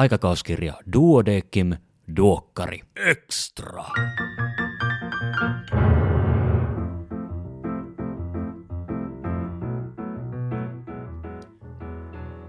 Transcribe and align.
aikakauskirja 0.00 0.74
Duodekim 0.92 1.76
Duokkari 2.16 2.80
Extra. 2.96 3.84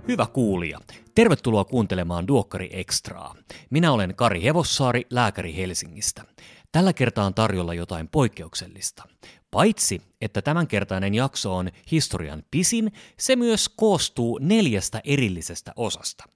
Hyvä 0.08 0.26
kuulija, 0.34 0.80
tervetuloa 1.16 1.66
kuuntelemaan 1.66 2.28
Duokkari 2.28 2.70
Extraa. 2.74 3.36
Minä 3.70 3.92
olen 3.92 4.16
Kari 4.16 4.44
Hevossaari, 4.44 5.06
lääkäri 5.10 5.56
Helsingistä. 5.56 6.24
Tällä 6.72 6.94
kertaa 6.94 7.26
on 7.26 7.34
tarjolla 7.34 7.74
jotain 7.74 8.08
poikkeuksellista. 8.08 9.04
Paitsi, 9.52 10.02
että 10.22 10.42
tämänkertainen 10.42 11.14
jakso 11.14 11.56
on 11.56 11.70
historian 11.92 12.44
pisin, 12.52 12.92
se 13.18 13.36
myös 13.36 13.70
koostuu 13.70 14.40
neljästä 14.42 15.02
erillisestä 15.04 15.74
osasta. 15.76 16.31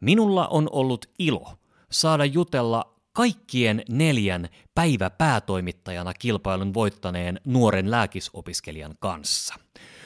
Minulla 0.00 0.48
on 0.48 0.68
ollut 0.72 1.06
ilo 1.18 1.52
saada 1.90 2.24
jutella 2.24 2.96
kaikkien 3.12 3.82
neljän 3.88 4.48
päivä 4.74 5.10
päätoimittajana 5.10 6.14
kilpailun 6.14 6.74
voittaneen 6.74 7.40
nuoren 7.44 7.90
lääkisopiskelijan 7.90 8.94
kanssa. 8.98 9.54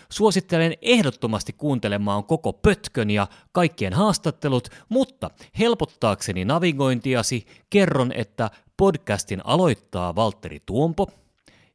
Suosittelen 0.09 0.75
ehdottomasti 0.83 1.53
kuuntelemaan 1.53 2.25
koko 2.25 2.53
pötkön 2.53 3.11
ja 3.11 3.27
kaikkien 3.53 3.93
haastattelut, 3.93 4.69
mutta 4.89 5.31
helpottaakseni 5.59 6.45
navigointiasi 6.45 7.47
kerron, 7.71 8.13
että 8.13 8.51
podcastin 8.77 9.47
aloittaa 9.47 10.15
Valtteri 10.15 10.61
Tuompo, 10.67 11.11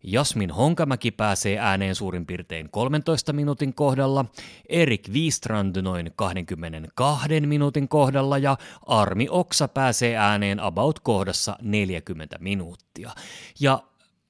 Jasmin 0.08 0.52
Honkamäki 0.52 1.12
pääsee 1.12 1.60
ääneen 1.60 1.96
suurin 1.96 2.26
piirtein 2.26 2.70
13 2.70 3.34
minuutin 3.34 3.74
kohdalla, 3.74 4.26
Erik 4.70 5.10
Wistrand 5.10 5.82
noin 5.82 6.12
22 6.16 7.42
minuutin 7.42 7.88
kohdalla 7.88 8.38
ja 8.38 8.58
Armi 8.86 9.28
Oksa 9.30 9.68
pääsee 9.68 10.18
ääneen 10.18 10.60
about 10.60 11.00
kohdassa 11.00 11.58
40 11.62 12.38
minuuttia. 12.40 13.12
Ja 13.60 13.84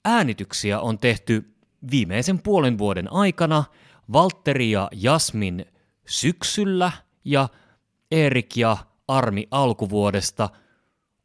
äänityksiä 0.05 0.79
on 0.79 0.99
tehty 0.99 1.55
viimeisen 1.91 2.41
puolen 2.41 2.77
vuoden 2.77 3.13
aikana 3.13 3.63
Valtteri 4.13 4.71
ja 4.71 4.89
Jasmin 4.93 5.65
syksyllä 6.07 6.91
ja 7.25 7.49
Erik 8.11 8.57
ja 8.57 8.77
Armi 9.07 9.47
alkuvuodesta. 9.51 10.49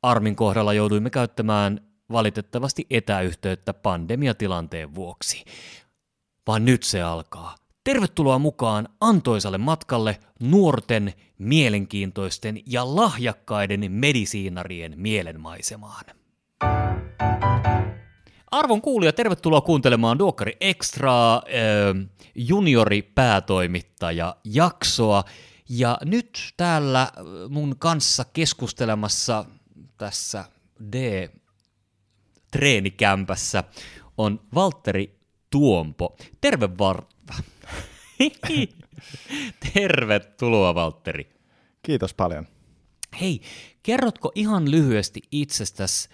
Armin 0.02 0.36
kohdalla 0.36 0.72
jouduimme 0.72 1.10
käyttämään 1.10 1.89
valitettavasti 2.12 2.86
etäyhteyttä 2.90 3.74
pandemiatilanteen 3.74 4.94
vuoksi. 4.94 5.44
Vaan 6.46 6.64
nyt 6.64 6.82
se 6.82 7.02
alkaa. 7.02 7.54
Tervetuloa 7.84 8.38
mukaan 8.38 8.88
antoisalle 9.00 9.58
matkalle 9.58 10.18
nuorten, 10.40 11.12
mielenkiintoisten 11.38 12.60
ja 12.66 12.96
lahjakkaiden 12.96 13.92
medisiinarien 13.92 14.92
mielenmaisemaan. 14.96 16.04
Arvon 18.50 18.82
kuulija, 18.82 19.12
tervetuloa 19.12 19.60
kuuntelemaan 19.60 20.18
Duokkari 20.18 20.56
Extraa 20.60 21.36
äh, 21.36 22.08
juniori 22.34 23.02
päätoimittaja 23.02 24.36
jaksoa. 24.44 25.24
Ja 25.68 25.98
nyt 26.04 26.52
täällä 26.56 27.12
mun 27.48 27.76
kanssa 27.78 28.24
keskustelemassa 28.32 29.44
tässä 29.98 30.44
D 30.92 31.28
treenikämpässä 32.50 33.64
on 34.18 34.40
Valtteri 34.54 35.20
Tuompo. 35.50 36.16
Terve 36.40 36.68
Var... 36.78 37.02
Tervetuloa 39.74 40.74
Valtteri. 40.74 41.30
Kiitos 41.82 42.14
paljon. 42.14 42.46
Hei, 43.20 43.40
kerrotko 43.82 44.32
ihan 44.34 44.70
lyhyesti 44.70 45.20
itsestäsi, 45.32 46.08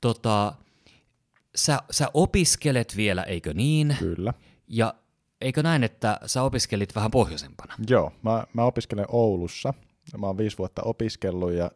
tota, 0.00 0.54
sä, 1.54 1.78
sä 1.90 2.08
opiskelet 2.14 2.96
vielä, 2.96 3.22
eikö 3.22 3.54
niin? 3.54 3.96
Kyllä. 3.98 4.34
Ja 4.68 4.94
eikö 5.40 5.62
näin, 5.62 5.84
että 5.84 6.20
sä 6.26 6.42
opiskelit 6.42 6.94
vähän 6.94 7.10
pohjoisempana? 7.10 7.74
Joo, 7.88 8.12
mä, 8.22 8.44
mä 8.52 8.64
opiskelen 8.64 9.06
Oulussa. 9.08 9.74
Mä 10.18 10.26
oon 10.26 10.38
viisi 10.38 10.58
vuotta 10.58 10.82
opiskellut 10.82 11.52
ja 11.52 11.70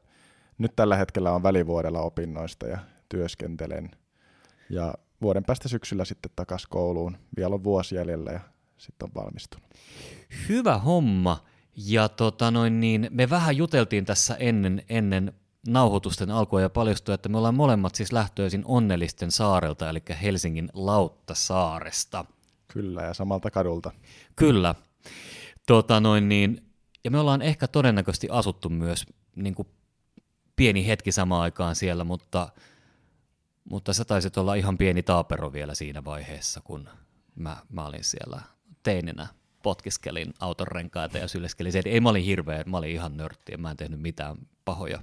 nyt 0.59 0.77
tällä 0.77 0.97
hetkellä 0.97 1.33
on 1.33 1.43
välivuodella 1.43 2.01
opinnoista 2.01 2.67
ja 2.67 2.79
työskentelen– 3.09 3.91
ja 4.71 4.95
vuoden 5.23 5.45
päästä 5.45 5.69
syksyllä 5.69 6.05
sitten 6.05 6.31
takaisin 6.37 6.69
kouluun. 6.71 7.17
Vielä 7.37 7.55
on 7.55 7.65
vuosi 7.65 7.95
jäljellä 7.95 8.31
ja 8.31 8.41
sitten 8.77 9.09
on 9.09 9.25
valmistunut. 9.25 9.69
Hyvä 10.49 10.79
homma. 10.79 11.45
Ja 11.77 12.09
tota 12.09 12.51
noin 12.51 12.81
niin, 12.81 13.09
me 13.11 13.31
vähän 13.31 13.57
juteltiin 13.57 14.05
tässä 14.05 14.35
ennen, 14.35 14.83
ennen 14.89 15.33
nauhoitusten 15.69 16.31
alkua 16.31 16.61
ja 16.61 16.71
paljastui, 16.71 17.15
että 17.15 17.29
me 17.29 17.39
ollaan 17.39 17.55
molemmat 17.55 17.95
siis 17.95 18.13
lähtöisin 18.13 18.63
onnellisten 18.65 19.31
saarelta, 19.31 19.91
eli 19.91 20.03
Helsingin 20.23 20.69
Lauttasaaresta. 20.73 22.25
Kyllä, 22.69 23.03
ja 23.03 23.15
samalta 23.15 23.51
kadulta. 23.51 23.91
Kyllä. 24.37 24.75
Tota 25.67 26.01
noin 26.01 26.29
niin, 26.29 26.67
ja 27.05 27.11
me 27.11 27.19
ollaan 27.19 27.43
ehkä 27.43 27.69
todennäköisesti 27.69 28.29
asuttu 28.31 28.69
myös 28.69 29.07
niin 29.37 29.55
kuin 29.55 29.69
pieni 30.57 30.87
hetki 30.87 31.13
samaan 31.13 31.43
aikaan 31.43 31.77
siellä, 31.77 32.05
mutta 32.05 32.49
mutta 33.71 33.93
sä 33.93 34.05
taisit 34.05 34.37
olla 34.37 34.55
ihan 34.55 34.79
pieni 34.79 35.03
taapero 35.03 35.53
vielä 35.53 35.75
siinä 35.75 36.05
vaiheessa, 36.05 36.61
kun 36.65 36.89
mä, 37.35 37.57
mä 37.69 37.87
olin 37.87 38.05
siellä 38.05 38.41
teininä 38.83 39.27
potkiskelin 39.63 40.35
auton 40.41 40.69
renkaita 40.69 41.19
ja 41.19 41.29
syleskelin 41.29 41.73
se, 41.73 41.83
ei 41.85 42.01
mä 42.01 42.09
olin 42.09 42.25
hirveä, 42.25 42.65
mä 42.67 42.77
olin 42.77 42.91
ihan 42.91 43.17
nörtti 43.17 43.53
ja 43.53 43.59
mä 43.59 43.71
en 43.71 43.77
tehnyt 43.77 44.01
mitään 44.01 44.37
pahoja, 44.65 45.03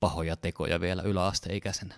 pahoja 0.00 0.36
tekoja 0.36 0.80
vielä 0.80 1.02
yläasteikäisenä. 1.02 1.94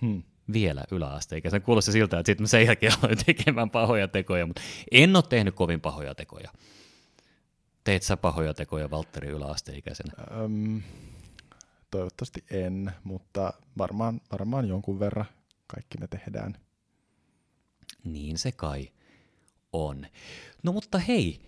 Hmm. 0.00 0.22
Vielä 0.52 0.84
yläasteikäisenä. 0.90 1.60
Kuulosti 1.60 1.92
siltä, 1.92 2.18
että 2.18 2.30
sitten 2.30 2.42
mä 2.42 2.48
sen 2.48 2.66
jälkeen 2.66 2.92
aloin 3.02 3.18
tekemään 3.26 3.70
pahoja 3.70 4.08
tekoja, 4.08 4.46
mutta 4.46 4.62
en 4.90 5.16
ole 5.16 5.24
tehnyt 5.28 5.54
kovin 5.54 5.80
pahoja 5.80 6.14
tekoja. 6.14 6.50
Teit 7.84 8.02
sä 8.02 8.16
pahoja 8.16 8.54
tekoja 8.54 8.90
Valtteri 8.90 9.28
yläasteikäisenä? 9.28 10.12
Um, 10.44 10.82
Toivottavasti 11.90 12.44
en, 12.50 12.92
mutta 13.04 13.52
varmaan, 13.78 14.20
varmaan 14.32 14.68
jonkun 14.68 15.00
verran 15.00 15.26
kaikki 15.66 15.98
me 15.98 16.06
tehdään. 16.06 16.56
Niin 18.04 18.38
se 18.38 18.52
kai 18.52 18.88
on. 19.72 20.06
No 20.62 20.72
mutta 20.72 20.98
hei, 20.98 21.40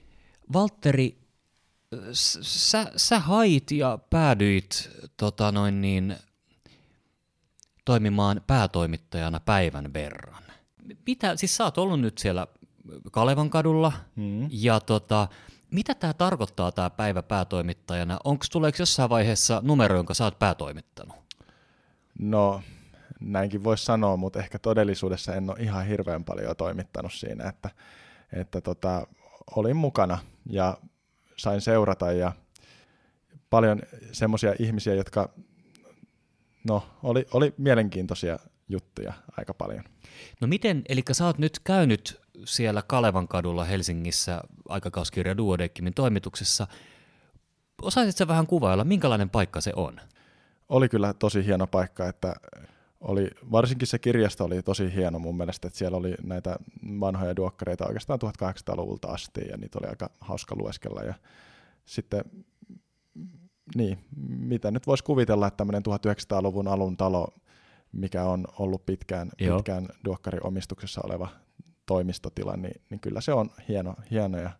Valtteri, 0.53 1.19
sä, 2.13 2.93
sä 2.97 3.19
hait 3.19 3.71
ja 3.71 3.99
päädyit 4.11 4.91
tota 5.17 5.53
noin 5.53 5.81
niin, 5.81 6.17
toimimaan 7.85 8.41
päätoimittajana 8.47 9.41
päivän 9.41 9.93
verran. 9.93 10.43
Mitä, 11.07 11.37
siis 11.37 11.57
sä 11.57 11.65
oot 11.65 11.79
ollut 11.79 12.01
nyt 12.01 12.19
siellä 12.19 12.47
Kalevan 13.13 13.51
kadulla 13.51 13.93
mm. 14.17 14.49
ja 14.51 14.81
tota, 14.81 15.29
mitä 15.73 15.95
tämä 15.95 16.15
tarkoittaa 16.15 16.73
tämä 16.73 16.91
päivä 16.91 17.23
päätoimittajana? 17.23 18.19
Onko 18.25 18.45
tuleeko 18.53 18.77
jossain 18.79 19.11
vaiheessa 19.11 19.61
numero, 19.65 19.97
jonka 19.97 20.15
sä 20.15 20.25
oot 20.25 20.39
päätoimittanut? 20.39 21.17
No, 22.19 22.63
näinkin 23.21 23.65
voisi 23.65 23.85
sanoa, 23.85 24.17
mutta 24.17 24.39
ehkä 24.39 24.59
todellisuudessa 24.59 25.35
en 25.35 25.51
ole 25.51 25.59
ihan 25.61 25.87
hirveän 25.87 26.25
paljon 26.25 26.57
toimittanut 26.57 27.13
siinä, 27.13 27.49
että, 27.49 27.71
että 28.33 28.61
tota, 28.61 29.07
olin 29.57 29.77
mukana 29.77 30.19
ja 30.51 30.79
sain 31.37 31.61
seurata 31.61 32.13
ja 32.13 32.33
paljon 33.51 33.83
semmoisia 34.13 34.55
ihmisiä, 34.59 34.95
jotka 34.95 35.29
no, 36.65 36.87
oli, 37.03 37.27
oli 37.33 37.55
mielenkiintoisia 37.59 38.39
juttuja 38.69 39.13
aika 39.39 39.55
paljon. 39.55 39.85
No 40.41 40.47
miten, 40.49 40.83
eli 40.89 41.03
sä 41.13 41.27
oot 41.27 41.39
nyt 41.39 41.59
käynyt 41.59 42.22
siellä 42.45 42.83
Kalevan 42.83 43.29
kadulla 43.29 43.65
Helsingissä 43.65 44.41
aikakauskirja 44.69 45.37
Duodeckimin 45.37 45.95
toimituksessa. 45.95 46.67
Osaisitko 47.83 48.29
vähän 48.29 48.47
kuvailla, 48.47 48.85
minkälainen 48.85 49.31
paikka 49.31 49.61
se 49.61 49.73
on? 49.77 50.01
Oli 50.69 50.89
kyllä 50.89 51.15
tosi 51.15 51.47
hieno 51.47 51.67
paikka, 51.67 52.09
että 52.09 52.35
oli, 53.01 53.31
varsinkin 53.53 53.89
se 53.89 53.99
kirjasto 53.99 54.45
oli 54.45 54.63
tosi 54.63 54.95
hieno 54.95 55.19
mun 55.19 55.37
mielestä, 55.37 55.67
että 55.67 55.79
siellä 55.79 55.97
oli 55.97 56.15
näitä 56.23 56.57
vanhoja 57.01 57.37
duokkareita 57.37 57.87
oikeastaan 57.87 58.19
1800-luvulta 58.25 59.09
asti 59.09 59.41
ja 59.49 59.57
niitä 59.57 59.79
oli 59.79 59.89
aika 59.89 60.11
hauska 60.21 60.55
lueskella 60.59 61.03
ja 61.03 61.15
sitten 61.85 62.25
niin, 63.75 63.99
mitä 64.27 64.71
nyt 64.71 64.87
voisi 64.87 65.05
kuvitella, 65.05 65.47
että 65.47 65.57
tämmöinen 65.57 65.83
1900-luvun 65.89 66.69
alun 66.69 66.97
talo, 66.97 67.29
mikä 67.93 68.25
on 68.25 68.45
ollut 68.59 68.87
pitkään, 68.87 69.31
pitkään 69.37 69.89
duokkarin 70.05 70.47
omistuksessa 70.47 71.01
oleva 71.05 71.29
toimistotila, 71.87 72.57
niin, 72.57 72.81
niin 72.91 73.01
kyllä 73.01 73.21
se 73.21 73.33
on 73.33 73.51
hieno, 73.69 73.95
hieno 74.11 74.39
ja 74.39 74.51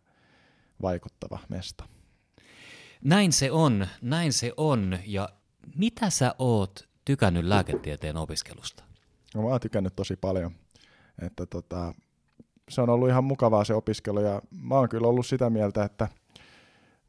vaikuttava 0.83 1.39
mesta. 1.49 1.85
Näin 3.05 3.33
se 3.33 3.51
on, 3.51 3.87
näin 4.03 4.33
se 4.33 4.53
on. 4.57 4.99
Ja 5.07 5.29
mitä 5.77 6.11
sä 6.11 6.35
oot 6.39 6.89
tykännyt 7.05 7.45
lääketieteen 7.45 8.17
opiskelusta? 8.17 8.85
No, 9.35 9.43
mä 9.43 9.49
oon 9.49 9.61
tykännyt 9.61 9.97
tosi 9.97 10.17
paljon. 10.17 10.53
Että 11.23 11.47
tota, 11.47 11.95
se 12.69 12.81
on 12.81 12.91
ollut 12.91 13.09
ihan 13.09 13.25
mukavaa 13.25 13.65
se 13.65 13.75
opiskelu 13.75 14.21
ja 14.21 14.43
mä 14.51 14.75
oon 14.75 14.89
kyllä 14.89 15.09
ollut 15.09 15.27
sitä 15.27 15.51
mieltä, 15.51 15.85
että 15.85 16.09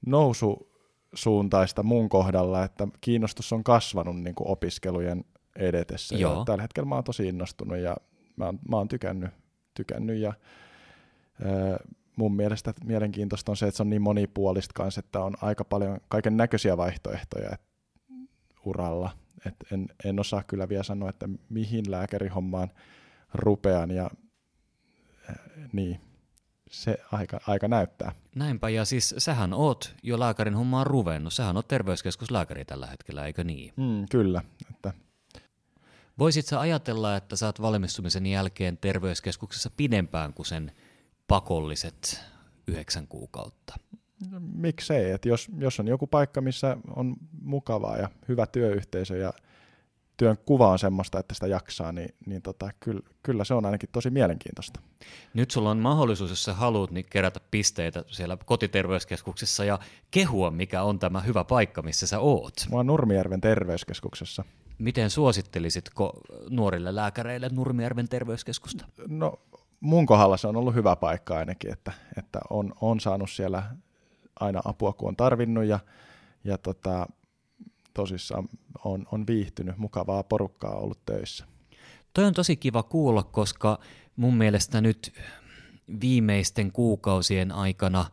nousu 0.05 0.73
suuntaista 1.13 1.83
mun 1.83 2.09
kohdalla, 2.09 2.63
että 2.63 2.87
kiinnostus 3.01 3.53
on 3.53 3.63
kasvanut 3.63 4.21
niin 4.21 4.35
kuin 4.35 4.47
opiskelujen 4.47 5.25
edetessä. 5.55 6.15
Joo. 6.15 6.39
Ja 6.39 6.45
tällä 6.45 6.61
hetkellä 6.61 6.89
mä 6.89 6.95
oon 6.95 7.03
tosi 7.03 7.27
innostunut 7.27 7.77
ja 7.77 7.97
mä 8.35 8.45
oon, 8.45 8.59
mä 8.69 8.77
oon 8.77 8.87
tykännyt, 8.87 9.31
tykännyt 9.73 10.17
ja 10.17 10.33
mun 12.15 12.35
mielestä 12.35 12.73
mielenkiintoista 12.83 13.51
on 13.51 13.57
se, 13.57 13.67
että 13.67 13.77
se 13.77 13.83
on 13.83 13.89
niin 13.89 14.01
monipuolista 14.01 14.73
kanssa, 14.75 14.99
että 14.99 15.19
on 15.19 15.33
aika 15.41 15.63
paljon 15.63 15.97
kaiken 16.07 16.37
näköisiä 16.37 16.77
vaihtoehtoja 16.77 17.57
uralla. 18.65 19.09
Et 19.45 19.55
en, 19.71 19.85
en 20.05 20.19
osaa 20.19 20.43
kyllä 20.43 20.69
vielä 20.69 20.83
sanoa, 20.83 21.09
että 21.09 21.29
mihin 21.49 21.91
lääkärihommaan 21.91 22.71
rupean 23.33 23.91
ja 23.91 24.09
niin, 25.73 25.99
se 26.71 26.97
aika, 27.11 27.39
aika 27.47 27.67
näyttää. 27.67 28.11
Näinpä, 28.35 28.69
ja 28.69 28.85
siis 28.85 29.15
sähän 29.17 29.53
oot 29.53 29.95
jo 30.03 30.19
lääkärin 30.19 30.55
hommaan 30.55 30.87
ruvennut. 30.87 31.33
Sähän 31.33 31.55
oot 31.55 31.67
terveyskeskuslääkäri 31.67 32.65
tällä 32.65 32.87
hetkellä, 32.87 33.25
eikö 33.25 33.43
niin? 33.43 33.73
Mm, 33.77 34.05
kyllä. 34.11 34.41
Voisit 36.19 36.45
sä 36.45 36.59
ajatella, 36.59 37.15
että 37.15 37.35
saat 37.35 37.61
valmistumisen 37.61 38.25
jälkeen 38.25 38.77
terveyskeskuksessa 38.77 39.69
pidempään 39.77 40.33
kuin 40.33 40.45
sen 40.45 40.71
pakolliset 41.27 42.21
yhdeksän 42.67 43.07
kuukautta? 43.07 43.75
No, 44.31 44.39
miksei, 44.53 45.11
että 45.11 45.29
jos, 45.29 45.47
jos 45.57 45.79
on 45.79 45.87
joku 45.87 46.07
paikka, 46.07 46.41
missä 46.41 46.77
on 46.95 47.15
mukavaa 47.41 47.97
ja 47.97 48.09
hyvä 48.27 48.45
työyhteisö 48.45 49.17
ja 49.17 49.33
työn 50.17 50.37
kuva 50.45 50.69
on 50.69 50.79
semmoista, 50.79 51.19
että 51.19 51.33
sitä 51.33 51.47
jaksaa, 51.47 51.91
niin, 51.91 52.15
niin 52.25 52.41
tota, 52.41 52.69
kyllä, 52.79 53.01
kyllä 53.23 53.43
se 53.43 53.53
on 53.53 53.65
ainakin 53.65 53.89
tosi 53.91 54.09
mielenkiintoista. 54.09 54.79
Nyt 55.33 55.51
sulla 55.51 55.71
on 55.71 55.77
mahdollisuus, 55.77 56.29
jos 56.29 56.43
sä 56.43 56.53
haluat, 56.53 56.91
niin 56.91 57.05
kerätä 57.09 57.39
pisteitä 57.51 58.03
siellä 58.07 58.37
kotiterveyskeskuksessa 58.45 59.65
ja 59.65 59.79
kehua, 60.11 60.51
mikä 60.51 60.83
on 60.83 60.99
tämä 60.99 61.21
hyvä 61.21 61.43
paikka, 61.43 61.81
missä 61.81 62.07
sä 62.07 62.19
oot. 62.19 62.53
Mä 62.69 62.75
oon 62.75 62.87
Nurmijärven 62.87 63.41
terveyskeskuksessa. 63.41 64.43
Miten 64.83 65.09
suosittelisitko 65.09 66.21
nuorille 66.49 66.95
lääkäreille 66.95 67.49
Nurmijärven 67.51 68.09
terveyskeskusta? 68.09 68.85
No 69.07 69.39
mun 69.79 70.05
kohdalla 70.05 70.37
se 70.37 70.47
on 70.47 70.55
ollut 70.55 70.75
hyvä 70.75 70.95
paikka 70.95 71.37
ainakin, 71.37 71.73
että, 71.73 71.91
että 72.17 72.39
on, 72.49 72.73
on 72.81 72.99
saanut 72.99 73.31
siellä 73.31 73.63
aina 74.39 74.61
apua, 74.65 74.93
kun 74.93 75.09
on 75.09 75.15
tarvinnut 75.15 75.65
ja, 75.65 75.79
ja 76.43 76.57
tota, 76.57 77.07
tosissaan 77.93 78.49
on, 78.85 79.05
on 79.11 79.27
viihtynyt, 79.27 79.77
mukavaa 79.77 80.23
porukkaa 80.23 80.75
ollut 80.75 81.05
töissä. 81.05 81.45
Toi 82.13 82.25
on 82.25 82.33
tosi 82.33 82.55
kiva 82.55 82.83
kuulla, 82.83 83.23
koska 83.23 83.79
mun 84.15 84.35
mielestä 84.35 84.81
nyt 84.81 85.13
viimeisten 86.01 86.71
kuukausien 86.71 87.51
aikana 87.51 88.05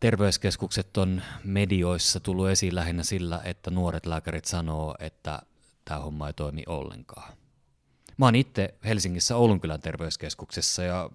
terveyskeskukset 0.00 0.96
on 0.96 1.22
medioissa 1.44 2.20
tullut 2.20 2.48
esiin 2.48 2.74
lähinnä 2.74 3.02
sillä, 3.02 3.40
että 3.44 3.70
nuoret 3.70 4.06
lääkärit 4.06 4.44
sanoo, 4.44 4.94
että 4.98 5.42
tämä 5.84 6.00
homma 6.00 6.26
ei 6.26 6.32
toimi 6.32 6.62
ollenkaan. 6.66 7.32
Mä 8.16 8.24
oon 8.24 8.34
itse 8.34 8.74
Helsingissä 8.84 9.36
Oulunkylän 9.36 9.80
terveyskeskuksessa 9.80 10.82
ja 10.82 11.10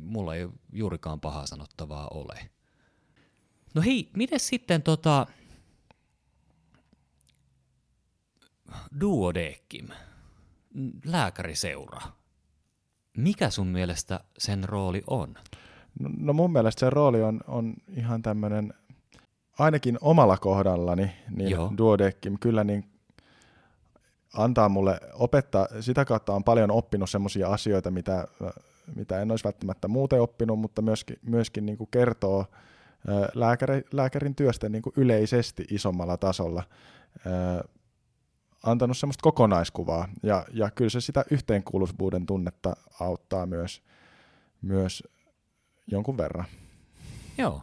mulla 0.00 0.34
ei 0.34 0.48
juurikaan 0.72 1.20
pahaa 1.20 1.46
sanottavaa 1.46 2.08
ole. 2.08 2.50
No 3.74 3.82
hei, 3.82 4.10
miten 4.16 4.40
sitten 4.40 4.82
tota... 4.82 5.26
Duodeckim, 9.00 9.88
lääkäriseura. 11.04 12.00
Mikä 13.16 13.50
sun 13.50 13.66
mielestä 13.66 14.20
sen 14.38 14.64
rooli 14.64 15.02
on? 15.06 15.34
No, 16.00 16.10
no 16.18 16.32
mun 16.32 16.52
mielestä 16.52 16.80
se 16.80 16.90
rooli 16.90 17.22
on, 17.22 17.40
on 17.46 17.74
ihan 17.96 18.22
tämmöinen, 18.22 18.74
ainakin 19.58 19.98
omalla 20.00 20.38
kohdallani, 20.38 21.12
niin 21.30 21.50
Joo. 21.50 21.72
Duodeckim 21.78 22.38
kyllä 22.40 22.64
niin 22.64 22.84
antaa 24.34 24.68
mulle 24.68 25.00
opettaa, 25.12 25.68
sitä 25.80 26.04
kautta 26.04 26.32
on 26.32 26.44
paljon 26.44 26.70
oppinut 26.70 27.10
semmoisia 27.10 27.48
asioita, 27.48 27.90
mitä, 27.90 28.28
mitä 28.96 29.22
en 29.22 29.30
olisi 29.30 29.44
välttämättä 29.44 29.88
muuten 29.88 30.20
oppinut, 30.20 30.58
mutta 30.58 30.82
myöskin, 30.82 31.18
myöskin 31.22 31.66
niin 31.66 31.78
kuin 31.78 31.88
kertoo 31.90 32.46
lääkäri, 33.34 33.84
lääkärin 33.92 34.34
työstä 34.34 34.68
niin 34.68 34.82
kuin 34.82 34.92
yleisesti 34.96 35.64
isommalla 35.70 36.16
tasolla. 36.16 36.62
Antanut 38.62 38.96
semmoista 38.96 39.22
kokonaiskuvaa, 39.22 40.08
ja, 40.22 40.46
ja 40.52 40.70
kyllä 40.70 40.90
se 40.90 41.00
sitä 41.00 41.24
yhteenkuuluvuuden 41.30 42.26
tunnetta 42.26 42.76
auttaa 43.00 43.46
myös, 43.46 43.82
myös 44.62 45.02
jonkun 45.86 46.16
verran. 46.16 46.44
Joo. 47.38 47.62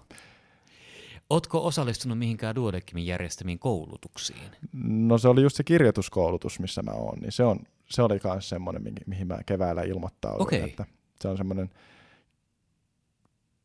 Oletko 1.30 1.66
osallistunut 1.66 2.18
mihinkään 2.18 2.56
Duodeckimin 2.56 3.06
järjestämiin 3.06 3.60
koulutuksiin? 3.60 4.52
No 4.84 5.18
se 5.18 5.28
oli 5.28 5.42
just 5.42 5.56
se 5.56 5.64
kirjoituskoulutus, 5.64 6.60
missä 6.60 6.84
mä 6.84 6.92
oon, 6.92 7.18
niin 7.20 7.32
se, 7.32 7.44
on, 7.44 7.60
se 7.90 8.02
oli 8.02 8.20
myös 8.24 8.50
semmoinen, 8.50 8.84
mihin, 8.84 8.98
mihin 9.06 9.28
mä 9.28 9.38
keväällä 9.46 9.82
ilmoittauduin. 9.82 10.42
Okay. 10.42 10.60
Että 10.60 10.86
se 11.22 11.28
on 11.28 11.38
semmoinen, 11.38 11.70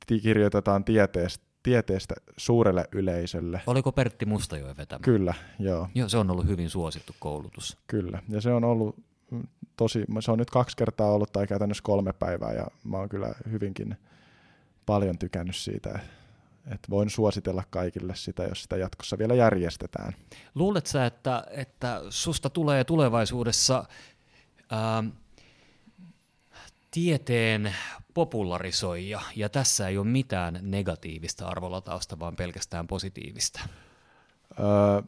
kirjoitetaan 0.07 0.85
tieteestä, 0.85 1.45
tieteestä 1.63 2.15
suurelle 2.37 2.85
yleisölle. 2.93 3.61
Oliko 3.67 3.93
Pertti 3.93 4.27
Mustajoen 4.27 4.77
vetämä? 4.77 5.01
Kyllä, 5.03 5.35
joo. 5.59 5.89
Joo, 5.95 6.09
se 6.09 6.17
on 6.19 6.31
ollut 6.31 6.47
hyvin 6.47 6.71
suosittu 6.71 7.15
koulutus. 7.19 7.79
Kyllä, 7.87 8.23
ja 8.29 8.41
se 8.41 8.53
on 8.53 8.65
ollut 8.65 8.97
tosi, 9.77 10.05
se 10.21 10.31
on 10.31 10.39
nyt 10.39 10.51
kaksi 10.51 10.77
kertaa 10.77 11.13
ollut 11.13 11.33
tai 11.33 11.47
käytännössä 11.47 11.83
kolme 11.83 12.13
päivää, 12.13 12.53
ja 12.53 12.67
mä 12.85 12.97
oon 12.99 13.09
kyllä 13.09 13.35
hyvinkin 13.51 13.97
paljon 14.87 15.19
tykännyt 15.19 15.57
siitä, 15.57 15.99
että 16.67 16.89
voin 16.91 17.11
suositella 17.11 17.63
kaikille 17.71 18.15
sitä, 18.17 18.43
jos 18.45 18.63
sitä 18.63 18.77
jatkossa 18.77 19.19
vielä 19.19 19.35
järjestetään. 19.35 20.13
Luulet 20.55 20.87
sä, 20.87 21.07
että, 21.07 21.45
että 21.51 22.03
susta 22.11 22.51
tulee 22.51 22.85
tulevaisuudessa 22.85 23.85
ää, 24.71 25.05
tieteen 26.91 27.75
popularisoija, 28.15 29.21
ja 29.37 29.49
tässä 29.49 29.89
ei 29.89 29.99
ole 29.99 30.07
mitään 30.07 30.59
negatiivista 30.63 31.47
arvolatausta, 31.47 32.19
vaan 32.19 32.37
pelkästään 32.37 32.87
positiivista? 32.87 33.61
Öö, 34.59 35.03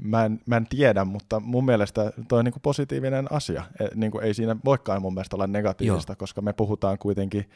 mä, 0.00 0.24
en, 0.24 0.40
mä 0.46 0.56
en 0.56 0.66
tiedä, 0.66 1.04
mutta 1.04 1.40
mun 1.40 1.64
mielestä 1.64 2.12
toi 2.28 2.38
on 2.38 2.44
niin 2.44 2.54
positiivinen 2.62 3.32
asia. 3.32 3.64
E, 3.80 3.84
niin 3.94 4.12
kuin 4.12 4.24
ei 4.24 4.34
siinä 4.34 4.56
voikaan 4.64 5.02
mun 5.02 5.14
mielestä 5.14 5.36
olla 5.36 5.46
negatiivista, 5.46 6.12
Joo. 6.12 6.16
koska 6.16 6.42
me 6.42 6.52
puhutaan 6.52 6.98
kuitenkin 6.98 7.50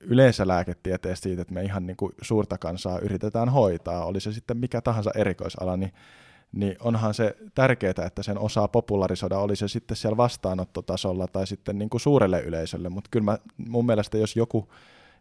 yleensä 0.00 0.48
lääketieteestä 0.48 1.22
siitä, 1.22 1.42
että 1.42 1.54
me 1.54 1.62
ihan 1.62 1.86
niin 1.86 1.96
kuin 1.96 2.12
suurta 2.22 2.58
kansaa 2.58 2.98
yritetään 2.98 3.48
hoitaa, 3.48 4.04
oli 4.04 4.20
se 4.20 4.32
sitten 4.32 4.56
mikä 4.56 4.80
tahansa 4.80 5.10
erikoisala, 5.14 5.76
niin, 5.76 5.92
niin 6.52 6.76
onhan 6.80 7.14
se 7.14 7.36
tärkeää, 7.54 8.06
että 8.06 8.22
sen 8.22 8.38
osaa 8.38 8.68
popularisoida, 8.68 9.38
oli 9.38 9.56
se 9.56 9.68
sitten 9.68 9.96
siellä 9.96 10.16
vastaanottotasolla 10.16 11.26
tai 11.26 11.46
sitten 11.46 11.78
niin 11.78 11.90
kuin 11.90 12.00
suurelle 12.00 12.40
yleisölle, 12.40 12.88
mutta 12.88 13.08
kyllä 13.10 13.24
mä, 13.24 13.38
mun 13.68 13.86
mielestä 13.86 14.18
jos 14.18 14.36
joku, 14.36 14.68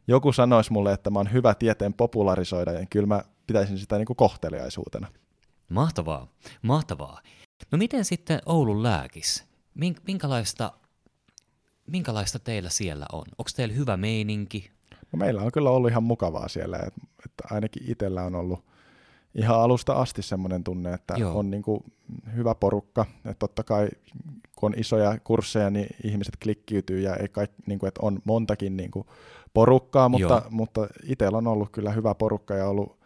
joku 0.07 0.31
sanoisi 0.33 0.73
mulle, 0.73 0.93
että 0.93 1.09
mä 1.09 1.19
oon 1.19 1.33
hyvä 1.33 1.55
tieteen 1.55 1.93
popularisoida, 1.93 2.71
niin 2.71 2.87
kyllä 2.89 3.07
mä 3.07 3.21
pitäisin 3.47 3.77
sitä 3.77 3.97
niin 3.97 4.05
kuin 4.05 4.17
kohteliaisuutena. 4.17 5.07
Mahtavaa, 5.69 6.27
mahtavaa. 6.61 7.21
No 7.71 7.77
miten 7.77 8.05
sitten 8.05 8.41
Oulun 8.45 8.83
lääkis? 8.83 9.45
Minkälaista 10.07 10.71
minkälaista 11.87 12.39
teillä 12.39 12.69
siellä 12.69 13.05
on? 13.11 13.25
Onko 13.37 13.49
teillä 13.55 13.75
hyvä 13.75 13.97
meininki? 13.97 14.71
No 15.11 15.17
meillä 15.17 15.41
on 15.41 15.51
kyllä 15.51 15.69
ollut 15.69 15.91
ihan 15.91 16.03
mukavaa 16.03 16.47
siellä, 16.47 16.77
että, 16.77 17.01
että 17.25 17.43
ainakin 17.51 17.83
itsellä 17.91 18.23
on 18.23 18.35
ollut 18.35 18.65
ihan 19.35 19.61
alusta 19.61 19.93
asti 19.93 20.21
semmoinen 20.21 20.63
tunne, 20.63 20.93
että 20.93 21.13
Joo. 21.17 21.39
on 21.39 21.51
niin 21.51 21.63
kuin 21.63 21.83
hyvä 22.35 22.55
porukka. 22.55 23.05
Että 23.17 23.39
totta 23.39 23.63
kai 23.63 23.89
kun 24.55 24.73
on 24.73 24.79
isoja 24.79 25.17
kursseja, 25.23 25.69
niin 25.69 25.87
ihmiset 26.03 26.37
klikkiytyy 26.43 26.99
ja 26.99 27.15
ei 27.15 27.29
kaikki, 27.29 27.63
niin 27.65 27.79
kuin, 27.79 27.87
että 27.87 27.99
on 28.03 28.19
montakin 28.25 28.77
niin 28.77 28.91
kuin 28.91 29.07
porukkaa, 29.53 30.09
mutta, 30.09 30.41
mutta 30.49 30.87
itsellä 31.03 31.37
on 31.37 31.47
ollut 31.47 31.69
kyllä 31.71 31.91
hyvä 31.91 32.15
porukka 32.15 32.53
ja 32.53 32.67
ollut 32.67 32.99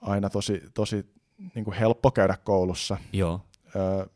aina 0.00 0.30
tosi, 0.30 0.62
tosi 0.74 1.06
niin 1.54 1.64
kuin 1.64 1.76
helppo 1.76 2.10
käydä 2.10 2.36
koulussa. 2.44 2.96
Joo. 3.12 3.40
Öö, 3.76 4.06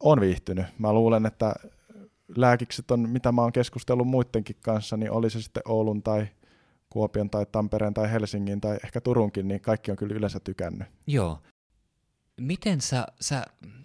on 0.00 0.20
viihtynyt. 0.20 0.66
Mä 0.78 0.92
luulen, 0.92 1.26
että 1.26 1.54
lääkikset 2.36 2.90
on, 2.90 3.08
mitä 3.08 3.32
mä 3.32 3.42
oon 3.42 3.52
keskustellut 3.52 4.08
muidenkin 4.08 4.56
kanssa, 4.62 4.96
niin 4.96 5.10
oli 5.10 5.30
se 5.30 5.42
sitten 5.42 5.62
Oulun 5.68 6.02
tai 6.02 6.26
Kuopion 6.90 7.30
tai 7.30 7.46
Tampereen 7.52 7.94
tai 7.94 8.12
Helsingin 8.12 8.60
tai 8.60 8.78
ehkä 8.84 9.00
Turunkin, 9.00 9.48
niin 9.48 9.60
kaikki 9.60 9.90
on 9.90 9.96
kyllä 9.96 10.16
yleensä 10.16 10.40
tykännyt. 10.40 10.88
Joo. 11.06 11.38
Miten 12.40 12.80
sä, 12.80 13.06
sä 13.20 13.44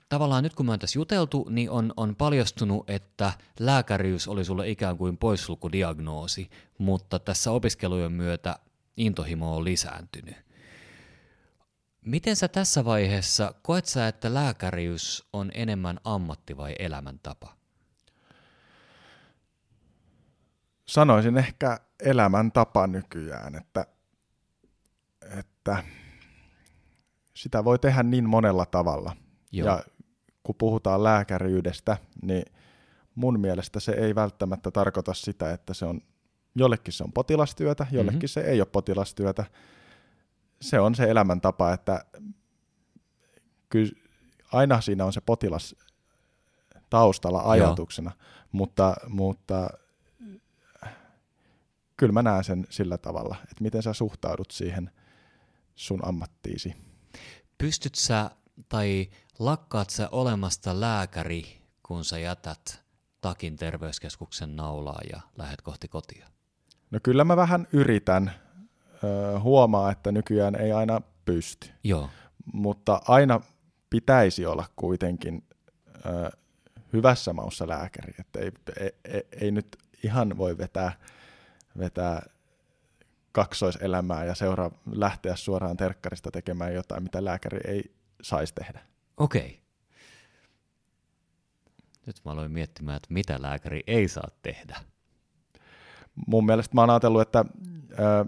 tavallaan 0.09 0.43
nyt 0.43 0.55
kun 0.55 0.65
me 0.65 0.71
on 0.71 0.79
tässä 0.79 0.99
juteltu, 0.99 1.47
niin 1.49 1.69
on, 1.69 1.93
on 1.97 2.15
paljastunut, 2.15 2.89
että 2.89 3.33
lääkäriys 3.59 4.27
oli 4.27 4.45
sulle 4.45 4.69
ikään 4.69 4.97
kuin 4.97 5.17
poissulkudiagnoosi, 5.17 6.49
mutta 6.77 7.19
tässä 7.19 7.51
opiskelujen 7.51 8.11
myötä 8.11 8.59
intohimo 8.97 9.55
on 9.55 9.63
lisääntynyt. 9.63 10.35
Miten 12.05 12.35
sä 12.35 12.47
tässä 12.47 12.85
vaiheessa, 12.85 13.53
koet 13.61 13.85
sä, 13.85 14.07
että 14.07 14.33
lääkäriys 14.33 15.27
on 15.33 15.51
enemmän 15.53 15.99
ammatti 16.03 16.57
vai 16.57 16.75
elämäntapa? 16.79 17.56
Sanoisin 20.87 21.37
ehkä 21.37 21.79
elämäntapa 21.99 22.87
nykyään, 22.87 23.55
että 23.55 23.87
että 25.39 25.83
sitä 27.33 27.63
voi 27.63 27.79
tehdä 27.79 28.03
niin 28.03 28.29
monella 28.29 28.65
tavalla. 28.65 29.15
Joo. 29.51 29.67
Ja 29.67 29.83
kun 30.43 30.55
puhutaan 30.57 31.03
lääkäriydestä, 31.03 31.97
niin 32.21 32.45
mun 33.15 33.39
mielestä 33.39 33.79
se 33.79 33.91
ei 33.91 34.15
välttämättä 34.15 34.71
tarkoita 34.71 35.13
sitä, 35.13 35.53
että 35.53 35.73
se 35.73 35.85
on, 35.85 36.01
jollekin 36.55 36.93
se 36.93 37.03
on 37.03 37.13
potilastyötä, 37.13 37.87
jollekin 37.91 38.17
mm-hmm. 38.17 38.27
se 38.27 38.41
ei 38.41 38.61
ole 38.61 38.67
potilastyötä. 38.71 39.45
Se 40.61 40.79
on 40.79 40.95
se 40.95 41.03
elämäntapa, 41.03 41.73
että 41.73 42.05
kyllä 43.69 43.91
aina 44.53 44.81
siinä 44.81 45.05
on 45.05 45.13
se 45.13 45.21
potilas 45.21 45.75
taustalla 46.89 47.41
ajatuksena, 47.45 48.11
mutta, 48.51 48.95
mutta 49.07 49.69
kyllä 51.97 52.13
mä 52.13 52.21
näen 52.21 52.43
sen 52.43 52.67
sillä 52.69 52.97
tavalla, 52.97 53.35
että 53.43 53.63
miten 53.63 53.83
sä 53.83 53.93
suhtaudut 53.93 54.51
siihen 54.51 54.91
sun 55.75 55.99
ammattiisi. 56.05 56.73
Pystyt 57.57 57.95
sä 57.95 58.31
tai 58.69 59.09
lakkaat 59.39 59.89
sä 59.89 60.09
olemasta 60.11 60.79
lääkäri, 60.79 61.61
kun 61.83 62.05
sä 62.05 62.19
jätät 62.19 62.83
takin 63.21 63.55
terveyskeskuksen 63.55 64.55
naulaa 64.55 64.99
ja 65.11 65.21
lähdet 65.37 65.61
kohti 65.61 65.87
kotia? 65.87 66.27
No 66.91 66.99
kyllä 67.03 67.23
mä 67.23 67.37
vähän 67.37 67.67
yritän. 67.73 68.31
Öö, 69.03 69.39
huomaa, 69.39 69.91
että 69.91 70.11
nykyään 70.11 70.55
ei 70.55 70.71
aina 70.71 71.01
pysty. 71.25 71.69
Joo. 71.83 72.09
Mutta 72.53 73.01
aina 73.07 73.41
pitäisi 73.89 74.45
olla 74.45 74.65
kuitenkin 74.75 75.43
öö, 76.05 76.29
hyvässä 76.93 77.33
maussa 77.33 77.67
lääkäri. 77.67 78.13
Että 78.19 78.39
ei, 78.39 78.51
ei, 78.79 78.91
ei, 79.05 79.27
ei 79.41 79.51
nyt 79.51 79.77
ihan 80.03 80.37
voi 80.37 80.57
vetää, 80.57 80.91
vetää 81.79 82.29
kaksoiselämää 83.31 84.25
ja 84.25 84.35
seuraa, 84.35 84.71
lähteä 84.91 85.35
suoraan 85.35 85.77
terkkarista 85.77 86.31
tekemään 86.31 86.73
jotain, 86.73 87.03
mitä 87.03 87.25
lääkäri 87.25 87.59
ei 87.67 87.95
saisi 88.21 88.53
tehdä. 88.55 88.79
Okei. 89.17 89.61
Nyt 92.05 92.15
mä 92.25 92.31
aloin 92.31 92.51
miettimään, 92.51 92.97
että 92.97 93.13
mitä 93.13 93.41
lääkäri 93.41 93.83
ei 93.87 94.07
saa 94.07 94.27
tehdä. 94.41 94.77
Mun 96.27 96.45
mielestä 96.45 96.75
mä 96.75 96.81
oon 96.81 96.89
ajatellut, 96.89 97.21
että 97.21 97.45
ö, 97.91 98.25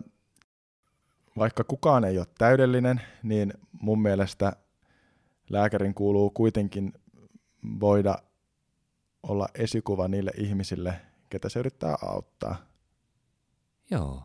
vaikka 1.37 1.63
kukaan 1.63 2.03
ei 2.03 2.17
ole 2.17 2.27
täydellinen, 2.37 3.01
niin 3.23 3.53
mun 3.71 4.01
mielestä 4.01 4.53
lääkärin 5.49 5.93
kuuluu 5.93 6.29
kuitenkin 6.29 6.93
voida 7.79 8.17
olla 9.23 9.47
esikuva 9.55 10.07
niille 10.07 10.31
ihmisille, 10.37 11.01
ketä 11.29 11.49
se 11.49 11.59
yrittää 11.59 11.95
auttaa. 12.01 12.68
Joo. 13.91 14.23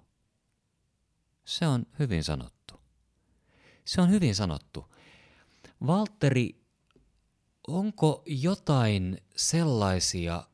Se 1.45 1.67
on 1.67 1.87
hyvin 1.99 2.25
sanottu. 2.25 2.81
Se 3.85 4.01
on 4.01 4.11
hyvin 4.11 4.35
sanottu. 4.35 4.95
Valtteri, 5.87 6.65
onko 7.69 8.23
jotain 8.27 9.19
sellaisia 9.37 10.47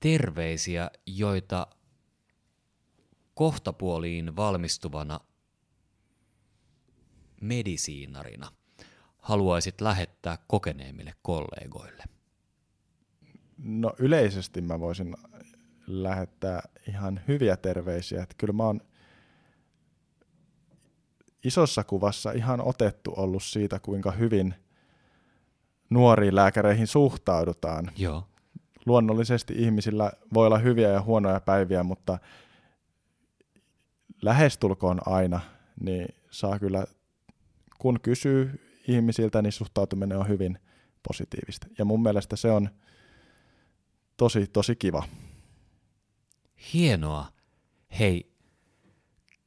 terveisiä, 0.00 0.90
joita 1.06 1.66
kohtapuoliin 3.34 4.36
valmistuvana 4.36 5.20
medisiinarina 7.40 8.52
haluaisit 9.18 9.80
lähettää 9.80 10.38
kokeneemmille 10.46 11.14
kollegoille? 11.22 12.04
No 13.58 13.92
yleisesti 13.98 14.60
mä 14.60 14.80
voisin 14.80 15.16
lähettää 15.86 16.62
ihan 16.88 17.20
hyviä 17.28 17.56
terveisiä. 17.56 18.22
Että 18.22 18.34
kyllä 18.38 18.52
mä 18.52 18.64
oon 18.64 18.80
isossa 21.44 21.84
kuvassa 21.84 22.32
ihan 22.32 22.60
otettu 22.60 23.14
ollut 23.16 23.42
siitä, 23.42 23.78
kuinka 23.78 24.10
hyvin 24.10 24.54
nuoriin 25.90 26.34
lääkäreihin 26.34 26.86
suhtaudutaan. 26.86 27.90
Joo. 27.96 28.24
Luonnollisesti 28.86 29.54
ihmisillä 29.56 30.12
voi 30.34 30.46
olla 30.46 30.58
hyviä 30.58 30.88
ja 30.88 31.02
huonoja 31.02 31.40
päiviä, 31.40 31.82
mutta 31.82 32.18
lähestulkoon 34.22 35.00
aina 35.06 35.40
niin 35.80 36.08
saa 36.30 36.58
kyllä, 36.58 36.84
kun 37.78 38.00
kysyy 38.00 38.60
ihmisiltä, 38.88 39.42
niin 39.42 39.52
suhtautuminen 39.52 40.18
on 40.18 40.28
hyvin 40.28 40.58
positiivista. 41.08 41.66
Ja 41.78 41.84
mun 41.84 42.02
mielestä 42.02 42.36
se 42.36 42.50
on 42.50 42.68
tosi, 44.16 44.46
tosi 44.46 44.76
kiva. 44.76 45.02
Hienoa. 46.74 47.32
Hei, 47.98 48.32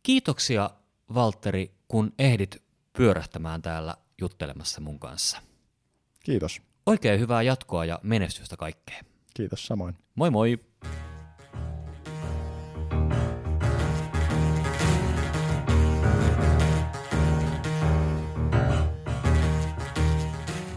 kiitoksia 0.04 0.70
Valtteri, 1.14 1.72
kun 1.88 2.14
ehdit 2.20 2.64
pyörähtämään 2.94 3.62
täällä 3.62 3.96
juttelemassa 4.22 4.82
mun 4.82 5.00
kanssa. 5.00 5.42
Kiitos. 6.24 6.62
Oikein 6.86 7.20
hyvää 7.20 7.42
jatkoa 7.42 7.86
ja 7.86 8.00
menestystä 8.04 8.58
kaikkeen. 8.58 9.06
Kiitos 9.34 9.66
samoin. 9.66 9.96
Moi 10.16 10.32
moi! 10.32 10.60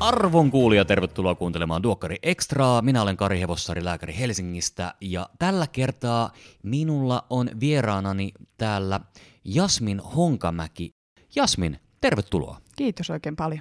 Arvon 0.08 0.50
kuulija, 0.50 0.84
tervetuloa 0.84 1.34
kuuntelemaan 1.34 1.82
Duokkari 1.82 2.16
Extraa. 2.22 2.82
Minä 2.82 3.02
olen 3.02 3.16
Kari 3.16 3.40
Hevossari, 3.40 3.84
lääkäri 3.84 4.18
Helsingistä, 4.18 4.94
ja 5.00 5.28
tällä 5.38 5.66
kertaa 5.66 6.32
minulla 6.62 7.26
on 7.30 7.50
vieraanani 7.60 8.32
täällä 8.58 9.00
Jasmin 9.44 10.00
Honkamäki. 10.00 10.90
Jasmin, 11.36 11.78
tervetuloa. 12.00 12.60
Kiitos 12.76 13.10
oikein 13.10 13.36
paljon. 13.36 13.60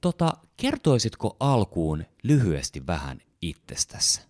Tota, 0.00 0.32
kertoisitko 0.56 1.36
alkuun 1.40 2.04
lyhyesti 2.22 2.86
vähän 2.86 3.18
itsestäsi? 3.42 4.20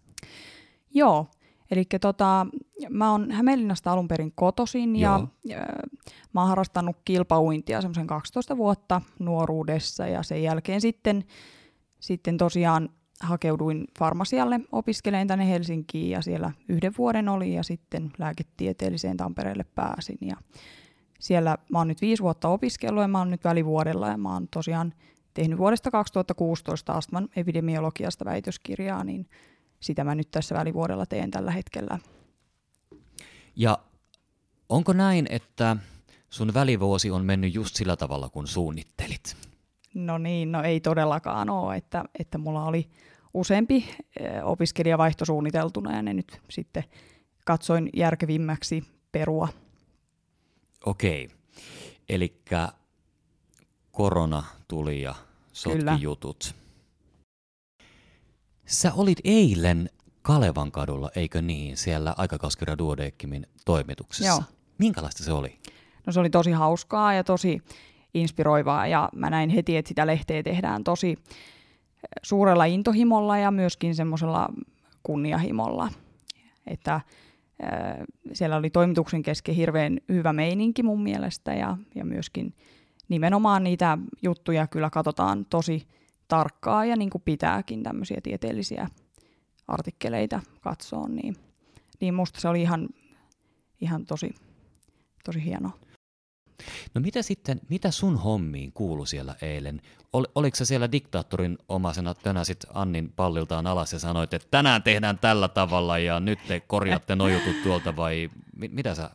Joo, 0.94 1.26
eli 1.71 1.85
tota, 2.00 2.47
mä 2.90 3.11
oon 3.11 3.30
Hämeenlinnasta 3.30 3.92
alun 3.92 4.09
perin 4.09 4.33
kotosin 4.35 4.97
ja 4.97 5.21
Joo. 5.44 5.59
äh, 5.61 5.66
mä 6.33 6.40
oon 6.40 6.49
harrastanut 6.49 6.97
kilpauintia 7.04 7.80
semmoisen 7.80 8.06
12 8.06 8.56
vuotta 8.56 9.00
nuoruudessa 9.18 10.06
ja 10.06 10.23
sen 10.23 10.42
jälkeen 10.42 10.80
sitten, 10.80 11.25
sitten 12.00 12.37
tosiaan 12.37 12.88
hakeuduin 13.21 13.85
farmasialle 13.99 14.61
opiskeleen 14.73 15.26
tänne 15.26 15.49
Helsinkiin 15.49 16.11
ja 16.11 16.23
siellä 16.23 16.52
yhden 16.68 16.92
vuoden 16.99 17.28
oli 17.28 17.54
ja 17.54 17.62
sitten 17.62 18.12
lääketieteelliseen 18.18 19.16
Tampereelle 19.16 19.64
pääsin 19.75 20.18
ja 20.21 20.37
siellä 21.21 21.59
mä 21.68 21.78
oon 21.78 21.88
nyt 21.88 22.00
viisi 22.00 22.23
vuotta 22.23 22.49
opiskellut 22.49 23.02
ja 23.02 23.09
mä 23.09 23.18
oon 23.18 23.30
nyt 23.30 23.44
välivuodella 23.44 24.09
ja 24.09 24.18
mä 24.18 24.33
oon 24.33 24.49
tosiaan 24.49 24.94
tehnyt 25.35 25.59
vuodesta 25.59 25.90
2016 25.90 26.92
astman 26.92 27.28
epidemiologiasta 27.37 28.25
väitöskirjaa, 28.25 29.04
niin 29.04 29.26
sitä 29.85 30.05
mä 30.05 30.14
nyt 30.14 30.31
tässä 30.31 30.55
välivuodella 30.55 31.07
teen 31.07 31.31
tällä 31.31 31.50
hetkellä. 31.50 31.99
Ja 33.57 33.79
onko 34.69 34.93
näin, 34.93 35.26
että 35.31 35.76
sun 36.31 36.55
välivuosi 36.55 37.11
on 37.11 37.25
mennyt 37.25 37.55
just 37.55 37.76
sillä 37.76 37.97
tavalla, 37.97 38.29
kun 38.29 38.47
suunnittelit? 38.47 39.37
No 39.95 40.19
niin, 40.19 40.53
no 40.53 40.62
ei 40.62 40.81
todellakaan 40.81 41.50
ole, 41.50 41.76
että, 41.76 42.05
että 42.19 42.38
mulla 42.38 42.64
oli 42.64 42.91
useampi 43.35 43.88
eh, 44.21 44.31
opiskelijavaihto 44.45 45.25
suunniteltuna 45.25 45.97
ja 45.97 46.03
ne 46.03 46.14
nyt 46.14 46.41
sitten 46.50 46.85
katsoin 47.45 47.91
järkevimmäksi 47.95 48.85
perua. 49.12 49.49
Okei. 50.87 51.31
Eli 52.09 52.43
korona 53.93 54.45
tuli 54.69 55.03
ja 55.03 55.14
sotki 55.53 55.79
Kyllä. 55.79 55.99
jutut. 56.00 56.63
Sä 58.66 58.92
olit 58.94 59.18
eilen 59.25 59.90
Kalevan 60.23 60.73
kadulla, 60.73 61.11
eikö 61.16 61.42
niin, 61.42 61.76
siellä 61.76 62.14
aikakauskirja 62.16 62.78
Duodeckimin 62.78 63.47
toimituksessa. 63.64 64.33
Joo. 64.33 64.42
Minkälaista 64.78 65.25
se 65.25 65.33
oli? 65.33 65.59
No 66.06 66.12
se 66.12 66.21
oli 66.21 66.30
tosi 66.30 66.50
hauskaa 66.50 67.14
ja 67.14 67.25
tosi 67.25 67.62
inspiroivaa 68.14 68.87
ja 68.87 69.09
mä 69.14 69.30
näin 69.30 69.50
heti, 69.50 69.76
että 69.76 69.88
sitä 69.88 70.06
lehteä 70.06 70.42
tehdään 70.42 70.85
tosi 70.85 71.11
eh, 71.11 71.16
suurella 72.23 72.64
intohimolla 72.64 73.38
ja 73.38 73.50
myöskin 73.50 73.94
semmoisella 73.94 74.49
kunniahimolla. 75.02 75.88
Että 76.66 77.00
eh, 77.61 77.71
siellä 78.33 78.56
oli 78.56 78.71
toimituksen 78.71 79.23
kesken 79.23 79.54
hirveän 79.54 79.99
hyvä 80.09 80.33
meininki 80.33 80.83
mun 80.83 81.02
mielestä 81.02 81.54
ja, 81.54 81.76
ja 81.94 82.04
myöskin 82.04 82.54
nimenomaan 83.09 83.64
niitä 83.64 83.99
juttuja 84.23 84.66
kyllä 84.66 84.90
katsotaan 84.90 85.47
tosi 85.50 85.87
tarkkaa 86.28 86.85
ja 86.85 86.97
niin 86.97 87.11
kuin 87.11 87.23
pitääkin 87.23 87.83
tämmöisiä 87.83 88.21
tieteellisiä 88.23 88.88
artikkeleita 89.69 90.40
katsoa, 90.61 91.09
niin, 91.09 91.37
niin 92.00 92.14
musta 92.14 92.40
se 92.40 92.49
oli 92.49 92.62
ihan, 92.62 92.88
ihan 93.81 94.07
tosi, 94.07 94.35
tosi 95.25 95.45
hienoa. 95.45 95.78
No 96.95 97.00
mitä 97.00 97.23
sitten, 97.23 97.61
mitä 97.69 97.90
sun 97.90 98.16
hommiin 98.16 98.73
kuulu 98.73 99.07
siellä 99.07 99.35
eilen? 99.43 99.83
Ol, 100.12 100.25
oliko 100.35 100.57
sä 100.57 100.64
siellä 100.64 100.93
diktaattorin 100.93 101.59
omasena 101.69 102.14
tönäsit 102.14 102.66
Annin 102.75 103.12
palliltaan 103.16 103.66
alas 103.66 103.93
ja 103.93 103.99
sanoit, 103.99 104.35
että 104.35 104.49
tänään 104.50 104.83
tehdään 104.83 105.19
tällä 105.19 105.49
tavalla 105.49 105.99
ja 105.99 106.21
nyt 106.21 106.38
te 106.49 106.61
korjaatte 106.61 107.16
nuo 107.16 107.28
jutut 107.28 107.62
tuolta 107.62 107.97
vai 107.97 108.31
mi, 108.57 108.69
mitä 108.69 108.95
sä 108.95 109.11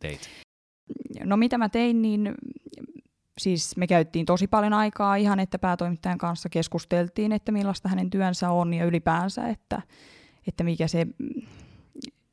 teit? 0.00 0.30
No 1.24 1.36
mitä 1.36 1.58
mä 1.58 1.68
tein, 1.68 2.02
niin 2.02 2.34
siis 3.38 3.76
me 3.76 3.86
käyttiin 3.86 4.26
tosi 4.26 4.46
paljon 4.46 4.72
aikaa 4.72 5.16
ihan, 5.16 5.40
että 5.40 5.58
päätoimittajan 5.58 6.18
kanssa 6.18 6.48
keskusteltiin, 6.48 7.32
että 7.32 7.52
millaista 7.52 7.88
hänen 7.88 8.10
työnsä 8.10 8.50
on 8.50 8.74
ja 8.74 8.84
ylipäänsä, 8.84 9.48
että, 9.48 9.82
että 10.46 10.64
mikä 10.64 10.88
se, 10.88 11.06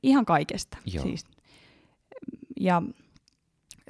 ihan 0.04 0.26
kaikesta. 0.26 0.78
Joo. 0.86 1.04
Siis. 1.04 1.26
Ja 2.60 2.82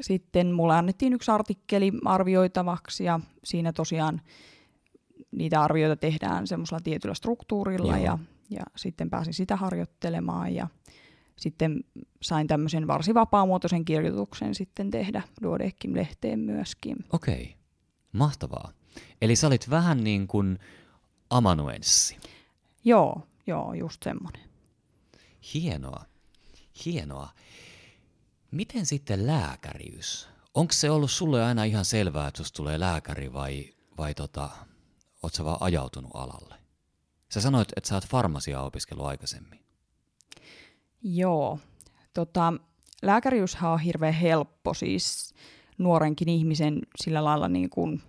sitten 0.01 0.51
mulle 0.51 0.75
annettiin 0.75 1.13
yksi 1.13 1.31
artikkeli 1.31 1.91
arvioitavaksi 2.05 3.03
ja 3.03 3.19
siinä 3.43 3.73
tosiaan 3.73 4.21
niitä 5.31 5.61
arvioita 5.61 5.95
tehdään 5.95 6.47
semmoisella 6.47 6.79
tietyllä 6.83 7.15
struktuurilla 7.15 7.97
Joo. 7.97 8.05
ja, 8.05 8.19
ja 8.49 8.63
sitten 8.75 9.09
pääsin 9.09 9.33
sitä 9.33 9.55
harjoittelemaan 9.55 10.55
ja 10.55 10.67
sitten 11.41 11.83
sain 12.21 12.47
tämmöisen 12.47 12.87
varsin 12.87 13.15
vapaamuotoisen 13.15 13.85
kirjoituksen 13.85 14.55
sitten 14.55 14.91
tehdä 14.91 15.21
Duodeckim-lehteen 15.43 16.39
myöskin. 16.39 16.97
Okei, 17.13 17.55
mahtavaa. 18.11 18.71
Eli 19.21 19.35
sä 19.35 19.47
olit 19.47 19.69
vähän 19.69 20.03
niin 20.03 20.27
kuin 20.27 20.59
amanuenssi. 21.29 22.17
Joo, 22.83 23.27
joo, 23.47 23.73
just 23.73 24.03
semmoinen. 24.03 24.41
Hienoa, 25.53 26.05
hienoa. 26.85 27.29
Miten 28.51 28.85
sitten 28.85 29.27
lääkäriys? 29.27 30.29
Onko 30.53 30.73
se 30.73 30.89
ollut 30.89 31.11
sulle 31.11 31.43
aina 31.43 31.63
ihan 31.63 31.85
selvää, 31.85 32.27
että 32.27 32.37
susta 32.37 32.57
tulee 32.57 32.79
lääkäri 32.79 33.33
vai, 33.33 33.73
vai 33.97 34.13
tota, 34.13 34.49
oot 35.23 35.33
sä 35.33 35.45
vaan 35.45 35.57
ajautunut 35.59 36.11
alalle? 36.13 36.55
Sä 37.33 37.41
sanoit, 37.41 37.69
että 37.75 37.87
sä 37.87 37.95
oot 37.95 38.07
farmasiaa 38.07 38.63
opiskellut 38.63 39.05
aikaisemmin. 39.05 39.59
Joo, 41.03 41.59
tota, 42.13 42.53
lääkäriyshän 43.01 43.71
on 43.71 43.79
hirveän 43.79 44.13
helppo 44.13 44.73
siis 44.73 45.33
nuorenkin 45.77 46.29
ihmisen 46.29 46.81
sillä 46.95 47.23
lailla 47.23 47.47
niin 47.47 47.69
kuin 47.69 48.01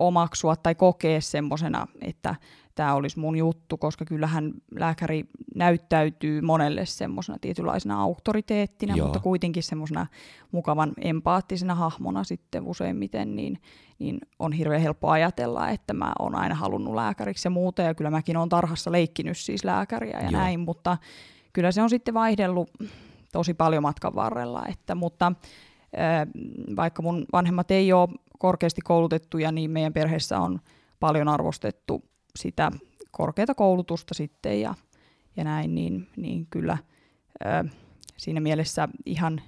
omaksua 0.00 0.56
tai 0.56 0.74
kokea 0.74 1.20
semmoisena, 1.20 1.86
että 2.00 2.34
tämä 2.74 2.94
olisi 2.94 3.18
mun 3.18 3.36
juttu, 3.36 3.76
koska 3.76 4.04
kyllähän 4.04 4.52
lääkäri 4.74 5.24
näyttäytyy 5.54 6.40
monelle 6.40 6.86
semmoisena 6.86 7.38
tietynlaisena 7.40 8.02
auktoriteettina, 8.02 8.96
Joo. 8.96 9.06
mutta 9.06 9.20
kuitenkin 9.20 9.62
semmoisena 9.62 10.06
mukavan 10.52 10.92
empaattisena 11.00 11.74
hahmona 11.74 12.24
sitten 12.24 12.66
useimmiten, 12.66 13.36
niin, 13.36 13.58
niin 13.98 14.18
on 14.38 14.52
hirveän 14.52 14.82
helppo 14.82 15.08
ajatella, 15.08 15.68
että 15.68 15.94
mä 15.94 16.12
oon 16.18 16.34
aina 16.34 16.54
halunnut 16.54 16.94
lääkäriksi 16.94 17.46
ja 17.46 17.50
muuta, 17.50 17.82
ja 17.82 17.94
kyllä 17.94 18.10
mäkin 18.10 18.36
oon 18.36 18.48
tarhassa 18.48 18.92
leikkinyt 18.92 19.38
siis 19.38 19.64
lääkäriä 19.64 20.18
ja 20.18 20.22
Joo. 20.22 20.30
näin, 20.30 20.60
mutta 20.60 20.98
kyllä 21.52 21.72
se 21.72 21.82
on 21.82 21.90
sitten 21.90 22.14
vaihdellut 22.14 22.70
tosi 23.32 23.54
paljon 23.54 23.82
matkan 23.82 24.14
varrella, 24.14 24.66
että, 24.66 24.94
mutta 24.94 25.32
vaikka 26.76 27.02
mun 27.02 27.26
vanhemmat 27.32 27.70
ei 27.70 27.92
ole 27.92 28.08
korkeasti 28.38 28.80
koulutettuja, 28.80 29.52
niin 29.52 29.70
meidän 29.70 29.92
perheessä 29.92 30.38
on 30.38 30.60
paljon 31.00 31.28
arvostettu 31.28 32.09
sitä 32.36 32.70
korkeata 33.10 33.54
koulutusta 33.54 34.14
sitten 34.14 34.60
ja, 34.60 34.74
ja 35.36 35.44
näin, 35.44 35.74
niin, 35.74 36.08
niin 36.16 36.46
kyllä 36.50 36.78
ää, 37.44 37.64
siinä 38.16 38.40
mielessä 38.40 38.88
ihan 39.06 39.40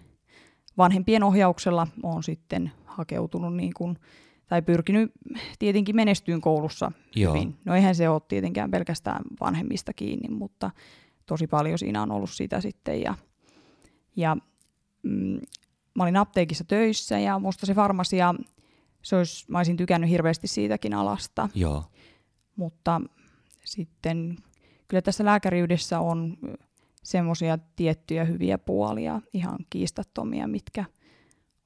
vanhempien 0.79 1.23
ohjauksella 1.23 1.87
on 2.03 2.23
sitten 2.23 2.73
hakeutunut 2.85 3.57
niin 3.57 3.73
kuin, 3.77 3.99
tai 4.47 4.63
pyrkinyt 4.63 5.13
tietenkin 5.59 5.97
menestyyn 5.97 6.41
koulussa 6.41 6.93
Joo. 7.17 7.35
hyvin. 7.35 7.57
No 7.65 7.75
eihän 7.75 7.95
se 7.95 8.09
ole 8.09 8.23
tietenkään 8.29 8.71
pelkästään 8.71 9.23
vanhemmista 9.41 9.93
kiinni, 9.93 10.35
mutta 10.35 10.71
tosi 11.27 11.47
paljon 11.47 11.79
siinä 11.79 12.03
on 12.03 12.13
ollut 12.13 12.31
sitä 12.31 12.61
sitten. 12.61 13.03
Ja, 13.03 13.15
ja 14.17 14.37
mm, 15.03 15.41
mä 15.95 16.03
olin 16.03 16.17
apteekissa 16.17 16.65
töissä 16.65 17.19
ja 17.19 17.39
musta 17.39 17.67
se 17.67 17.75
farmasia, 17.75 18.35
se 19.03 19.17
olisi, 19.17 19.45
mä 19.49 19.59
olisin 19.59 19.77
tykännyt 19.77 20.11
hirveästi 20.11 20.47
siitäkin 20.47 20.95
alasta, 20.95 21.49
Joo, 21.55 21.85
mutta 22.57 23.01
sitten 23.65 24.37
kyllä 24.89 25.03
tässä 25.03 25.25
lääkäriydessä 25.25 26.01
on 26.01 26.37
semmoisia 27.03 27.59
tiettyjä 27.77 28.25
hyviä 28.25 28.59
puolia, 28.59 29.21
ihan 29.33 29.59
kiistattomia, 29.71 30.49
mitkä 30.49 30.85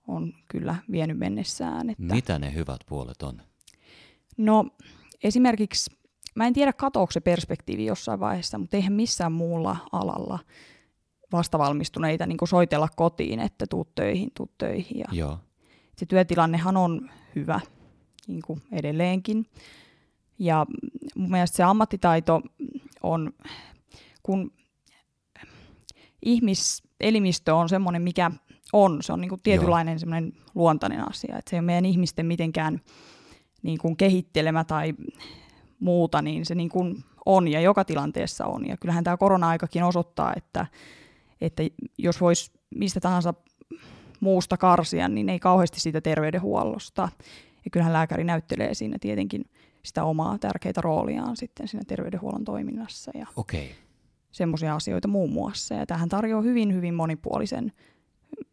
on 0.08 0.32
kyllä 0.48 0.76
vienyt 0.90 1.18
mennessään. 1.18 1.90
Että 1.90 2.14
mitä 2.14 2.38
ne 2.38 2.54
hyvät 2.54 2.80
puolet 2.86 3.22
on? 3.22 3.42
No 4.36 4.66
esimerkiksi, 5.22 5.90
mä 6.34 6.46
en 6.46 6.52
tiedä 6.52 6.72
katoako 6.72 7.12
se 7.12 7.20
perspektiivi 7.20 7.84
jossain 7.84 8.20
vaiheessa, 8.20 8.58
mutta 8.58 8.76
eihän 8.76 8.92
missään 8.92 9.32
muulla 9.32 9.76
alalla 9.92 10.38
vastavalmistuneita 11.32 12.26
niin 12.26 12.38
soitella 12.44 12.88
kotiin, 12.96 13.40
että 13.40 13.66
tuu 13.70 13.84
töihin, 13.94 14.30
tuu 14.34 14.50
töihin. 14.58 14.98
Ja 14.98 15.06
Joo, 15.12 15.38
se 15.96 16.06
työtilannehan 16.06 16.76
on 16.76 17.10
hyvä 17.34 17.60
niin 18.26 18.42
kuin 18.42 18.62
edelleenkin. 18.72 19.46
Ja 20.38 20.66
mun 21.16 21.30
mielestä 21.30 21.56
se 21.56 21.62
ammattitaito 21.62 22.42
on, 23.02 23.32
kun 24.22 24.52
ihmiselimistö 26.22 27.54
on 27.54 27.68
semmoinen, 27.68 28.02
mikä 28.02 28.30
on, 28.72 29.02
se 29.02 29.12
on 29.12 29.20
niin 29.20 29.28
kuin 29.28 29.40
tietynlainen 29.42 30.00
semmoinen 30.00 30.32
luontainen 30.54 31.08
asia, 31.10 31.38
että 31.38 31.50
se 31.50 31.56
ei 31.56 31.60
ole 31.60 31.66
meidän 31.66 31.84
ihmisten 31.84 32.26
mitenkään 32.26 32.80
niin 33.62 33.78
kuin 33.78 33.96
kehittelemä 33.96 34.64
tai 34.64 34.94
muuta, 35.80 36.22
niin 36.22 36.46
se 36.46 36.54
niin 36.54 36.68
kuin 36.68 37.04
on 37.26 37.48
ja 37.48 37.60
joka 37.60 37.84
tilanteessa 37.84 38.46
on. 38.46 38.68
Ja 38.68 38.76
kyllähän 38.76 39.04
tämä 39.04 39.16
korona-aikakin 39.16 39.84
osoittaa, 39.84 40.32
että, 40.36 40.66
että 41.40 41.62
jos 41.98 42.20
voisi 42.20 42.50
mistä 42.74 43.00
tahansa 43.00 43.34
muusta 44.20 44.56
karsia, 44.56 45.08
niin 45.08 45.28
ei 45.28 45.38
kauheasti 45.38 45.80
siitä 45.80 46.00
terveydenhuollosta. 46.00 47.08
Ja 47.64 47.70
kyllähän 47.70 47.92
lääkäri 47.92 48.24
näyttelee 48.24 48.74
siinä 48.74 48.96
tietenkin 49.00 49.44
sitä 49.86 50.04
omaa 50.04 50.38
tärkeää 50.38 50.72
rooliaan 50.80 51.36
sitten 51.36 51.68
siinä 51.68 51.84
terveydenhuollon 51.86 52.44
toiminnassa 52.44 53.10
ja 53.14 53.26
okei. 53.36 53.74
semmoisia 54.32 54.74
asioita 54.74 55.08
muun 55.08 55.32
muassa. 55.32 55.74
Ja 55.74 55.86
tähän 55.86 56.08
tarjoaa 56.08 56.42
hyvin, 56.42 56.74
hyvin 56.74 56.94
monipuolisen, 56.94 57.72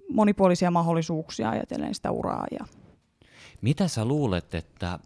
monipuolisia 0.10 0.72
mahdollisuuksia 0.72 1.50
ajatellen 1.50 1.96
sitä 1.96 2.12
uraa. 2.12 2.46
Ja 2.52 2.65
Mitä 3.62 3.88
sä 3.88 4.06
luulet, 4.06 4.56
että 4.56 5.00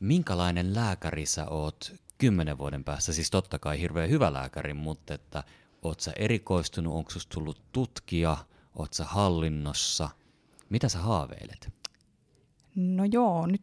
minkälainen 0.00 0.74
lääkäri 0.74 1.26
sä 1.26 1.48
oot 1.48 1.94
kymmenen 2.18 2.58
vuoden 2.58 2.84
päästä? 2.84 3.12
Siis 3.12 3.30
totta 3.30 3.58
kai 3.58 3.80
hirveän 3.80 4.10
hyvä 4.10 4.32
lääkäri, 4.32 4.74
mutta 4.74 5.14
että 5.14 5.44
oot 5.82 6.00
sä 6.00 6.12
erikoistunut, 6.16 6.94
onko 6.94 7.10
susta 7.10 7.34
tullut 7.34 7.62
tutkija, 7.72 8.36
oot 8.74 8.92
sä 8.92 9.04
hallinnossa? 9.04 10.08
Mitä 10.68 10.88
sä 10.88 10.98
haaveilet? 10.98 11.74
no 12.74 13.04
joo, 13.04 13.46
nyt 13.46 13.62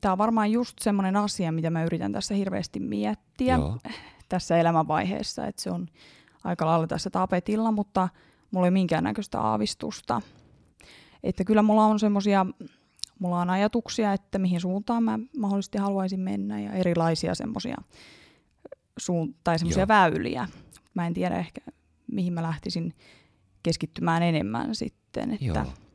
tämä 0.00 0.12
on 0.12 0.18
varmaan 0.18 0.52
just 0.52 0.78
semmoinen 0.80 1.16
asia, 1.16 1.52
mitä 1.52 1.70
mä 1.70 1.84
yritän 1.84 2.12
tässä 2.12 2.34
hirveästi 2.34 2.80
miettiä. 2.80 3.54
Joo, 3.54 3.78
tässä 4.28 4.58
elämänvaiheessa, 4.58 5.46
että 5.46 5.62
se 5.62 5.70
on 5.70 5.88
aika 6.44 6.66
lailla 6.66 6.86
tässä 6.86 7.10
tapetilla, 7.10 7.72
mutta 7.72 8.08
mulla 8.50 8.66
ei 8.66 8.70
minkäännäköistä 8.70 9.40
aavistusta. 9.40 10.22
Että 11.22 11.44
kyllä 11.44 11.62
mulla 11.62 11.84
on 11.84 11.98
semmoisia, 11.98 12.46
mulla 13.18 13.40
on 13.40 13.50
ajatuksia, 13.50 14.12
että 14.12 14.38
mihin 14.38 14.60
suuntaan 14.60 15.02
mä 15.02 15.18
mahdollisesti 15.38 15.78
haluaisin 15.78 16.20
mennä 16.20 16.60
ja 16.60 16.72
erilaisia 16.72 17.34
semmoisia 17.34 17.76
suun, 18.98 19.34
tai 19.44 19.58
semmoisia 19.58 19.80
Joo. 19.80 19.88
väyliä. 19.88 20.48
Mä 20.94 21.06
en 21.06 21.14
tiedä 21.14 21.38
ehkä, 21.38 21.60
mihin 22.12 22.32
mä 22.32 22.42
lähtisin 22.42 22.94
keskittymään 23.62 24.22
enemmän 24.22 24.74
sitten. 24.74 25.30
Että 25.30 25.44
joo. 25.44 25.87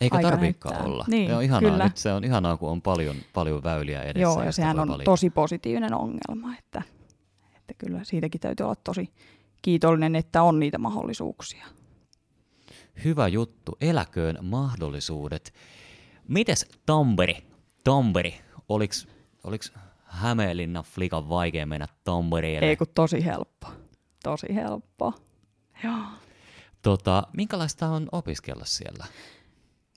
Eikä 0.00 0.20
näyttää. 0.20 0.82
olla. 0.82 1.04
Niin, 1.08 1.34
on 1.34 1.42
ihanaa, 1.42 1.70
kyllä. 1.70 1.84
Nyt 1.84 1.96
se 1.96 2.12
on 2.12 2.24
ihanaa, 2.24 2.56
kun 2.56 2.70
on 2.70 2.82
paljon, 2.82 3.16
paljon 3.32 3.62
väyliä 3.62 4.02
edessä. 4.02 4.20
Joo, 4.20 4.42
ja 4.42 4.52
sehän 4.52 4.80
on 4.80 4.88
valita. 4.88 5.04
tosi 5.04 5.30
positiivinen 5.30 5.94
ongelma, 5.94 6.56
että, 6.58 6.82
että 7.56 7.74
kyllä 7.78 8.00
siitäkin 8.04 8.40
täytyy 8.40 8.64
olla 8.64 8.76
tosi 8.84 9.12
kiitollinen, 9.62 10.16
että 10.16 10.42
on 10.42 10.60
niitä 10.60 10.78
mahdollisuuksia. 10.78 11.66
Hyvä 13.04 13.28
juttu, 13.28 13.76
eläköön 13.80 14.38
mahdollisuudet. 14.42 15.54
Mites 16.28 16.66
Tampere? 16.86 17.42
Tampere, 17.84 18.34
oliks, 18.68 19.08
oliks 19.44 19.72
Hämeenlinnan 20.04 20.84
flikan 20.84 21.28
vaikea 21.28 21.66
mennä 21.66 21.88
Tampereelle? 22.04 22.68
Ei 22.68 22.76
kun 22.76 22.86
tosi 22.94 23.24
helppo. 23.24 23.66
Tosi 24.22 24.54
helppo. 24.54 25.12
Joo. 25.84 25.94
Tota, 26.82 27.22
minkälaista 27.36 27.88
on 27.88 28.08
opiskella 28.12 28.64
siellä? 28.64 29.06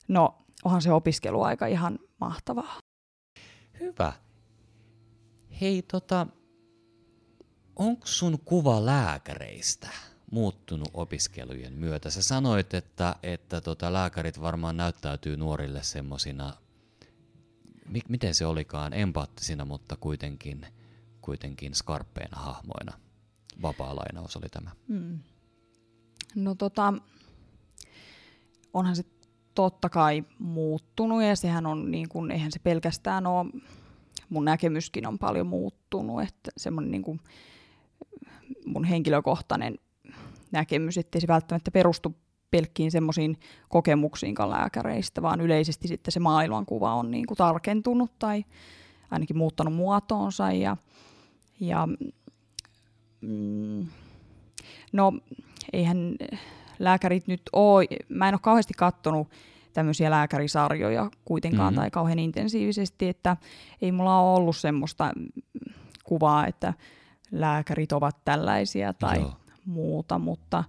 No, 0.09 0.35
onhan 0.63 0.81
se 0.81 0.91
opiskeluaika 0.91 1.65
ihan 1.65 1.99
mahtavaa. 2.19 2.79
Hyvä. 3.79 4.13
Hei, 5.61 5.81
tota, 5.81 6.27
onko 7.75 8.07
sun 8.07 8.39
kuva 8.45 8.85
lääkäreistä 8.85 9.89
muuttunut 10.31 10.89
opiskelujen 10.93 11.73
myötä? 11.73 12.09
Sä 12.09 12.21
sanoit, 12.21 12.73
että, 12.73 13.15
että 13.23 13.61
tota, 13.61 13.93
lääkärit 13.93 14.41
varmaan 14.41 14.77
näyttäytyy 14.77 15.37
nuorille 15.37 15.83
semmosina, 15.83 16.53
mi- 17.89 18.01
miten 18.09 18.35
se 18.35 18.45
olikaan, 18.45 18.93
empaattisina, 18.93 19.65
mutta 19.65 19.95
kuitenkin, 19.95 20.65
kuitenkin 21.21 21.75
skarppeina 21.75 22.37
hahmoina. 22.37 22.93
Vapaa-lainaus 23.61 24.35
oli 24.37 24.49
tämä. 24.49 24.71
Mm. 24.87 25.19
No 26.35 26.55
tota, 26.55 26.93
onhan 28.73 28.95
se 28.95 29.03
totta 29.59 29.89
kai 29.89 30.23
muuttunut 30.39 31.23
ja 31.23 31.35
sehän 31.35 31.65
on 31.65 31.91
niin 31.91 32.09
kuin, 32.09 32.31
eihän 32.31 32.51
se 32.51 32.59
pelkästään 32.59 33.27
ole, 33.27 33.45
mun 34.29 34.45
näkemyskin 34.45 35.07
on 35.07 35.19
paljon 35.19 35.47
muuttunut, 35.47 36.21
että 36.21 36.51
semmoinen 36.57 36.91
niin 36.91 37.01
kuin 37.01 37.19
mun 38.65 38.83
henkilökohtainen 38.83 39.79
näkemys, 40.51 40.97
ettei 40.97 41.21
se 41.21 41.27
välttämättä 41.27 41.71
perustu 41.71 42.15
pelkkiin 42.51 42.91
semmoisiin 42.91 43.37
kokemuksiin 43.69 44.35
lääkäreistä, 44.49 45.21
vaan 45.21 45.41
yleisesti 45.41 45.87
sitten 45.87 46.11
se 46.11 46.19
maailmankuva 46.19 46.93
on 46.93 47.11
niin 47.11 47.25
kuin 47.25 47.37
tarkentunut 47.37 48.11
tai 48.19 48.45
ainakin 49.11 49.37
muuttanut 49.37 49.73
muotoonsa 49.73 50.51
ja, 50.51 50.77
ja 51.59 51.87
mm, 53.21 53.87
no 54.93 55.13
eihän 55.73 56.15
lääkärit 56.79 57.27
nyt 57.27 57.41
ole, 57.53 57.85
mä 58.09 58.27
en 58.27 58.33
ole 58.33 58.39
kauheasti 58.43 58.73
katsonut 58.77 59.27
tämmöisiä 59.73 60.11
lääkärisarjoja 60.11 61.11
kuitenkaan 61.25 61.73
mm-hmm. 61.73 61.81
tai 61.81 61.91
kauhean 61.91 62.19
intensiivisesti, 62.19 63.09
että 63.09 63.37
ei 63.81 63.91
mulla 63.91 64.19
ole 64.19 64.37
ollut 64.37 64.57
semmoista 64.57 65.11
kuvaa, 66.03 66.47
että 66.47 66.73
lääkärit 67.31 67.91
ovat 67.91 68.17
tällaisia 68.25 68.93
tai 68.93 69.19
Joo. 69.19 69.33
muuta, 69.65 70.19
mutta 70.19 70.63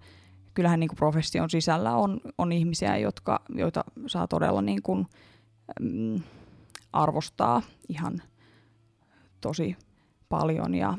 kyllähän 0.54 0.80
niin 0.80 0.88
kuin 0.88 0.96
profession 0.96 1.50
sisällä 1.50 1.96
on, 1.96 2.20
on 2.38 2.52
ihmisiä, 2.52 2.96
jotka, 2.96 3.42
joita 3.54 3.84
saa 4.06 4.26
todella 4.26 4.62
niin 4.62 4.82
kuin, 4.82 5.06
mm, 5.80 6.20
arvostaa 6.92 7.62
ihan 7.88 8.22
tosi 9.40 9.76
paljon 10.28 10.74
ja 10.74 10.94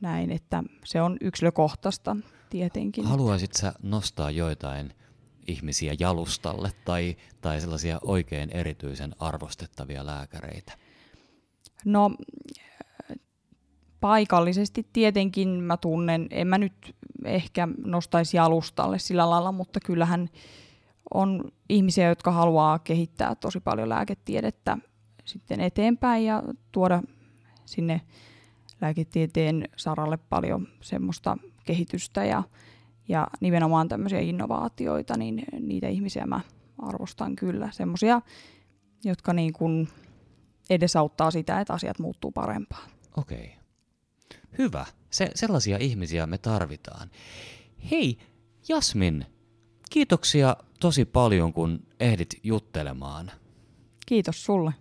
näin, 0.00 0.30
että 0.30 0.62
se 0.84 1.02
on 1.02 1.16
yksilökohtaista 1.20 2.16
tietenkin. 2.50 3.04
Haluaisit 3.04 3.52
sä 3.52 3.72
nostaa 3.82 4.30
joitain 4.30 4.94
ihmisiä 5.46 5.96
jalustalle 5.98 6.72
tai, 6.84 7.16
tai 7.40 7.60
sellaisia 7.60 7.98
oikein 8.02 8.50
erityisen 8.50 9.14
arvostettavia 9.18 10.06
lääkäreitä? 10.06 10.72
No 11.84 12.10
paikallisesti 14.00 14.86
tietenkin 14.92 15.48
mä 15.48 15.76
tunnen, 15.76 16.26
en 16.30 16.46
mä 16.46 16.58
nyt 16.58 16.96
ehkä 17.24 17.68
nostaisi 17.84 18.36
jalustalle 18.36 18.98
sillä 18.98 19.30
lailla, 19.30 19.52
mutta 19.52 19.80
kyllähän 19.80 20.28
on 21.14 21.44
ihmisiä, 21.68 22.08
jotka 22.08 22.30
haluaa 22.30 22.78
kehittää 22.78 23.34
tosi 23.34 23.60
paljon 23.60 23.88
lääketiedettä 23.88 24.78
sitten 25.24 25.60
eteenpäin 25.60 26.24
ja 26.24 26.42
tuoda 26.72 27.02
sinne 27.64 28.00
lääketieteen 28.80 29.68
saralle 29.76 30.16
paljon 30.16 30.68
semmoista 30.80 31.36
kehitystä 31.64 32.24
ja, 32.24 32.42
ja 33.08 33.28
nimenomaan 33.40 33.88
tämmöisiä 33.88 34.20
innovaatioita, 34.20 35.16
niin 35.16 35.42
niitä 35.60 35.88
ihmisiä 35.88 36.26
mä 36.26 36.40
arvostan 36.78 37.36
kyllä. 37.36 37.68
Semmoisia, 37.72 38.20
jotka 39.04 39.32
niin 39.32 39.52
kuin 39.52 39.88
edesauttaa 40.70 41.30
sitä, 41.30 41.60
että 41.60 41.72
asiat 41.72 41.98
muuttuu 41.98 42.32
parempaan. 42.32 42.90
Okei. 43.16 43.38
Okay. 43.38 43.60
Hyvä. 44.58 44.86
Se, 45.10 45.30
sellaisia 45.34 45.78
ihmisiä 45.80 46.26
me 46.26 46.38
tarvitaan. 46.38 47.10
Hei, 47.90 48.18
Jasmin, 48.68 49.26
kiitoksia 49.90 50.56
tosi 50.80 51.04
paljon, 51.04 51.52
kun 51.52 51.86
ehdit 52.00 52.28
juttelemaan. 52.42 53.30
Kiitos 54.06 54.44
sulle. 54.44 54.72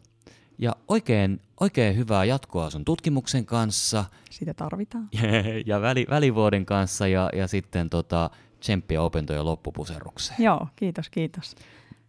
Ja 0.61 0.75
oikein, 0.87 1.41
oikein 1.59 1.97
hyvää 1.97 2.25
jatkoa 2.25 2.69
sun 2.69 2.85
tutkimuksen 2.85 3.45
kanssa. 3.45 4.05
Sitä 4.29 4.53
tarvitaan. 4.53 5.09
ja 5.65 5.81
väli, 5.81 6.05
välivuoden 6.09 6.65
kanssa 6.65 7.07
ja, 7.07 7.29
ja 7.33 7.47
sitten 7.47 7.89
tota, 7.89 8.29
tsemppiä 8.59 9.01
opintojen 9.01 9.45
loppupuserrukseen. 9.45 10.43
Joo, 10.43 10.67
kiitos, 10.75 11.09
kiitos. 11.09 11.55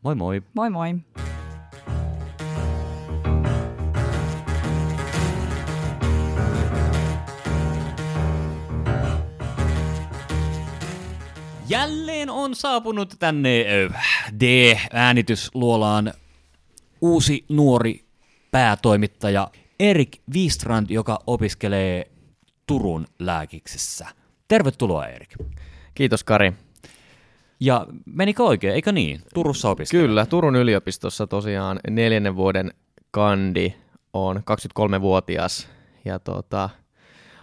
Moi 0.02 0.14
moi. 0.14 0.42
Moi 0.54 0.70
moi. 0.70 0.94
Jälleen 11.68 12.30
on 12.30 12.54
saapunut 12.54 13.14
tänne 13.18 13.64
D-äänitysluolaan 14.40 16.12
uusi 17.00 17.44
nuori 17.48 18.09
päätoimittaja 18.50 19.48
Erik 19.80 20.20
Wistrand, 20.34 20.90
joka 20.90 21.18
opiskelee 21.26 22.10
Turun 22.66 23.06
lääkiksessä. 23.18 24.06
Tervetuloa 24.48 25.06
Erik. 25.06 25.34
Kiitos 25.94 26.24
Kari. 26.24 26.52
Ja 27.60 27.86
menikö 28.06 28.42
oikein, 28.42 28.74
eikö 28.74 28.92
niin? 28.92 29.22
Turussa 29.34 29.70
opiskelee? 29.70 30.06
Kyllä, 30.06 30.26
Turun 30.26 30.56
yliopistossa 30.56 31.26
tosiaan 31.26 31.80
neljännen 31.90 32.36
vuoden 32.36 32.74
kandi 33.10 33.74
on 34.12 34.36
23-vuotias 34.36 35.68
ja 36.04 36.18
tota, 36.18 36.68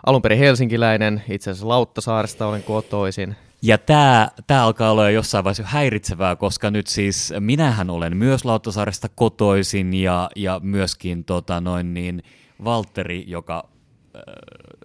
alun 0.06 0.22
perin 0.22 0.40
helsinkiläinen, 0.40 1.24
itse 1.30 1.52
asiassa 1.52 1.68
Lauttasaaresta 1.68 2.48
olen 2.48 2.64
kotoisin. 2.64 3.36
Ja 3.62 3.78
tämä, 3.78 4.30
tämä 4.48 4.64
alkaa 4.64 4.92
olla 4.92 5.10
jossain 5.10 5.44
vaiheessa 5.44 5.64
häiritsevää, 5.64 6.36
koska 6.36 6.72
nyt 6.72 6.88
siis 6.88 7.34
minähän 7.40 7.90
olen 7.90 8.18
myös 8.18 8.46
Lauttasaaresta 8.46 9.10
kotoisin 9.16 9.94
ja, 9.94 10.30
ja 10.36 10.60
myöskin 10.64 11.24
tota 11.24 11.62
noin 11.62 11.94
niin, 11.94 12.24
Valtteri, 12.64 13.24
joka 13.28 13.70
äh, 14.16 14.22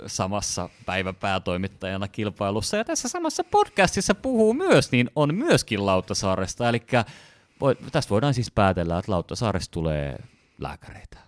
samassa 0.06 0.68
päiväpäätoimittajana 0.86 2.08
kilpailussa 2.08 2.76
ja 2.76 2.84
tässä 2.84 3.08
samassa 3.08 3.44
podcastissa 3.44 4.14
puhuu 4.14 4.54
myös, 4.54 4.92
niin 4.92 5.10
on 5.16 5.34
myöskin 5.34 5.86
Lauttasaaresta. 5.86 6.68
Eli 6.68 6.82
voi, 7.60 7.76
tästä 7.92 8.10
voidaan 8.10 8.34
siis 8.34 8.50
päätellä, 8.50 8.98
että 8.98 9.12
Lauttasaaresta 9.12 9.72
tulee 9.72 10.18
lääkäreitä. 10.58 11.18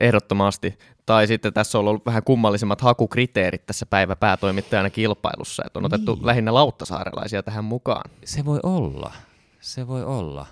Ehdottomasti. 0.00 0.78
Tai 1.06 1.26
sitten 1.26 1.52
tässä 1.52 1.78
on 1.78 1.88
ollut 1.88 2.06
vähän 2.06 2.22
kummallisemmat 2.24 2.80
hakukriteerit 2.80 3.66
tässä 3.66 3.86
päivä 3.86 4.16
päätoimittajana 4.16 4.90
kilpailussa, 4.90 5.62
että 5.66 5.78
on 5.78 5.84
otettu 5.84 6.14
niin. 6.14 6.26
lähinnä 6.26 6.54
lauttasaarelaisia 6.54 7.42
tähän 7.42 7.64
mukaan. 7.64 8.10
Se 8.24 8.44
voi 8.44 8.60
olla. 8.62 9.12
Se 9.60 9.86
voi 9.86 10.04
olla. 10.04 10.46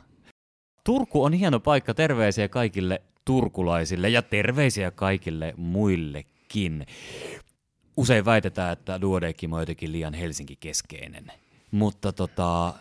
Turku 0.84 1.24
on 1.24 1.32
hieno 1.32 1.60
paikka. 1.60 1.94
Terveisiä 1.94 2.48
kaikille 2.48 3.02
turkulaisille 3.24 4.08
ja 4.08 4.22
terveisiä 4.22 4.90
kaikille 4.90 5.54
muillekin. 5.56 6.86
Usein 7.96 8.24
väitetään, 8.24 8.72
että 8.72 9.00
Duodekim 9.00 9.52
on 9.52 9.60
jotenkin 9.60 9.92
liian 9.92 10.14
Helsinki-keskeinen, 10.14 11.32
mutta 11.70 12.12
tota, 12.12 12.74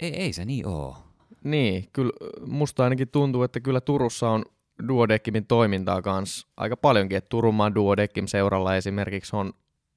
ei, 0.00 0.14
ei 0.14 0.32
se 0.32 0.44
niin 0.44 0.66
ole. 0.66 0.96
Niin, 1.44 1.88
kyllä 1.92 2.12
musta 2.46 2.84
ainakin 2.84 3.08
tuntuu, 3.08 3.42
että 3.42 3.60
kyllä 3.60 3.80
Turussa 3.80 4.30
on 4.30 4.44
Duodeckimin 4.88 5.46
toimintaa 5.46 6.02
kanssa 6.02 6.48
aika 6.56 6.76
paljonkin, 6.76 7.18
että 7.18 7.28
Turunmaan 7.28 7.74
Duodeckim 7.74 8.26
seuralla 8.26 8.76
esimerkiksi 8.76 9.36
on, 9.36 9.52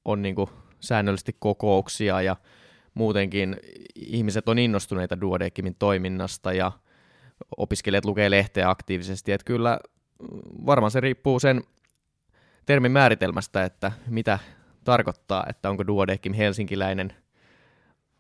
on 0.05 0.21
niin 0.21 0.35
kuin 0.35 0.49
säännöllisesti 0.79 1.35
kokouksia 1.39 2.21
ja 2.21 2.35
muutenkin 2.93 3.57
ihmiset 3.95 4.49
on 4.49 4.59
innostuneita 4.59 5.21
Duodeckimin 5.21 5.75
toiminnasta 5.75 6.53
ja 6.53 6.71
opiskelijat 7.57 8.05
lukee 8.05 8.31
lehteä 8.31 8.69
aktiivisesti, 8.69 9.31
että 9.31 9.45
kyllä 9.45 9.79
varmaan 10.65 10.91
se 10.91 10.99
riippuu 10.99 11.39
sen 11.39 11.63
termin 12.65 12.91
määritelmästä, 12.91 13.63
että 13.63 13.91
mitä 14.07 14.39
tarkoittaa, 14.83 15.45
että 15.49 15.69
onko 15.69 15.87
Duodeckim 15.87 16.33
helsinkiläinen, 16.33 17.13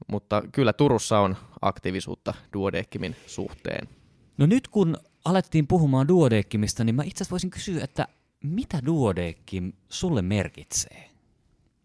mutta 0.07 0.43
kyllä 0.51 0.73
Turussa 0.73 1.19
on 1.19 1.37
aktiivisuutta 1.61 2.33
Duodeckimin 2.53 3.15
suhteen. 3.25 3.89
No 4.37 4.45
nyt 4.45 4.67
kun 4.67 4.97
alettiin 5.25 5.67
puhumaan 5.67 6.07
duodekkimista, 6.07 6.83
niin 6.83 6.95
mä 6.95 7.03
itse 7.03 7.17
asiassa 7.17 7.31
voisin 7.31 7.49
kysyä, 7.49 7.83
että 7.83 8.07
mitä 8.43 8.79
duodekkim 8.85 9.73
sulle 9.89 10.21
merkitsee? 10.21 11.09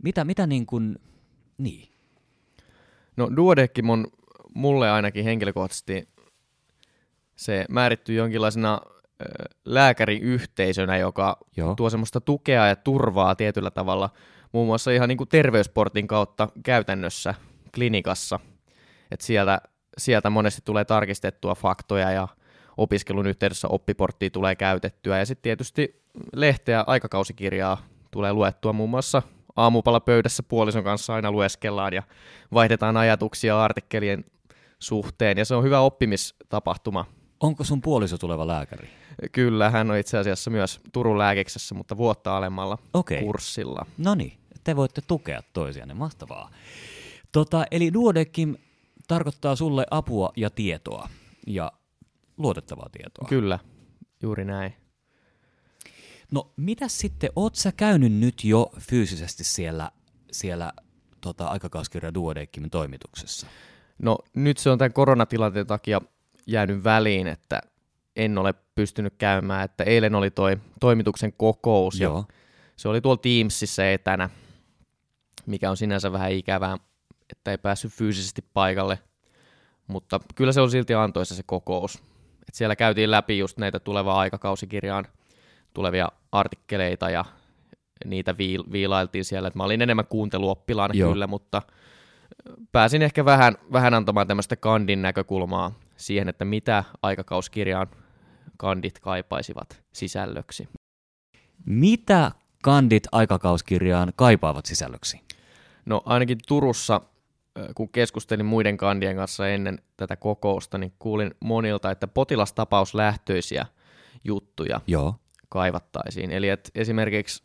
Mitä, 0.02 0.24
mitä 0.24 0.46
niin 0.46 0.66
kuin, 0.66 0.98
niin? 1.58 1.88
No 3.16 3.30
duodekkim 3.36 3.90
on 3.90 4.06
mulle 4.54 4.90
ainakin 4.90 5.24
henkilökohtaisesti 5.24 6.08
se 7.36 7.64
määrittyy 7.68 8.16
jonkinlaisena 8.16 8.80
lääkäriyhteisönä, 9.64 10.96
joka 10.96 11.36
Joo. 11.56 11.74
tuo 11.74 11.90
semmoista 11.90 12.20
tukea 12.20 12.66
ja 12.66 12.76
turvaa 12.76 13.34
tietyllä 13.34 13.70
tavalla, 13.70 14.10
muun 14.52 14.66
muassa 14.66 14.90
ihan 14.90 15.08
niin 15.08 15.18
kuin 15.18 15.28
terveysportin 15.28 16.06
kautta 16.06 16.48
käytännössä 16.62 17.34
klinikassa. 17.74 18.40
Et 19.10 19.20
sieltä, 19.20 19.60
sieltä 19.98 20.30
monesti 20.30 20.62
tulee 20.64 20.84
tarkistettua 20.84 21.54
faktoja 21.54 22.10
ja 22.10 22.28
opiskelun 22.78 23.26
yhteydessä 23.26 23.68
oppiporttia 23.68 24.30
tulee 24.30 24.56
käytettyä 24.56 25.18
ja 25.18 25.26
sitten 25.26 25.42
tietysti 25.42 26.02
lehteä, 26.32 26.84
aikakausikirjaa 26.86 27.86
tulee 28.10 28.32
luettua 28.32 28.72
muun 28.72 28.90
muassa 28.90 29.22
aamupalapöydässä 29.56 30.42
puolison 30.42 30.84
kanssa 30.84 31.14
aina 31.14 31.32
lueskellaan 31.32 31.92
ja 31.92 32.02
vaihdetaan 32.54 32.96
ajatuksia 32.96 33.64
artikkelien 33.64 34.24
suhteen 34.78 35.38
ja 35.38 35.44
se 35.44 35.54
on 35.54 35.64
hyvä 35.64 35.80
oppimistapahtuma. 35.80 37.04
Onko 37.40 37.64
sun 37.64 37.82
puoliso 37.82 38.18
tuleva 38.18 38.46
lääkäri? 38.46 38.88
Kyllä, 39.32 39.70
hän 39.70 39.90
on 39.90 39.96
itse 39.96 40.18
asiassa 40.18 40.50
myös 40.50 40.80
Turun 40.92 41.18
lääkeksessä, 41.18 41.74
mutta 41.74 41.96
vuotta 41.96 42.36
alemmalla 42.36 42.78
okay. 42.94 43.20
kurssilla. 43.20 43.86
No 43.98 44.14
niin, 44.14 44.38
te 44.64 44.76
voitte 44.76 45.00
tukea 45.06 45.42
toisianne, 45.52 45.94
mahtavaa. 45.94 46.50
Tota, 47.32 47.64
eli 47.70 47.92
Duodekim 47.92 48.56
tarkoittaa 49.08 49.56
sulle 49.56 49.86
apua 49.90 50.32
ja 50.36 50.50
tietoa. 50.50 51.08
Ja 51.46 51.72
luotettavaa 52.38 52.88
tietoa. 52.92 53.28
Kyllä, 53.28 53.58
juuri 54.22 54.44
näin. 54.44 54.74
No 56.30 56.52
mitä 56.56 56.88
sitten, 56.88 57.30
oot 57.36 57.54
sä 57.54 57.72
käynyt 57.72 58.12
nyt 58.12 58.44
jo 58.44 58.70
fyysisesti 58.80 59.44
siellä, 59.44 59.90
siellä 60.32 60.72
tota, 61.20 61.46
aikakauskirja 61.46 62.14
Duodeckimin 62.14 62.70
toimituksessa? 62.70 63.46
No 63.98 64.18
nyt 64.34 64.58
se 64.58 64.70
on 64.70 64.78
tämän 64.78 64.92
koronatilanteen 64.92 65.66
takia 65.66 66.00
jäänyt 66.46 66.84
väliin, 66.84 67.26
että 67.26 67.60
en 68.16 68.38
ole 68.38 68.54
pystynyt 68.74 69.14
käymään, 69.18 69.64
että 69.64 69.84
eilen 69.84 70.14
oli 70.14 70.30
toi 70.30 70.56
toimituksen 70.80 71.32
kokous 71.32 72.00
Joo. 72.00 72.18
ja 72.18 72.34
se 72.76 72.88
oli 72.88 73.00
tuolla 73.00 73.20
Teamsissa 73.22 73.90
etänä, 73.90 74.30
mikä 75.46 75.70
on 75.70 75.76
sinänsä 75.76 76.12
vähän 76.12 76.32
ikävää, 76.32 76.76
että 77.30 77.50
ei 77.50 77.58
päässyt 77.58 77.92
fyysisesti 77.92 78.42
paikalle, 78.54 78.98
mutta 79.86 80.20
kyllä 80.34 80.52
se 80.52 80.60
on 80.60 80.70
silti 80.70 80.94
antoisa 80.94 81.34
se 81.34 81.42
kokous. 81.46 82.02
Et 82.48 82.54
siellä 82.54 82.76
käytiin 82.76 83.10
läpi 83.10 83.38
just 83.38 83.58
näitä 83.58 83.80
tulevaa 83.80 84.18
aikakausikirjaan 84.18 85.04
tulevia 85.74 86.08
artikkeleita 86.32 87.10
ja 87.10 87.24
niitä 88.04 88.32
viil- 88.32 88.72
viilailtiin 88.72 89.24
siellä. 89.24 89.48
Et 89.48 89.54
mä 89.54 89.64
olin 89.64 89.82
enemmän 89.82 90.06
kuunteluoppilaana 90.06 90.94
Joo. 90.94 91.10
kyllä, 91.10 91.26
mutta 91.26 91.62
pääsin 92.72 93.02
ehkä 93.02 93.24
vähän, 93.24 93.56
vähän 93.72 93.94
antamaan 93.94 94.26
tämmöistä 94.26 94.56
kandin 94.56 95.02
näkökulmaa 95.02 95.72
siihen, 95.96 96.28
että 96.28 96.44
mitä 96.44 96.84
aikakauskirjaan 97.02 97.86
kandit 98.56 98.98
kaipaisivat 98.98 99.82
sisällöksi. 99.92 100.68
Mitä 101.64 102.32
kandit 102.62 103.04
aikakauskirjaan 103.12 104.12
kaipaavat 104.16 104.66
sisällöksi? 104.66 105.20
No 105.86 106.02
ainakin 106.04 106.38
Turussa, 106.48 107.00
kun 107.74 107.88
keskustelin 107.88 108.46
muiden 108.46 108.76
kandien 108.76 109.16
kanssa 109.16 109.48
ennen 109.48 109.78
tätä 109.96 110.16
kokousta, 110.16 110.78
niin 110.78 110.92
kuulin 110.98 111.34
monilta, 111.40 111.90
että 111.90 112.08
potilastapauslähtöisiä 112.08 113.66
juttuja 114.24 114.80
Joo. 114.86 115.14
kaivattaisiin. 115.48 116.30
Eli 116.30 116.48
että 116.48 116.70
esimerkiksi 116.74 117.42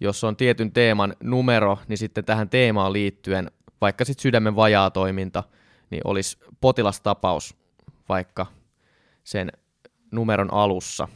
jos 0.00 0.24
on 0.24 0.36
tietyn 0.36 0.72
teeman 0.72 1.16
numero, 1.22 1.78
niin 1.88 1.98
sitten 1.98 2.24
tähän 2.24 2.48
teemaan 2.48 2.92
liittyen, 2.92 3.50
vaikka 3.80 4.04
sitten 4.04 4.22
sydämen 4.22 4.56
vajaa 4.56 4.90
toiminta, 4.90 5.42
niin 5.90 6.00
olisi 6.04 6.38
potilastapaus 6.60 7.56
vaikka 8.08 8.46
sen 9.24 9.52
numeron 10.10 10.52
alussa. 10.52 11.08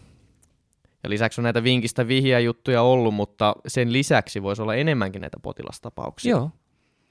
Ja 1.02 1.10
lisäksi 1.10 1.40
on 1.40 1.42
näitä 1.42 1.62
vinkistä 1.64 2.08
vihjeä 2.08 2.38
juttuja 2.38 2.82
ollut, 2.82 3.14
mutta 3.14 3.56
sen 3.66 3.92
lisäksi 3.92 4.42
voisi 4.42 4.62
olla 4.62 4.74
enemmänkin 4.74 5.20
näitä 5.20 5.36
potilastapauksia. 5.42 6.30
Joo. 6.30 6.50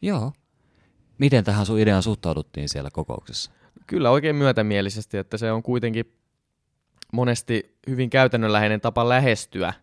Joo. 0.02 0.32
Miten 1.20 1.44
tähän 1.44 1.66
sun 1.66 1.80
ideaan 1.80 2.04
suhtauduttiin 2.04 2.70
siellä 2.70 2.90
kokouksessa? 2.94 3.52
Kyllä 3.88 4.10
oikein 4.10 4.36
myötämielisesti, 4.36 5.18
että 5.18 5.38
se 5.38 5.52
on 5.52 5.64
kuitenkin 5.64 6.14
monesti 7.14 7.78
hyvin 7.88 8.10
käytännönläheinen 8.10 8.82
tapa 8.82 9.10
lähestyä 9.10 9.74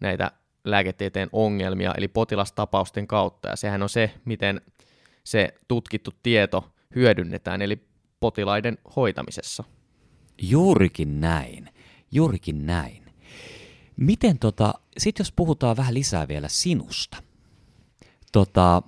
näitä 0.00 0.30
lääketieteen 0.64 1.28
ongelmia, 1.32 1.94
eli 1.96 2.08
potilastapausten 2.08 3.06
kautta, 3.06 3.48
ja 3.48 3.56
sehän 3.56 3.82
on 3.82 3.88
se, 3.88 4.14
miten 4.24 4.60
se 5.24 5.54
tutkittu 5.68 6.10
tieto 6.22 6.72
hyödynnetään, 6.94 7.62
eli 7.62 7.84
potilaiden 8.20 8.78
hoitamisessa. 8.96 9.64
Juurikin 10.42 11.20
näin. 11.20 11.68
Juurikin 12.12 12.66
näin. 12.66 13.02
Miten 13.96 14.38
tota, 14.38 14.74
sit 14.98 15.18
jos 15.18 15.32
puhutaan 15.32 15.76
vähän 15.76 15.94
lisää 15.94 16.28
vielä 16.28 16.48
sinusta. 16.48 17.16
Tota, 18.32 18.82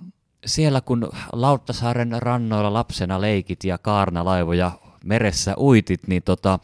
siellä 0.45 0.81
kun 0.81 1.09
Lauttasaaren 1.33 2.15
rannoilla 2.19 2.73
lapsena 2.73 3.21
leikit 3.21 3.63
ja 3.63 3.77
kaarnalaivoja 3.77 4.71
meressä 5.05 5.53
uitit, 5.57 6.07
niin 6.07 6.23
tota, 6.23 6.59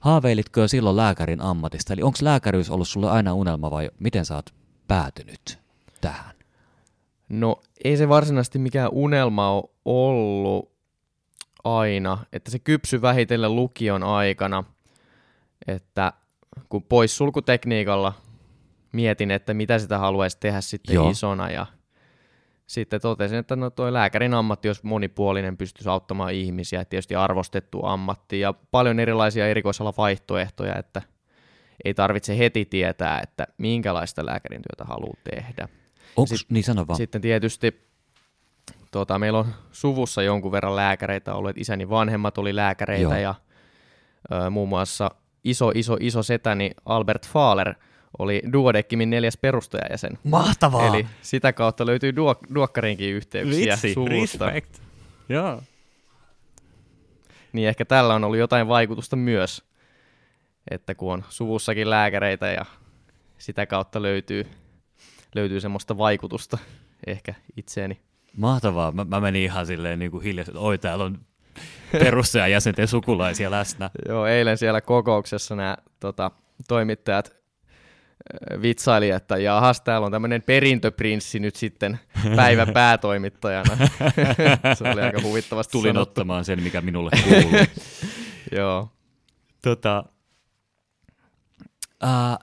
haaveilitko 0.00 0.60
jo 0.60 0.68
silloin 0.68 0.96
lääkärin 0.96 1.40
ammatista? 1.40 1.92
Eli 1.92 2.02
onko 2.02 2.18
lääkäryys 2.22 2.70
ollut 2.70 2.88
sulle 2.88 3.10
aina 3.10 3.34
unelma 3.34 3.70
vai 3.70 3.90
miten 3.98 4.24
sä 4.24 4.34
oot 4.34 4.54
päätynyt 4.88 5.58
tähän? 6.00 6.34
No 7.28 7.60
ei 7.84 7.96
se 7.96 8.08
varsinaisesti 8.08 8.58
mikään 8.58 8.90
unelma 8.92 9.50
ole 9.50 9.64
ollut 9.84 10.72
aina, 11.64 12.18
että 12.32 12.50
se 12.50 12.58
kypsy 12.58 13.02
vähitellen 13.02 13.56
lukion 13.56 14.02
aikana, 14.02 14.64
että 15.66 16.12
kun 16.68 16.82
poissulkutekniikalla 16.82 18.12
mietin, 18.92 19.30
että 19.30 19.54
mitä 19.54 19.78
sitä 19.78 19.98
haluaisi 19.98 20.36
tehdä 20.40 20.60
sitten. 20.60 20.94
Joo. 20.94 21.10
isona 21.10 21.50
ja 21.50 21.66
sitten 22.68 23.00
totesin, 23.00 23.38
että 23.38 23.56
no 23.56 23.70
toi 23.70 23.92
lääkärin 23.92 24.34
ammatti 24.34 24.68
olisi 24.68 24.86
monipuolinen, 24.86 25.56
pystyisi 25.56 25.88
auttamaan 25.88 26.32
ihmisiä, 26.32 26.84
tietysti 26.84 27.14
arvostettu 27.14 27.86
ammatti 27.86 28.40
ja 28.40 28.54
paljon 28.70 29.00
erilaisia 29.00 29.48
erikoisala 29.48 29.94
vaihtoehtoja, 29.98 30.76
että 30.76 31.02
ei 31.84 31.94
tarvitse 31.94 32.38
heti 32.38 32.64
tietää, 32.64 33.20
että 33.22 33.46
minkälaista 33.58 34.26
lääkärin 34.26 34.62
työtä 34.62 34.84
haluaa 34.84 35.16
tehdä. 35.30 35.68
Onko, 36.16 36.36
sit- 36.36 36.50
niin 36.50 36.64
sano 36.64 36.86
vaan. 36.86 36.96
Sitten 36.96 37.20
tietysti 37.20 37.88
tota, 38.90 39.18
meillä 39.18 39.38
on 39.38 39.54
suvussa 39.72 40.22
jonkun 40.22 40.52
verran 40.52 40.76
lääkäreitä 40.76 41.34
ollut, 41.34 41.50
että 41.50 41.60
isäni 41.60 41.90
vanhemmat 41.90 42.38
oli 42.38 42.56
lääkäreitä 42.56 43.02
Joo. 43.02 43.22
ja 43.22 43.34
ö, 44.32 44.50
muun 44.50 44.68
muassa 44.68 45.10
iso, 45.44 45.72
iso, 45.74 45.96
iso 46.00 46.22
setäni 46.22 46.70
Albert 46.84 47.28
Fahler 47.28 47.74
oli 48.18 48.42
Duodeckimin 48.52 49.10
neljäs 49.10 49.36
perustajajäsen. 49.36 50.18
Mahtavaa! 50.24 50.86
Eli 50.86 51.06
sitä 51.22 51.52
kautta 51.52 51.86
löytyy 51.86 52.10
duok- 52.12 52.54
duokkariinkin 52.54 53.14
yhteyksiä 53.14 53.76
suvusta. 53.76 54.52
Joo. 55.28 55.62
Niin 57.52 57.68
ehkä 57.68 57.84
tällä 57.84 58.14
on 58.14 58.24
ollut 58.24 58.38
jotain 58.38 58.68
vaikutusta 58.68 59.16
myös, 59.16 59.64
että 60.70 60.94
kun 60.94 61.12
on 61.12 61.24
suvussakin 61.28 61.90
lääkäreitä 61.90 62.46
ja 62.46 62.64
sitä 63.38 63.66
kautta 63.66 64.02
löytyy, 64.02 64.46
löytyy 65.34 65.60
semmoista 65.60 65.98
vaikutusta 65.98 66.58
ehkä 67.06 67.34
itseeni. 67.56 68.00
Mahtavaa. 68.36 68.92
Mä, 68.92 69.04
mä 69.04 69.20
menin 69.20 69.42
ihan 69.42 69.66
silleen 69.66 69.98
niin 69.98 70.10
kuin 70.10 70.22
hiljaisesti, 70.22 70.58
että 70.58 70.66
oi 70.66 70.78
täällä 70.78 71.04
on 71.04 71.18
perustajajäsenten 71.92 72.88
sukulaisia 72.88 73.50
läsnä. 73.50 73.90
Joo, 74.08 74.26
eilen 74.26 74.58
siellä 74.58 74.80
kokouksessa 74.80 75.56
nämä 75.56 75.76
tota, 76.00 76.30
toimittajat 76.68 77.37
vitsaili, 78.62 79.10
että 79.10 79.36
jahas, 79.36 79.80
täällä 79.80 80.04
on 80.04 80.12
tämmöinen 80.12 80.42
perintöprinssi 80.42 81.38
nyt 81.40 81.56
sitten 81.56 82.00
päivän 82.36 82.68
päätoimittajana. 82.74 83.76
Se 84.78 84.88
oli 84.88 85.00
aika 85.00 85.22
huvittavasti 85.22 85.72
Tulin 85.72 85.88
sanottu. 85.94 86.10
ottamaan 86.10 86.44
sen, 86.44 86.62
mikä 86.62 86.80
minulle 86.80 87.10
kuuluu. 87.24 87.50
Joo. 88.56 88.88
tota, 89.62 90.04
ää, 92.00 92.38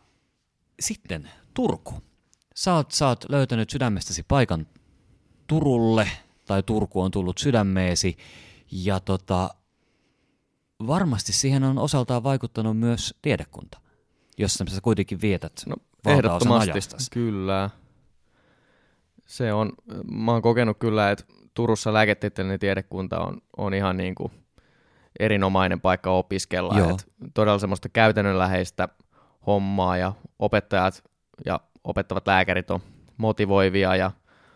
sitten 0.79 1.29
Turku. 1.53 1.93
Sä 2.55 2.73
oot, 2.73 2.91
sä 2.91 3.07
oot 3.07 3.25
löytänyt 3.29 3.69
sydämestäsi 3.69 4.23
paikan 4.27 4.67
Turulle, 5.47 6.09
tai 6.45 6.63
Turku 6.63 7.01
on 7.01 7.11
tullut 7.11 7.37
sydämeesi, 7.37 8.17
ja 8.71 8.99
tota, 8.99 9.49
varmasti 10.87 11.33
siihen 11.33 11.63
on 11.63 11.77
osaltaan 11.77 12.23
vaikuttanut 12.23 12.77
myös 12.79 13.15
tiedekunta, 13.21 13.79
jossa 14.37 14.65
sä 14.67 14.81
kuitenkin 14.81 15.21
vietät 15.21 15.53
No, 15.67 15.75
ehdottomasti, 16.07 16.71
ajastasi. 16.71 17.11
kyllä. 17.11 17.69
Se 19.25 19.53
on, 19.53 19.71
mä 20.11 20.31
oon 20.31 20.41
kokenut 20.41 20.77
kyllä, 20.79 21.11
että 21.11 21.25
Turussa 21.53 21.93
lääketieteellinen 21.93 22.59
tiedekunta 22.59 23.19
on, 23.19 23.41
on 23.57 23.73
ihan 23.73 23.97
niin 23.97 24.15
kuin 24.15 24.31
erinomainen 25.19 25.81
paikka 25.81 26.11
opiskella. 26.11 26.77
Joo. 26.77 26.89
Et 26.89 27.07
todella 27.33 27.59
semmoista 27.59 27.89
käytännönläheistä 27.89 28.89
hommaa 29.47 29.97
ja 29.97 30.13
opettajat 30.39 31.03
ja 31.45 31.59
opettavat 31.83 32.27
lääkärit 32.27 32.71
on 32.71 32.79
motivoivia 33.17 33.95
ja 33.95 34.11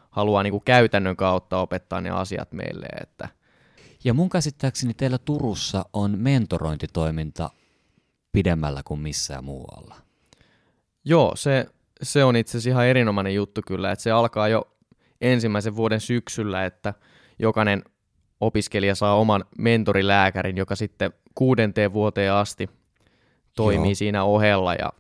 haluaa 0.10 0.44
niin 0.44 0.52
kuin 0.52 0.64
käytännön 0.66 1.16
kautta 1.16 1.58
opettaa 1.60 2.02
ne 2.02 2.10
asiat 2.10 2.52
meille. 2.52 2.86
Että 3.02 3.30
Ja 4.04 4.14
mun 4.14 4.30
käsittääkseni 4.30 4.94
teillä 4.94 5.18
Turussa 5.18 5.86
on 5.94 6.20
mentorointitoiminta 6.20 7.50
pidemmällä 8.32 8.82
kuin 8.86 9.00
missään 9.00 9.44
muualla. 9.44 9.96
Joo, 11.06 11.36
se, 11.36 11.66
se 12.02 12.24
on 12.24 12.36
itse 12.36 12.52
asiassa 12.52 12.70
ihan 12.70 12.86
erinomainen 12.88 13.36
juttu 13.36 13.62
kyllä, 13.68 13.92
että 13.92 14.04
se 14.04 14.12
alkaa 14.12 14.48
jo 14.48 14.68
ensimmäisen 15.22 15.76
vuoden 15.76 16.02
syksyllä, 16.02 16.66
että 16.66 16.94
jokainen 17.40 17.84
opiskelija 18.42 18.96
saa 18.96 19.16
oman 19.16 19.46
mentorilääkärin, 19.58 20.58
joka 20.58 20.76
sitten 20.76 21.14
kuudenteen 21.36 21.94
vuoteen 21.94 22.34
asti 22.34 22.70
toimii 23.56 23.90
Joo. 23.90 23.96
siinä 23.96 24.24
ohella 24.24 24.74
ja 24.74 24.94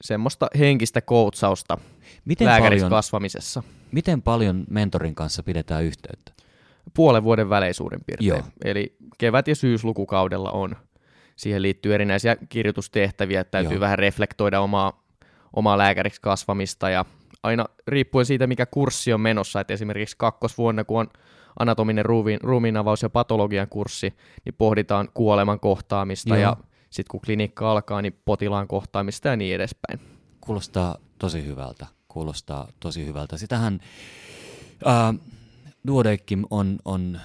semmoista 0.00 0.46
henkistä 0.58 1.00
koutsausta 1.00 1.78
Miten 2.24 2.46
lääkäriksi 2.46 2.82
paljon, 2.82 2.90
kasvamisessa. 2.90 3.62
miten 3.92 4.22
paljon 4.22 4.64
mentorin 4.70 5.14
kanssa 5.14 5.42
pidetään 5.42 5.84
yhteyttä? 5.84 6.32
Puolen 6.94 7.24
vuoden 7.24 7.48
välein 7.50 7.74
suurin 7.74 8.00
piirtein. 8.06 8.28
Joo. 8.28 8.42
Eli 8.64 8.96
kevät- 9.18 9.48
ja 9.48 9.54
syyslukukaudella 9.54 10.50
on. 10.50 10.76
Siihen 11.36 11.62
liittyy 11.62 11.94
erinäisiä 11.94 12.36
kirjoitustehtäviä, 12.48 13.40
että 13.40 13.50
täytyy 13.50 13.74
Joo. 13.74 13.80
vähän 13.80 13.98
reflektoida 13.98 14.60
omaa, 14.60 15.04
omaa 15.52 15.78
lääkäriksi 15.78 16.20
kasvamista 16.20 16.90
ja 16.90 17.04
aina 17.42 17.66
riippuen 17.86 18.26
siitä, 18.26 18.46
mikä 18.46 18.66
kurssi 18.66 19.12
on 19.12 19.20
menossa, 19.20 19.60
että 19.60 19.74
esimerkiksi 19.74 20.16
kakkosvuonna, 20.18 20.84
kun 20.84 21.00
on 21.00 21.06
anatominen 21.58 22.04
ruumiin, 22.04 22.40
ruumiinavaus 22.42 23.02
ja 23.02 23.10
patologian 23.10 23.68
kurssi, 23.68 24.14
niin 24.44 24.54
pohditaan 24.58 25.08
kuoleman 25.14 25.60
kohtaamista 25.60 26.36
Joo. 26.36 26.42
ja 26.42 26.56
sitten 26.90 27.10
kun 27.10 27.20
klinikka 27.20 27.70
alkaa, 27.70 28.02
niin 28.02 28.18
potilaan 28.24 28.68
kohtaamista 28.68 29.28
ja 29.28 29.36
niin 29.36 29.54
edespäin. 29.54 30.00
Kuulostaa 30.40 30.96
tosi 31.18 31.46
hyvältä. 31.46 31.86
Kuulostaa 32.08 32.68
tosi 32.80 33.06
hyvältä. 33.06 33.38
Sitähän 33.38 33.80
ää, 34.84 35.14
Duodeckim 35.86 36.44
on, 36.50 36.78
on 36.84 37.20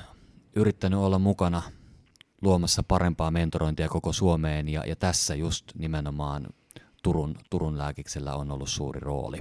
yrittänyt 0.56 1.00
olla 1.00 1.20
mukana 1.20 1.62
luomassa 2.42 2.84
parempaa 2.84 3.32
mentorointia 3.32 3.90
koko 3.90 4.14
Suomeen 4.14 4.70
ja, 4.70 4.86
ja 4.86 4.96
tässä 4.96 5.36
just 5.36 5.66
nimenomaan 5.78 6.48
Turun, 7.04 7.36
Turun 7.50 7.78
lääkiksellä 7.78 8.36
on 8.36 8.52
ollut 8.52 8.70
suuri 8.70 9.00
rooli. 9.00 9.40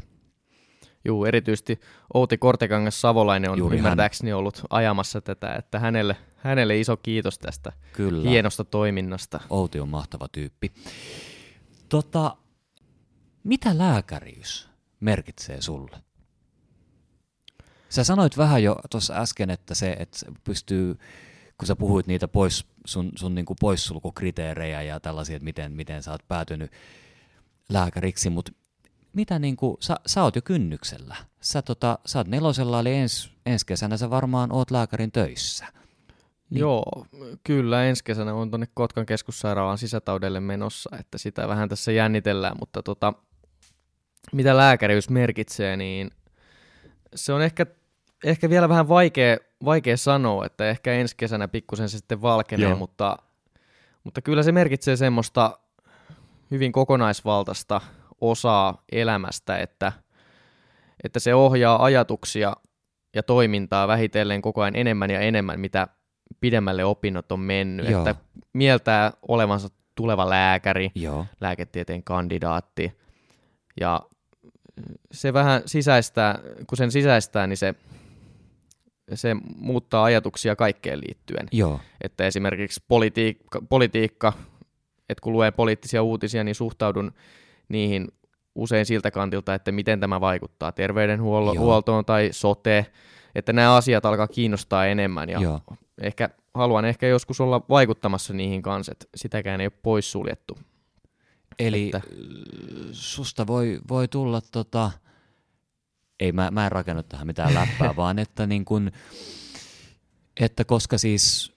Juu, 1.05 1.25
erityisesti 1.25 1.81
Outi 2.15 2.39
Kortekangas 2.39 3.01
Savolainen 3.01 3.51
on 3.51 3.59
Juuri 3.59 3.79
ymmärtääkseni 3.79 4.33
ollut 4.33 4.63
ajamassa 4.71 5.21
tätä, 5.21 5.55
että 5.55 5.79
hänelle, 5.79 6.17
hänelle 6.37 6.81
iso 6.81 6.97
kiitos 6.97 7.39
tästä 7.39 7.73
Kyllä. 7.93 8.31
hienosta 8.31 8.65
toiminnasta. 8.65 9.41
Outi 9.51 9.81
on 9.81 9.89
mahtava 9.89 10.29
tyyppi. 10.33 10.73
Tota, 11.89 12.37
mitä 13.45 13.79
lääkäriys 13.79 14.69
merkitsee 15.01 15.61
sulle? 15.61 15.97
Sä 17.89 18.05
sanoit 18.05 18.37
vähän 18.37 18.63
jo 18.63 18.77
tuossa 18.91 19.15
äsken, 19.15 19.51
että 19.51 19.75
se, 19.75 19.91
että 19.99 20.19
pystyy, 20.45 20.99
kun 21.59 21.67
sä 21.67 21.77
puhuit 21.77 22.07
niitä 22.07 22.29
pois, 22.29 22.67
sun, 22.85 23.13
sun 23.17 23.35
niinku 23.35 23.55
poissulkukriteerejä 23.61 24.83
ja 24.83 25.01
tällaisia, 25.01 25.37
että 25.37 25.45
miten, 25.45 25.73
miten 25.73 26.03
sä 26.03 26.11
oot 26.11 26.29
päätynyt 26.29 26.73
lääkäriksi, 27.69 28.31
mutta 28.31 28.53
mitä 29.13 29.39
niinku, 29.39 29.77
sä, 29.81 29.97
sä 30.07 30.23
oot 30.23 30.37
jo 30.37 30.43
kynnyksellä. 30.43 31.17
Sä, 31.41 31.63
tota, 31.63 31.99
sä 32.07 32.19
oot 32.19 32.29
nelosella, 32.29 32.81
eli 32.81 32.95
ens, 32.95 33.33
ensi 33.47 33.67
kesänä 33.67 33.97
sä 33.97 34.11
varmaan 34.11 34.53
oot 34.53 34.71
lääkärin 34.71 35.13
töissä. 35.13 35.67
Niin. 36.51 36.61
Joo, 36.61 37.07
kyllä 37.45 37.85
ensi 37.85 38.05
kesänä 38.05 38.35
on 38.35 38.51
tuonne 38.51 38.67
Kotkan 38.75 39.07
keskussairaalaan 39.07 39.79
sisätaudelle 39.79 40.41
menossa, 40.41 40.97
että 41.01 41.19
sitä 41.19 41.49
vähän 41.49 41.69
tässä 41.69 41.93
jännitellään, 41.93 42.57
mutta 42.61 42.83
tota, 42.83 43.13
mitä 44.33 44.57
lääkäriys 44.57 45.11
merkitsee, 45.11 45.77
niin 45.77 46.11
se 47.15 47.33
on 47.33 47.43
ehkä, 47.43 47.67
ehkä 48.25 48.51
vielä 48.51 48.69
vähän 48.69 48.89
vaikea, 48.89 49.37
vaikea 49.65 49.97
sanoa, 49.97 50.47
että 50.47 50.69
ehkä 50.69 50.93
ensi 50.93 51.17
kesänä 51.17 51.49
pikkusen 51.49 51.89
se 51.89 51.99
sitten 51.99 52.23
valkenee, 52.23 52.69
Joo. 52.69 52.79
mutta, 52.79 53.17
mutta 54.05 54.23
kyllä 54.23 54.43
se 54.43 54.53
merkitsee 54.53 54.97
semmoista 54.97 55.59
hyvin 56.51 56.73
kokonaisvaltaista 56.73 57.81
osaa 58.21 58.83
elämästä, 58.93 59.59
että, 59.59 59.93
että 61.05 61.21
se 61.21 61.35
ohjaa 61.35 61.85
ajatuksia 61.85 62.53
ja 63.15 63.23
toimintaa 63.23 63.89
vähitellen 63.89 64.43
koko 64.43 64.63
ajan 64.63 64.77
enemmän 64.77 65.11
ja 65.11 65.21
enemmän, 65.21 65.61
mitä 65.61 65.89
pidemmälle 66.41 66.85
opinnot 66.85 67.33
on 67.33 67.41
mennyt. 67.41 67.91
Joo. 67.91 67.99
Että 68.09 68.23
mieltää 68.53 69.13
olevansa 69.29 69.69
tuleva 69.95 70.31
lääkäri, 70.31 70.91
Joo, 70.95 71.27
lääketieteen 71.41 72.03
kandidaatti. 72.03 73.01
Ja 73.81 74.01
se 75.13 75.33
vähän 75.33 75.63
sisäistää, 75.67 76.39
kun 76.67 76.79
sen 76.79 76.91
sisäistää, 76.91 77.47
niin 77.47 77.57
se, 77.57 77.75
se 79.17 79.37
muuttaa 79.57 80.05
ajatuksia 80.05 80.57
kaikkeen 80.57 81.01
liittyen. 81.01 81.49
joo, 81.53 81.81
Että 82.01 82.27
esimerkiksi 82.27 82.85
politiikka, 82.89 83.63
politiikka 83.69 84.33
että 85.11 85.23
kun 85.23 85.33
luen 85.33 85.53
poliittisia 85.53 86.03
uutisia, 86.03 86.45
niin 86.45 86.55
suhtaudun 86.55 87.13
niihin 87.69 88.09
usein 88.55 88.87
siltä 88.87 89.11
kantilta, 89.11 89.55
että 89.55 89.73
miten 89.73 90.01
tämä 90.01 90.21
vaikuttaa 90.21 90.73
terveydenhuoltoon 90.73 92.05
tai 92.05 92.29
sote, 92.33 92.87
että 93.35 93.53
nämä 93.53 93.75
asiat 93.75 94.07
alkaa 94.07 94.29
kiinnostaa 94.29 94.87
enemmän 94.87 95.29
ja 95.29 95.41
joo. 95.41 95.61
ehkä 96.01 96.31
haluan 96.55 96.85
ehkä 96.85 97.07
joskus 97.07 97.41
olla 97.41 97.63
vaikuttamassa 97.69 98.35
niihin 98.35 98.63
kanssa, 98.63 98.93
että 98.93 99.07
sitäkään 99.15 99.61
ei 99.61 99.67
ole 99.67 99.73
poissuljettu. 99.83 100.59
Eli 101.59 101.87
että... 101.87 102.01
susta 102.93 103.47
voi, 103.47 103.81
voi 103.89 104.09
tulla 104.09 104.41
tota, 104.53 104.91
ei 106.21 106.33
mä, 106.33 106.51
mä 106.51 106.67
en 106.67 106.73
rakennut 106.73 107.09
tähän 107.09 107.27
mitään 107.27 107.55
läppää, 107.55 107.97
vaan 107.97 108.19
että 108.19 108.47
niin 108.47 108.65
kun, 108.65 108.91
että 110.41 110.65
koska 110.65 110.99
siis 110.99 111.53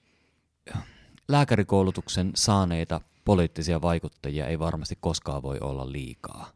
lääkärikoulutuksen 1.28 2.32
saaneita 2.36 3.02
poliittisia 3.26 3.82
vaikuttajia 3.82 4.48
ei 4.48 4.60
varmasti 4.60 4.98
koskaan 5.02 5.44
voi 5.44 5.58
olla 5.62 5.92
liikaa, 5.92 6.52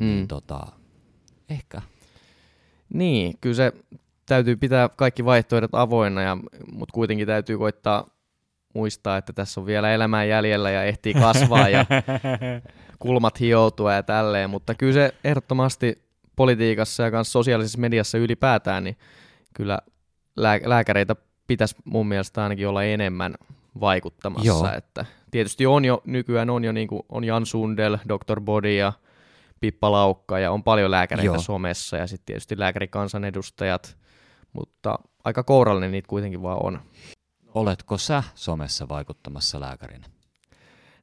mm. 0.00 0.06
niin 0.06 0.20
Mm. 0.20 0.28
tota, 0.28 0.66
ehkä. 1.48 1.82
Niin, 2.94 3.38
kyllä 3.40 3.56
se 3.56 3.72
täytyy 4.26 4.56
pitää 4.56 4.88
kaikki 4.88 5.24
vaihtoehdot 5.24 5.74
avoinna, 5.74 6.22
ja, 6.22 6.36
mutta 6.72 6.92
kuitenkin 6.92 7.26
täytyy 7.26 7.58
koittaa 7.58 8.06
muistaa, 8.74 9.16
että 9.16 9.32
tässä 9.32 9.60
on 9.60 9.66
vielä 9.66 9.92
elämää 9.92 10.24
jäljellä 10.24 10.70
ja 10.70 10.84
ehtii 10.84 11.14
kasvaa 11.14 11.68
ja 11.68 11.86
kulmat 12.98 13.40
hioutua 13.40 13.92
ja 13.92 14.02
tälleen, 14.02 14.50
mutta 14.50 14.74
kyllä 14.74 14.92
se 14.92 15.14
ehdottomasti 15.24 16.09
politiikassa 16.40 17.02
ja 17.02 17.10
myös 17.10 17.32
sosiaalisessa 17.32 17.78
mediassa 17.78 18.18
ylipäätään, 18.18 18.84
niin 18.84 18.96
kyllä 19.54 19.78
lää- 20.36 20.60
lääkäreitä 20.64 21.16
pitäisi 21.46 21.76
mun 21.84 22.08
mielestä 22.08 22.42
ainakin 22.42 22.68
olla 22.68 22.84
enemmän 22.84 23.34
vaikuttamassa, 23.80 24.46
Joo. 24.46 24.72
että 24.76 25.04
tietysti 25.30 25.66
on 25.66 25.84
jo, 25.84 26.02
nykyään 26.04 26.50
on 26.50 26.64
jo 26.64 26.72
niin 26.72 26.88
kuin, 26.88 27.02
on 27.08 27.24
Jan 27.24 27.46
Sundel, 27.46 27.98
Dr. 28.08 28.40
Body 28.40 28.76
ja 28.76 28.92
Pippa 29.60 29.92
Laukka 29.92 30.38
ja 30.38 30.52
on 30.52 30.62
paljon 30.62 30.90
lääkäreitä. 30.90 31.26
Joo. 31.26 31.38
somessa 31.38 31.96
ja 31.96 32.06
sitten 32.06 32.26
tietysti 32.26 32.58
lääkärikansanedustajat, 32.58 33.96
mutta 34.52 34.98
aika 35.24 35.42
kourallinen 35.42 35.92
niitä 35.92 36.08
kuitenkin 36.08 36.42
vaan 36.42 36.62
on. 36.62 36.80
Oletko 37.54 37.98
sä 37.98 38.22
somessa 38.34 38.88
vaikuttamassa 38.88 39.60
lääkärinä? 39.60 40.06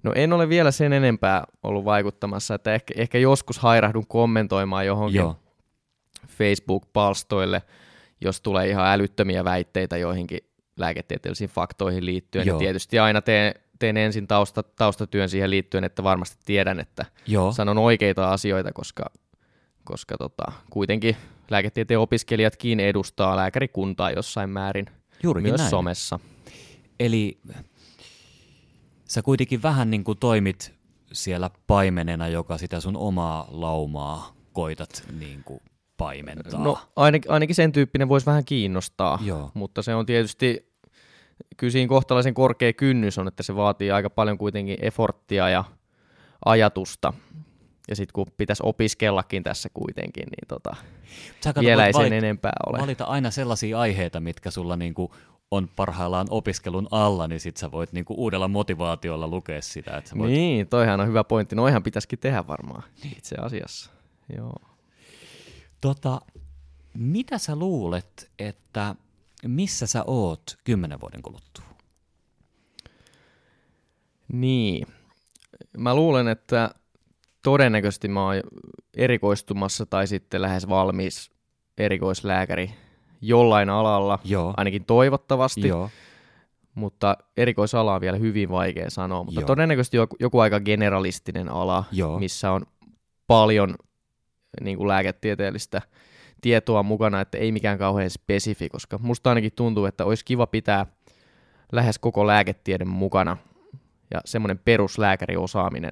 No 0.03 0.12
en 0.15 0.33
ole 0.33 0.49
vielä 0.49 0.71
sen 0.71 0.93
enempää 0.93 1.43
ollut 1.63 1.86
vaikuttamassa, 1.86 2.55
että 2.55 2.73
ehkä, 2.73 2.93
ehkä 2.97 3.17
joskus 3.17 3.60
hairahdun 3.60 4.07
kommentoimaan 4.07 4.86
johonkin 4.86 5.19
Joo, 5.19 5.36
Facebook-palstoille, 6.27 7.62
jos 8.21 8.41
tulee 8.41 8.69
ihan 8.69 8.88
älyttömiä 8.88 9.43
väitteitä 9.43 9.97
joihinkin 9.97 10.39
lääketieteellisiin 10.77 11.49
faktoihin 11.49 12.05
liittyen. 12.05 12.47
Joo. 12.47 12.55
Ja 12.55 12.60
tietysti 12.60 12.99
aina 12.99 13.21
teen, 13.21 13.53
teen 13.79 13.97
ensin 13.97 14.27
tausta, 14.27 14.63
taustatyön 14.63 15.29
siihen 15.29 15.49
liittyen, 15.49 15.83
että 15.83 16.03
varmasti 16.03 16.38
tiedän, 16.45 16.79
että 16.79 17.05
joo, 17.27 17.51
sanon 17.51 17.77
oikeita 17.77 18.31
asioita, 18.31 18.71
koska, 18.73 19.05
koska 19.83 20.17
tota, 20.17 20.51
kuitenkin 20.69 21.17
lääketieteen 21.49 21.99
opiskelijatkin 21.99 22.79
edustaa 22.79 23.36
lääkärikuntaa 23.36 24.12
jossain 24.12 24.49
määrin 24.49 24.86
juurikin 25.23 25.51
myös 25.51 25.60
näin. 25.60 25.69
somessa. 25.69 26.19
Eli 26.99 27.38
sä 29.07 29.21
kuitenkin 29.21 29.61
vähän 29.63 29.89
niin 29.91 30.03
kuin 30.03 30.17
toimit 30.17 30.73
siellä 31.13 31.49
paimenena, 31.67 32.27
joka 32.27 32.57
sitä 32.57 32.79
sun 32.79 32.97
omaa 32.97 33.47
laumaa 33.51 34.35
koitat 34.53 35.03
niin 35.19 35.43
kuin 35.43 35.59
paimentaa. 35.97 36.63
No 36.63 36.77
ainakin, 36.95 37.31
ainakin 37.31 37.55
sen 37.55 37.71
tyyppinen 37.71 38.09
voisi 38.09 38.25
vähän 38.25 38.45
kiinnostaa, 38.45 39.19
Joo. 39.23 39.51
mutta 39.53 39.81
se 39.81 39.95
on 39.95 40.05
tietysti, 40.05 40.71
kyllä 41.57 41.71
siinä 41.71 41.89
kohtalaisen 41.89 42.33
korkea 42.33 42.73
kynnys 42.73 43.17
on, 43.17 43.27
että 43.27 43.43
se 43.43 43.55
vaatii 43.55 43.91
aika 43.91 44.09
paljon 44.09 44.37
kuitenkin 44.37 44.77
efforttia 44.81 45.49
ja 45.49 45.63
ajatusta. 46.45 47.13
Ja 47.89 47.95
sitten 47.95 48.13
kun 48.13 48.27
pitäisi 48.37 48.63
opiskellakin 48.65 49.43
tässä 49.43 49.69
kuitenkin, 49.73 50.23
niin 50.23 50.47
tota, 50.47 50.75
Sä 51.43 51.53
kato, 51.53 51.65
vielä 51.65 51.85
ei 51.87 51.93
sen 51.93 52.01
valit- 52.05 52.13
enempää 52.13 52.53
ole. 52.67 52.79
valita 52.81 53.03
aina 53.03 53.31
sellaisia 53.31 53.79
aiheita, 53.79 54.19
mitkä 54.19 54.51
sulla 54.51 54.77
niin 54.77 54.93
kuin 54.93 55.11
on 55.51 55.69
parhaillaan 55.75 56.27
opiskelun 56.29 56.88
alla, 56.91 57.27
niin 57.27 57.39
sit 57.39 57.57
sä 57.57 57.71
voit 57.71 57.93
niin 57.93 58.05
kuin 58.05 58.19
uudella 58.19 58.47
motivaatiolla 58.47 59.27
lukea 59.27 59.62
sitä. 59.62 59.97
Että 59.97 60.17
voit... 60.17 60.31
Niin, 60.31 60.67
toihan 60.67 60.99
on 60.99 61.07
hyvä 61.07 61.23
pointti. 61.23 61.55
Noihan 61.55 61.83
pitäisikin 61.83 62.19
tehdä 62.19 62.47
varmaan 62.47 62.83
itse 63.17 63.36
asiassa. 63.36 63.91
Joo. 64.38 64.62
Tota, 65.81 66.21
mitä 66.93 67.38
sä 67.38 67.55
luulet, 67.55 68.31
että 68.39 68.95
missä 69.45 69.88
sä 69.88 70.03
oot 70.07 70.58
kymmenen 70.63 71.02
vuoden 71.02 71.21
kuluttua? 71.21 71.65
Niin. 74.33 74.87
Mä 75.77 75.95
luulen, 75.95 76.27
että 76.27 76.71
todennäköisesti 77.43 78.08
mä 78.08 78.25
oon 78.25 78.35
erikoistumassa 78.98 79.85
tai 79.85 80.08
sitten 80.08 80.41
lähes 80.41 80.69
valmis 80.69 81.31
erikoislääkäri 81.77 82.73
jollain 83.21 83.69
alalla, 83.69 84.19
Joo, 84.23 84.53
ainakin 84.57 84.85
toivottavasti, 84.85 85.67
joo, 85.67 85.89
mutta 86.75 87.17
erikoisala 87.37 87.95
on 87.95 88.01
vielä 88.01 88.17
hyvin 88.17 88.49
vaikea 88.49 88.89
sanoa, 88.89 89.23
mutta 89.23 89.41
Joo. 89.41 89.47
todennäköisesti 89.47 89.97
joku, 89.97 90.15
joku 90.19 90.39
aika 90.39 90.59
generalistinen 90.59 91.49
ala, 91.49 91.83
joo, 91.91 92.19
missä 92.19 92.51
on 92.51 92.65
paljon 93.27 93.75
niin 94.61 94.77
kuin 94.77 94.87
lääketieteellistä 94.87 95.81
tietoa 96.41 96.83
mukana, 96.83 97.21
että 97.21 97.37
ei 97.37 97.51
mikään 97.51 97.77
kauhean 97.77 98.09
spesifi, 98.09 98.69
koska 98.69 98.97
musta 99.01 99.29
ainakin 99.29 99.51
tuntuu, 99.55 99.85
että 99.85 100.05
olisi 100.05 100.25
kiva 100.25 100.47
pitää 100.47 100.85
lähes 101.71 101.99
koko 101.99 102.27
lääketiede 102.27 102.85
mukana 102.85 103.37
ja 104.11 104.21
semmoinen 104.25 104.59
peruslääkäriosaaminen 104.59 105.91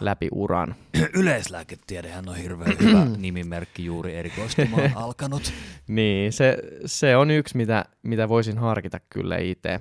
läpi 0.00 0.28
uran. 0.32 0.74
Yleislääketiedehän 1.20 2.28
on 2.28 2.36
hirveän 2.36 2.76
hyvä 2.80 3.04
nimimerkki 3.18 3.84
juuri 3.84 4.14
erikoistumaan 4.14 4.92
alkanut. 5.04 5.52
Niin, 5.88 6.32
se, 6.32 6.58
se 6.86 7.16
on 7.16 7.30
yksi, 7.30 7.56
mitä, 7.56 7.84
mitä 8.02 8.28
voisin 8.28 8.58
harkita 8.58 9.00
kyllä 9.10 9.36
itse. 9.36 9.80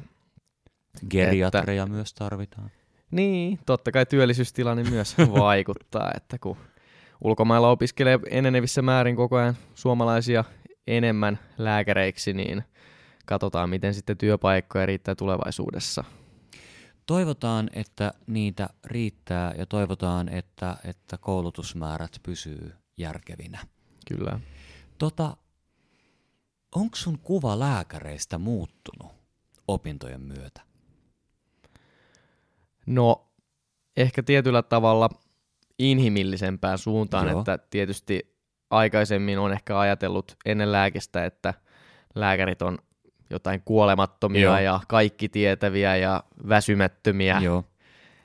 Geriatreja 1.10 1.86
myös 1.86 2.14
tarvitaan. 2.14 2.72
Niin, 3.12 3.60
totta 3.66 3.92
kai 3.92 4.06
työllisyystilanne 4.06 4.84
myös 4.84 5.16
vaikuttaa, 5.40 6.12
että 6.16 6.38
kun 6.38 6.58
ulkomailla 7.22 7.70
opiskelee 7.70 8.20
enenevissä 8.30 8.82
määrin 8.82 9.16
koko 9.16 9.36
ajan 9.36 9.56
suomalaisia 9.76 10.44
enemmän 10.88 11.40
lääkäreiksi, 11.58 12.34
niin 12.34 12.64
katsotaan, 13.26 13.70
miten 13.70 13.94
sitten 13.94 14.18
työpaikkoja 14.18 14.86
riittää 14.86 15.16
tulevaisuudessa. 15.16 16.04
Toivotaan, 17.06 17.70
että 17.74 18.14
niitä 18.28 18.70
riittää 18.86 19.54
ja 19.58 19.66
toivotaan, 19.66 20.30
että, 20.30 20.78
että 20.84 21.18
koulutusmäärät 21.18 22.20
pysyy 22.24 22.74
järkevinä. 22.98 23.60
Kyllä. 24.08 24.40
Tota, 24.98 25.38
onko 26.76 26.96
sun 26.96 27.20
kuva 27.20 27.60
lääkäreistä 27.60 28.38
muuttunut 28.38 29.12
opintojen 29.68 30.22
myötä? 30.22 30.62
No, 32.86 33.28
ehkä 33.98 34.24
tietyllä 34.24 34.62
tavalla 34.62 35.10
inhimillisempään 35.80 36.78
suuntaan, 36.78 37.28
Joo. 37.28 37.40
että 37.40 37.58
tietysti 37.58 38.36
aikaisemmin 38.70 39.40
on 39.40 39.54
ehkä 39.54 39.80
ajatellut 39.80 40.36
ennen 40.46 40.72
lääkistä, 40.72 41.26
että 41.26 41.54
lääkärit 42.16 42.62
on 42.62 42.78
jotain 43.30 43.62
kuolemattomia 43.66 44.42
Joo. 44.42 44.60
ja 44.60 44.80
kaikki 44.88 45.30
tietäviä 45.30 45.96
ja 45.96 46.24
väsymättömiä. 46.50 47.40
Joo. 47.42 47.64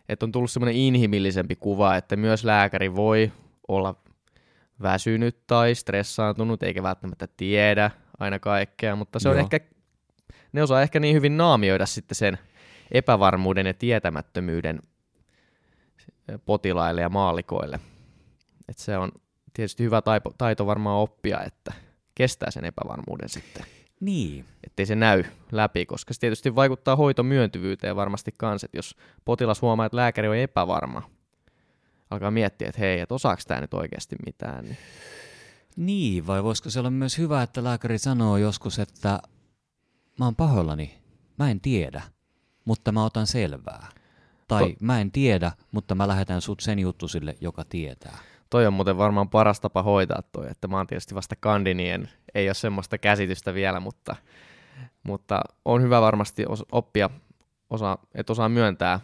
Että 0.08 0.26
on 0.26 0.32
tullut 0.32 0.50
semmoinen 0.50 0.76
inhimillisempi 0.76 1.56
kuva, 1.56 1.96
että 1.96 2.16
myös 2.16 2.44
lääkäri 2.44 2.94
voi 2.94 3.32
olla 3.68 3.94
väsynyt 4.82 5.46
tai 5.46 5.74
stressaantunut, 5.74 6.62
eikä 6.62 6.82
välttämättä 6.82 7.28
tiedä 7.36 7.90
aina 8.18 8.38
kaikkea, 8.38 8.96
mutta 8.96 9.18
se 9.18 9.28
Joo. 9.28 9.34
on 9.34 9.40
ehkä, 9.40 9.60
ne 10.52 10.62
osaa 10.62 10.82
ehkä 10.82 11.00
niin 11.00 11.14
hyvin 11.14 11.36
naamioida 11.36 11.86
sitten 11.86 12.14
sen 12.14 12.38
epävarmuuden 12.92 13.66
ja 13.66 13.74
tietämättömyyden 13.74 14.80
potilaille 16.44 17.00
ja 17.00 17.08
maalikoille. 17.08 17.80
Et 18.68 18.78
se 18.78 18.98
on 18.98 19.12
tietysti 19.52 19.82
hyvä 19.82 20.02
taito, 20.02 20.32
taito 20.38 20.66
varmaan 20.66 20.98
oppia, 20.98 21.40
että 21.42 21.72
kestää 22.14 22.50
sen 22.50 22.64
epävarmuuden 22.64 23.28
sitten. 23.28 23.64
Niin. 24.00 24.44
Ettei 24.64 24.86
se 24.86 24.94
näy 24.94 25.24
läpi, 25.52 25.86
koska 25.86 26.14
se 26.14 26.20
tietysti 26.20 26.54
vaikuttaa 26.54 26.96
hoitomyöntyvyyteen 26.96 27.96
varmasti 27.96 28.34
kanssa, 28.36 28.64
että 28.64 28.78
jos 28.78 28.96
potilas 29.24 29.62
huomaa, 29.62 29.86
että 29.86 29.96
lääkäri 29.96 30.28
on 30.28 30.36
epävarma, 30.36 31.02
alkaa 32.10 32.30
miettiä, 32.30 32.68
että 32.68 32.80
hei, 32.80 33.00
että 33.00 33.14
osaako 33.14 33.42
tämä 33.46 33.60
nyt 33.60 33.74
oikeasti 33.74 34.16
mitään. 34.26 34.64
Niin. 34.64 34.76
niin, 35.76 36.26
vai 36.26 36.44
voisiko 36.44 36.70
se 36.70 36.80
olla 36.80 36.90
myös 36.90 37.18
hyvä, 37.18 37.42
että 37.42 37.64
lääkäri 37.64 37.98
sanoo 37.98 38.36
joskus, 38.36 38.78
että 38.78 39.18
mä 40.18 40.24
oon 40.24 40.36
pahoillani, 40.36 40.98
mä 41.38 41.50
en 41.50 41.60
tiedä, 41.60 42.02
mutta 42.64 42.92
mä 42.92 43.04
otan 43.04 43.26
selvää. 43.26 43.86
Tai 44.48 44.70
to- 44.70 44.76
mä 44.80 45.00
en 45.00 45.12
tiedä, 45.12 45.52
mutta 45.72 45.94
mä 45.94 46.08
lähetän 46.08 46.40
sut 46.40 46.60
sen 46.60 46.78
juttu 46.78 47.08
sille, 47.08 47.36
joka 47.40 47.64
tietää. 47.64 48.18
Toi 48.50 48.66
on 48.66 48.72
muuten 48.72 48.98
varmaan 48.98 49.28
paras 49.28 49.60
tapa 49.60 49.82
hoitaa 49.82 50.22
toi, 50.32 50.50
että 50.50 50.68
mä 50.68 50.76
oon 50.76 50.86
tietysti 50.86 51.14
vasta 51.14 51.36
kandinien, 51.40 52.08
ei 52.34 52.48
ole 52.48 52.54
semmoista 52.54 52.98
käsitystä 52.98 53.54
vielä, 53.54 53.80
mutta, 53.80 54.16
mutta 55.02 55.40
on 55.64 55.82
hyvä 55.82 56.00
varmasti 56.00 56.44
oppia, 56.72 57.10
osa, 57.70 57.98
että 58.14 58.32
osaa 58.32 58.48
myöntää, 58.48 59.00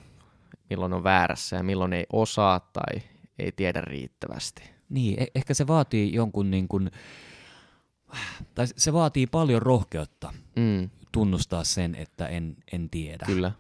milloin 0.71 0.93
on 0.93 1.05
väärässä 1.05 1.57
ja 1.57 1.63
milloin 1.63 1.93
ei 1.93 2.07
osaa 2.13 2.61
tai 2.61 3.03
ei 3.39 3.53
tiedä 3.53 3.81
riittävästi. 3.81 4.63
Niin, 4.89 5.23
e- 5.23 5.27
ehkä 5.35 5.55
se 5.55 5.67
vaatii 5.67 6.13
jonkun 6.13 6.51
niin 6.51 6.69
kuin, 6.69 6.91
tai 8.55 8.67
se 8.77 8.93
vaatii 8.93 9.27
paljon 9.27 9.63
rohkeutta 9.63 10.33
mm. 10.57 10.91
tunnustaa 11.13 11.65
sen, 11.65 11.95
että 11.95 12.27
en, 12.27 12.57
en 12.73 12.91
tiedä. 12.91 13.27
Kyllä. 13.27 13.53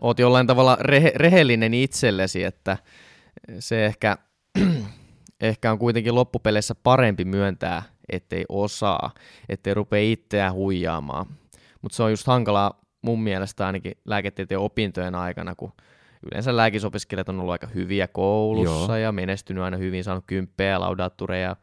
Oot 0.00 0.18
jollain 0.18 0.46
tavalla 0.46 0.76
rehe, 0.80 1.12
rehellinen 1.16 1.74
itsellesi, 1.74 2.44
että 2.44 2.78
se 3.58 3.86
ehkä 3.86 4.18
ehkä 5.40 5.72
on 5.72 5.78
kuitenkin 5.78 6.14
loppupeleissä 6.14 6.74
parempi 6.74 7.24
myöntää, 7.24 7.82
ettei 8.08 8.44
osaa, 8.48 9.10
ettei 9.48 9.74
rupea 9.74 10.02
itseään 10.02 10.54
huijaamaan. 10.54 11.26
Mutta 11.82 11.96
se 11.96 12.02
on 12.02 12.10
just 12.10 12.26
hankalaa 12.26 12.80
mun 13.02 13.22
mielestä 13.22 13.66
ainakin 13.66 13.92
lääketieteen 14.04 14.60
opintojen 14.60 15.14
aikana, 15.14 15.54
kun 15.54 15.72
yleensä 16.30 16.56
lääkisopiskelijat 16.56 17.28
on 17.28 17.40
ollut 17.40 17.52
aika 17.52 17.66
hyviä 17.66 18.08
koulussa 18.08 18.92
Joo. 18.92 18.96
ja 18.96 19.12
menestynyt 19.12 19.62
aina 19.62 19.76
hyvin, 19.76 20.04
saanut 20.04 20.24
kymppejä 20.26 20.70
ja 20.70 20.80
laudattureja, 20.80 21.56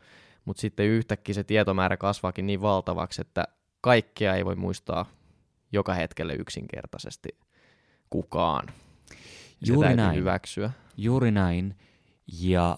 mutta 0.46 0.62
sitten 0.62 0.86
yhtäkkiä 0.86 1.36
se 1.36 1.44
tietomäärä 1.44 1.98
kasvaakin 1.98 2.48
niin 2.48 2.62
valtavaksi, 2.62 3.22
että 3.22 3.44
kaikkea 3.82 4.36
ei 4.36 4.46
voi 4.46 4.56
muistaa 4.56 5.06
joka 5.72 5.94
hetkelle 5.94 6.34
yksinkertaisesti 6.34 7.30
kukaan. 8.10 8.68
Juuri 9.68 9.96
näin. 9.96 10.16
hyväksyä. 10.16 10.72
Juuri 10.98 11.32
näin. 11.32 11.76
Ja 12.42 12.78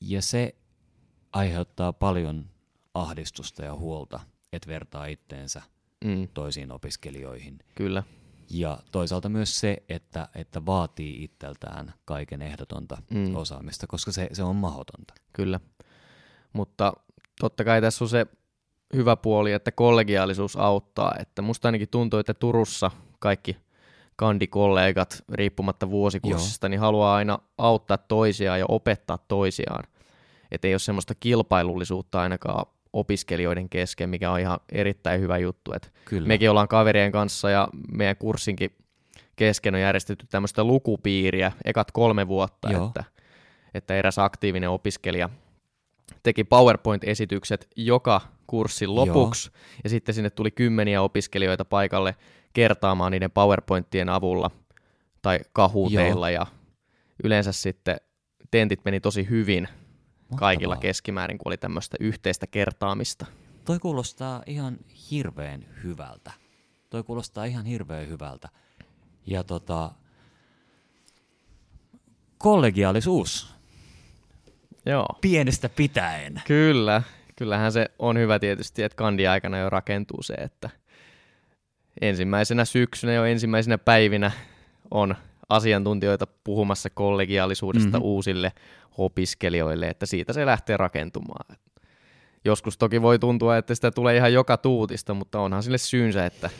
ja 0.00 0.22
se 0.22 0.54
aiheuttaa 1.36 1.92
paljon 1.92 2.44
ahdistusta 2.94 3.64
ja 3.64 3.74
huolta, 3.74 4.20
että 4.52 4.68
vertaa 4.68 5.06
itteensä 5.06 5.62
mm. 6.04 6.28
toisiin 6.34 6.72
opiskelijoihin. 6.72 7.58
Kyllä. 7.74 8.02
Ja 8.50 8.78
toisaalta 8.92 9.28
myös 9.28 9.60
se, 9.60 9.82
että, 9.88 10.28
että 10.34 10.66
vaatii 10.66 11.24
itseltään 11.24 11.94
kaiken 12.04 12.42
ehdotonta 12.42 12.98
mm. 13.10 13.36
osaamista, 13.36 13.86
koska 13.86 14.12
se, 14.12 14.28
se 14.32 14.42
on 14.42 14.56
mahdotonta. 14.56 15.14
Kyllä. 15.32 15.60
Mutta 16.52 16.92
totta 17.40 17.64
kai 17.64 17.80
tässä 17.80 18.04
on 18.04 18.08
se 18.08 18.26
hyvä 18.94 19.16
puoli, 19.16 19.52
että 19.52 19.72
kollegiaalisuus 19.72 20.56
auttaa. 20.56 21.14
Että 21.20 21.42
musta 21.42 21.68
ainakin 21.68 21.88
tuntuu, 21.88 22.18
että 22.18 22.34
Turussa 22.34 22.90
kaikki 23.18 23.56
kandikollegat, 24.16 25.24
riippumatta 25.32 25.90
vuosikurssista, 25.90 26.66
Joo. 26.66 26.70
niin 26.70 26.80
haluaa 26.80 27.16
aina 27.16 27.38
auttaa 27.58 27.98
toisiaan 27.98 28.58
ja 28.58 28.66
opettaa 28.68 29.18
toisiaan. 29.18 29.84
Että 30.56 30.68
ei 30.68 30.74
ole 30.74 30.78
semmoista 30.78 31.14
kilpailullisuutta 31.14 32.20
ainakaan 32.20 32.66
opiskelijoiden 32.92 33.68
kesken, 33.68 34.10
mikä 34.10 34.30
on 34.30 34.40
ihan 34.40 34.58
erittäin 34.72 35.20
hyvä 35.20 35.38
juttu. 35.38 35.72
Et 35.72 35.92
Kyllä. 36.04 36.28
Mekin 36.28 36.50
ollaan 36.50 36.68
kaverien 36.68 37.12
kanssa 37.12 37.50
ja 37.50 37.68
meidän 37.92 38.16
kurssinkin 38.16 38.70
kesken 39.36 39.74
on 39.74 39.80
järjestetty 39.80 40.26
tämmöistä 40.26 40.64
lukupiiriä 40.64 41.52
ekat 41.64 41.90
kolme 41.92 42.28
vuotta, 42.28 42.68
että, 42.70 43.04
että 43.74 43.96
eräs 43.96 44.18
aktiivinen 44.18 44.70
opiskelija 44.70 45.28
teki 46.22 46.44
PowerPoint-esitykset 46.44 47.68
joka 47.76 48.20
kurssin 48.46 48.94
lopuksi, 48.94 49.50
Joo. 49.52 49.60
ja 49.84 49.90
sitten 49.90 50.14
sinne 50.14 50.30
tuli 50.30 50.50
kymmeniä 50.50 51.02
opiskelijoita 51.02 51.64
paikalle 51.64 52.16
kertaamaan 52.52 53.12
niiden 53.12 53.30
PowerPointien 53.30 54.08
avulla 54.08 54.50
tai 55.22 55.38
kahuteilla, 55.52 56.30
Joo. 56.30 56.40
ja 56.40 56.46
yleensä 57.24 57.52
sitten 57.52 57.96
tentit 58.50 58.80
meni 58.84 59.00
tosi 59.00 59.28
hyvin 59.30 59.68
Mahtavaa. 60.28 60.38
kaikilla 60.38 60.76
keskimäärin, 60.76 61.38
kun 61.38 61.50
oli 61.50 61.56
tämmöistä 61.56 61.96
yhteistä 62.00 62.46
kertaamista. 62.46 63.26
Toi 63.64 63.78
kuulostaa 63.78 64.42
ihan 64.46 64.78
hirveän 65.10 65.64
hyvältä. 65.84 66.32
Toi 66.90 67.02
kuulostaa 67.02 67.44
ihan 67.44 67.66
hirveän 67.66 68.08
hyvältä. 68.08 68.48
Ja 69.26 69.44
tota, 69.44 69.90
kollegiaalisuus. 72.38 73.54
Joo. 74.86 75.06
Pienestä 75.20 75.68
pitäen. 75.68 76.42
Kyllä. 76.46 77.02
Kyllähän 77.36 77.72
se 77.72 77.90
on 77.98 78.18
hyvä 78.18 78.38
tietysti, 78.38 78.82
että 78.82 78.96
kandi-aikana 78.96 79.58
jo 79.58 79.70
rakentuu 79.70 80.22
se, 80.22 80.34
että 80.34 80.70
ensimmäisenä 82.00 82.64
syksynä 82.64 83.12
jo 83.12 83.24
ensimmäisenä 83.24 83.78
päivinä 83.78 84.30
on 84.90 85.14
asiantuntijoita 85.48 86.26
puhumassa 86.44 86.90
kollegiaalisuudesta 86.90 87.88
mm-hmm. 87.88 88.04
uusille 88.04 88.52
opiskelijoille, 88.98 89.88
että 89.88 90.06
siitä 90.06 90.32
se 90.32 90.46
lähtee 90.46 90.76
rakentumaan. 90.76 91.56
Joskus 92.44 92.78
toki 92.78 93.02
voi 93.02 93.18
tuntua, 93.18 93.56
että 93.56 93.74
sitä 93.74 93.90
tulee 93.90 94.16
ihan 94.16 94.32
joka 94.32 94.56
tuutista, 94.56 95.14
mutta 95.14 95.40
onhan 95.40 95.62
sille 95.62 95.78
syynsä, 95.78 96.26
että 96.26 96.50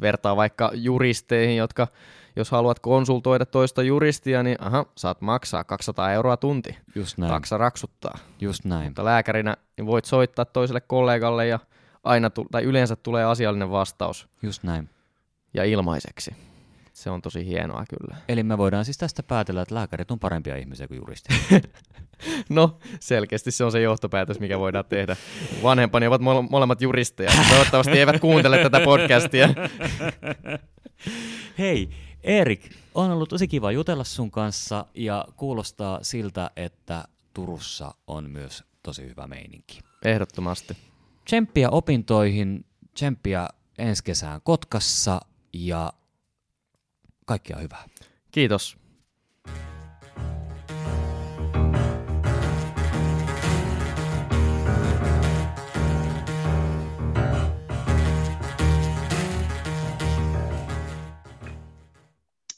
vertaa 0.00 0.36
vaikka 0.36 0.70
juristeihin, 0.74 1.56
jotka 1.56 1.88
jos 2.36 2.50
haluat 2.50 2.78
konsultoida 2.78 3.46
toista 3.46 3.82
juristia, 3.82 4.42
niin 4.42 4.56
aha, 4.60 4.86
saat 4.96 5.20
maksaa 5.20 5.64
200 5.64 6.12
euroa 6.12 6.36
tunti. 6.36 6.76
Just 6.94 7.18
näin. 7.18 7.32
Taksa 7.32 7.58
raksuttaa. 7.58 8.18
Just 8.40 8.64
näin. 8.64 8.86
Mutta 8.86 9.04
lääkärinä 9.04 9.56
niin 9.76 9.86
voit 9.86 10.04
soittaa 10.04 10.44
toiselle 10.44 10.80
kollegalle 10.80 11.46
ja 11.46 11.58
aina 12.04 12.30
tu- 12.30 12.46
tai 12.50 12.62
yleensä 12.62 12.96
tulee 12.96 13.24
asiallinen 13.24 13.70
vastaus. 13.70 14.28
Just 14.42 14.62
näin. 14.62 14.90
Ja 15.54 15.64
ilmaiseksi. 15.64 16.34
Se 16.96 17.10
on 17.10 17.22
tosi 17.22 17.46
hienoa 17.46 17.84
kyllä. 17.88 18.16
Eli 18.28 18.42
me 18.42 18.58
voidaan 18.58 18.84
siis 18.84 18.98
tästä 18.98 19.22
päätellä, 19.22 19.62
että 19.62 19.74
lääkärit 19.74 20.10
on 20.10 20.18
parempia 20.18 20.56
ihmisiä 20.56 20.88
kuin 20.88 20.96
juristit. 20.96 21.36
no, 22.48 22.78
selkeästi 23.00 23.50
se 23.50 23.64
on 23.64 23.72
se 23.72 23.80
johtopäätös, 23.80 24.40
mikä 24.40 24.58
voidaan 24.58 24.84
tehdä. 24.84 25.16
Vanhempani 25.62 26.06
ovat 26.06 26.20
mole- 26.20 26.48
molemmat 26.50 26.82
juristeja. 26.82 27.30
Toivottavasti 27.48 27.98
eivät 27.98 28.20
kuuntele 28.20 28.58
tätä 28.58 28.80
podcastia. 28.84 29.48
Hei, 31.58 31.90
Erik, 32.22 32.70
on 32.94 33.10
ollut 33.10 33.28
tosi 33.28 33.48
kiva 33.48 33.72
jutella 33.72 34.04
sun 34.04 34.30
kanssa 34.30 34.86
ja 34.94 35.24
kuulostaa 35.36 35.98
siltä, 36.02 36.50
että 36.56 37.04
Turussa 37.34 37.94
on 38.06 38.30
myös 38.30 38.64
tosi 38.82 39.02
hyvä 39.08 39.26
meininki. 39.26 39.80
Ehdottomasti. 40.04 40.76
Tsemppiä 41.24 41.70
opintoihin, 41.70 42.64
tsemppiä 42.94 43.48
ensi 43.78 44.04
kesään 44.04 44.40
Kotkassa 44.44 45.20
ja 45.52 45.92
kaikkia 47.26 47.56
hyvää. 47.56 47.84
Kiitos. 48.30 48.76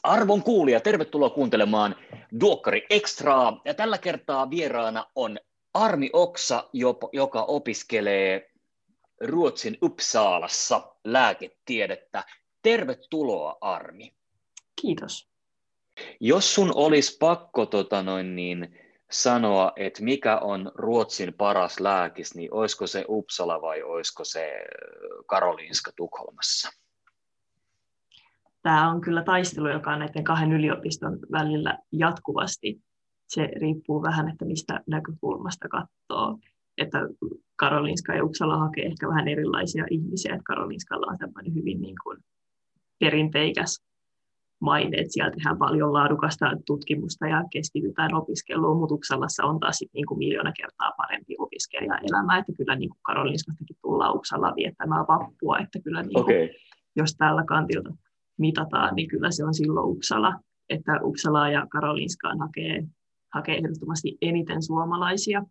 Arvon 0.03 0.43
kuulija, 0.43 0.81
tervetuloa 0.81 1.31
kuuntelemaan 1.31 1.97
Duokkari 2.41 2.87
Extraa. 2.91 3.61
Ja 3.65 3.75
tällä 3.75 3.99
kertaa 3.99 4.51
vieraana 4.51 5.07
on 5.15 5.39
Armi 5.75 6.11
Oksa, 6.13 6.69
joka 7.13 7.43
opiskelee 7.43 8.51
Ruotsin 9.21 9.79
Uppsalassa 9.83 10.97
lääketiedettä. 11.05 12.25
Tervetuloa 12.63 13.59
Armi. 13.61 14.18
Kiitos. 14.81 15.29
Jos 16.21 16.55
sun 16.55 16.73
olisi 16.75 17.17
pakko 17.21 17.67
tota 17.67 18.03
noin, 18.03 18.37
niin, 18.37 18.79
sanoa, 19.11 19.73
että 19.77 20.05
mikä 20.05 20.39
on 20.39 20.73
Ruotsin 20.75 21.35
paras 21.35 21.81
lääkis, 21.81 22.35
niin 22.35 22.55
olisiko 22.55 22.87
se 22.87 23.05
Uppsala 23.09 23.63
vai 23.63 23.83
olisiko 23.83 24.25
se 24.25 24.53
Karolinska 25.27 25.91
Tukholmassa? 25.97 26.69
Tämä 28.63 28.91
on 28.91 29.01
kyllä 29.01 29.23
taistelu, 29.23 29.69
joka 29.69 29.93
on 29.93 29.99
näiden 29.99 30.25
kahden 30.25 30.53
yliopiston 30.53 31.19
välillä 31.33 31.79
jatkuvasti. 31.93 32.83
Se 33.29 33.49
riippuu 33.61 34.03
vähän, 34.03 34.29
että 34.29 34.45
mistä 34.45 34.81
näkökulmasta 34.87 35.69
katsoo. 35.69 36.39
Että 36.79 36.99
Karolinska 37.57 38.15
ja 38.15 38.25
Uppsala 38.25 38.59
hakee 38.59 38.85
ehkä 38.85 39.09
vähän 39.09 39.29
erilaisia 39.29 39.85
ihmisiä. 39.91 40.35
Että 40.35 40.45
Karolinskalla 40.47 41.07
on 41.07 41.19
tämmöinen 41.19 41.55
hyvin 41.55 41.81
niin 41.81 41.97
kuin 42.05 42.19
perinteikäs 43.01 43.88
maine, 44.61 44.97
että 44.97 45.13
siellä 45.13 45.31
tehdään 45.31 45.59
paljon 45.59 45.93
laadukasta 45.93 46.47
tutkimusta 46.67 47.27
ja 47.27 47.45
keskitytään 47.53 48.15
opiskeluun, 48.15 48.79
mutta 48.79 48.95
Uppsalassa 48.95 49.45
on 49.45 49.61
taas 49.61 49.77
sit 49.77 49.91
niin 49.95 50.07
kuin 50.07 50.19
miljoona 50.19 50.53
kertaa 50.61 50.93
parempi 50.97 51.35
opiskelijaelämä, 51.39 52.39
että 52.39 52.53
kyllä 52.57 52.77
niin 52.77 52.91
kuin 52.91 53.01
Karolinskastakin 53.03 53.77
tullaan 53.83 54.17
Uppsalaan 54.17 54.57
viettämään 54.57 55.07
vappua, 55.09 55.59
että 55.59 55.79
kyllä 55.85 56.03
niin 56.03 56.15
kuin, 56.15 56.23
okay. 56.23 56.49
jos 56.97 57.15
tällä 57.15 57.45
kantilta 57.45 57.91
mitataan, 58.39 58.95
niin 58.95 59.09
kyllä 59.09 59.31
se 59.31 59.45
on 59.45 59.55
silloin 59.55 59.87
Uppsala, 59.87 60.35
että 60.69 61.01
Uppsalaa 61.03 61.51
ja 61.51 61.67
Karolinskaan 61.71 62.39
hakee, 62.39 62.85
hakee 63.35 63.57
ehdottomasti 63.57 64.19
eniten 64.23 64.63
suomalaisia, 64.63 65.43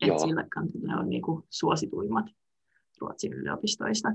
että 0.00 0.18
sillä 0.18 0.44
kantilla 0.54 0.96
on 0.96 1.10
niin 1.10 1.22
kuin 1.22 1.42
suosituimmat 1.50 2.26
Ruotsin 3.00 3.32
yliopistoista. 3.32 4.08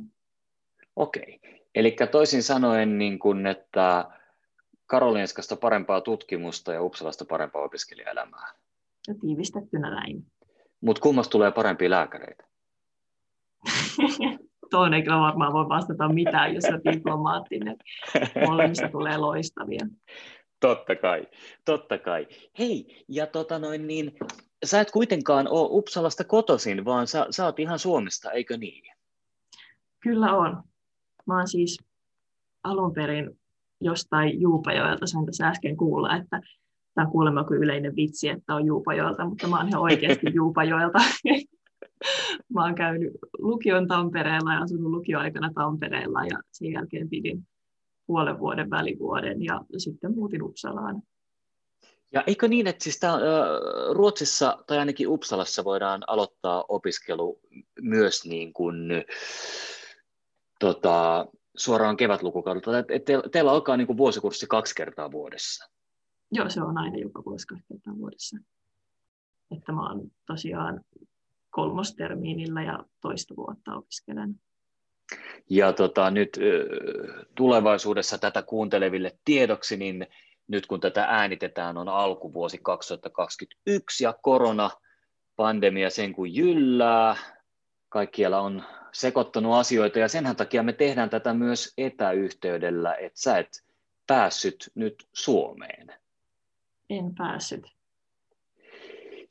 Okei, 0.96 1.40
eli 1.76 1.96
toisin 2.12 2.44
sanoen, 2.44 2.98
niin 2.98 3.20
kuin, 3.20 3.48
että 3.48 4.06
Karolinskasta 4.88 5.56
parempaa 5.56 6.02
tutkimusta 6.02 6.74
ja 6.74 6.82
Uppsalasta 6.82 7.26
parempaa 7.26 7.62
opiskelijaelämää. 7.62 8.48
Ja 9.08 9.16
tiivistettynä 9.22 9.90
näin. 9.90 10.26
Mutta 10.82 11.02
kummasta 11.02 11.32
tulee 11.32 11.52
parempia 11.52 11.90
lääkäreitä? 11.90 12.44
Tuohon 14.72 14.94
ei 14.94 15.04
kyllä 15.04 15.20
varmaan 15.20 15.54
voi 15.54 15.70
vastata 15.70 16.10
mitään, 16.10 16.56
jos 16.56 16.64
on 16.66 16.94
diplomaattinen. 16.94 17.78
Molemmista 18.48 18.90
tulee 18.90 19.18
loistavia. 19.18 19.88
Totta 20.60 20.96
kai, 20.96 21.28
totta 21.66 21.98
kai. 21.98 22.28
Hei, 22.60 23.04
ja 23.08 23.28
tota 23.28 23.60
noin 23.60 23.88
niin, 23.88 24.12
sä 24.66 24.82
et 24.82 24.92
kuitenkaan 24.92 25.48
ole 25.48 25.68
Uppsalasta 25.72 26.24
kotoisin, 26.24 26.86
vaan 26.86 27.08
sä, 27.08 27.28
sä 27.30 27.46
oot 27.46 27.60
ihan 27.60 27.80
Suomesta, 27.80 28.32
eikö 28.32 28.58
niin? 28.58 28.84
Kyllä 30.00 30.34
on. 30.34 30.64
Mä 31.28 31.38
oon 31.38 31.48
siis 31.48 31.78
alun 32.64 32.94
perin 32.94 33.40
jostain 33.82 34.42
Juupajoelta, 34.42 35.08
sain 35.08 35.26
tässä 35.26 35.48
äsken 35.48 35.78
kuulla, 35.78 36.16
että 36.16 36.42
tämä 36.94 37.06
on 37.06 37.12
kuulemma 37.12 37.44
kuin 37.44 37.60
yleinen 37.60 37.96
vitsi, 37.96 38.30
että 38.30 38.56
on 38.56 38.66
Juupajoelta, 38.66 39.26
mutta 39.26 39.48
mä 39.48 39.58
oon 39.58 39.68
ihan 39.68 39.82
oikeasti 39.82 40.28
Juupajoelta. 40.36 41.00
mä 42.54 42.64
oon 42.64 42.76
käynyt 42.76 43.14
lukion 43.38 43.88
Tampereella 43.88 44.54
ja 44.54 44.62
asunut 44.62 44.92
lukioaikana 44.92 45.52
Tampereella 45.56 46.26
ja 46.26 46.40
sen 46.52 46.72
jälkeen 46.72 47.10
pidin 47.10 47.48
puolen 48.08 48.40
vuoden 48.40 48.70
välivuoden 48.70 49.44
ja 49.44 49.62
sitten 49.78 50.16
muutin 50.16 50.44
Uppsalaan. 50.44 51.02
Ja 52.12 52.24
eikö 52.28 52.48
niin, 52.48 52.68
että 52.68 52.84
siis 52.84 53.00
tää, 53.00 53.18
Ruotsissa 53.92 54.64
tai 54.68 54.78
ainakin 54.78 55.08
Uppsalassa 55.08 55.64
voidaan 55.64 56.04
aloittaa 56.08 56.66
opiskelu 56.70 57.40
myös 57.82 58.26
niin 58.26 58.54
kuin, 58.54 58.76
tota, 60.66 61.28
suoraan 61.58 61.98
kevätlukukaudelta, 61.98 62.80
että 62.80 62.94
te, 63.06 63.30
teillä 63.32 63.52
alkaa 63.52 63.78
niin 63.78 63.88
kuin 63.88 63.98
vuosikurssi 63.98 64.48
kaksi 64.48 64.76
kertaa 64.76 65.12
vuodessa? 65.12 65.70
Joo, 66.32 66.50
se 66.50 66.62
on 66.62 66.78
aina 66.78 66.98
joka 66.98 67.24
vuosi 67.26 67.48
kaksi 67.48 67.66
kertaa 67.70 67.94
vuodessa. 67.98 68.38
Että 69.58 69.72
mä 69.72 69.88
oon 69.90 70.12
tosiaan 70.28 70.82
kolmostermiinillä 71.50 72.64
ja 72.64 72.86
toista 73.02 73.36
vuotta 73.36 73.76
opiskelen. 73.76 74.36
Ja 75.50 75.74
tota, 75.74 76.12
nyt 76.12 76.40
tulevaisuudessa 77.36 78.18
tätä 78.18 78.42
kuunteleville 78.42 79.18
tiedoksi, 79.26 79.78
niin 79.78 80.08
nyt 80.48 80.66
kun 80.68 80.80
tätä 80.80 81.06
äänitetään, 81.10 81.78
on 81.78 81.90
alkuvuosi 81.90 82.58
2021 82.58 84.04
ja 84.04 84.14
korona, 84.22 84.70
pandemia 85.36 85.90
sen 85.90 86.14
kuin 86.14 86.36
jyllää, 86.36 87.16
kaikkialla 87.90 88.40
on 88.40 88.64
sekoittanut 88.96 89.56
asioita 89.56 90.00
ja 90.00 90.08
sen 90.08 90.36
takia 90.36 90.64
me 90.64 90.74
tehdään 90.74 91.10
tätä 91.10 91.34
myös 91.34 91.74
etäyhteydellä, 91.78 92.94
että 92.96 93.22
sä 93.22 93.38
et 93.38 93.64
päässyt 94.08 94.72
nyt 94.76 95.08
Suomeen. 95.14 95.94
En 96.90 97.16
päässyt. 97.16 97.76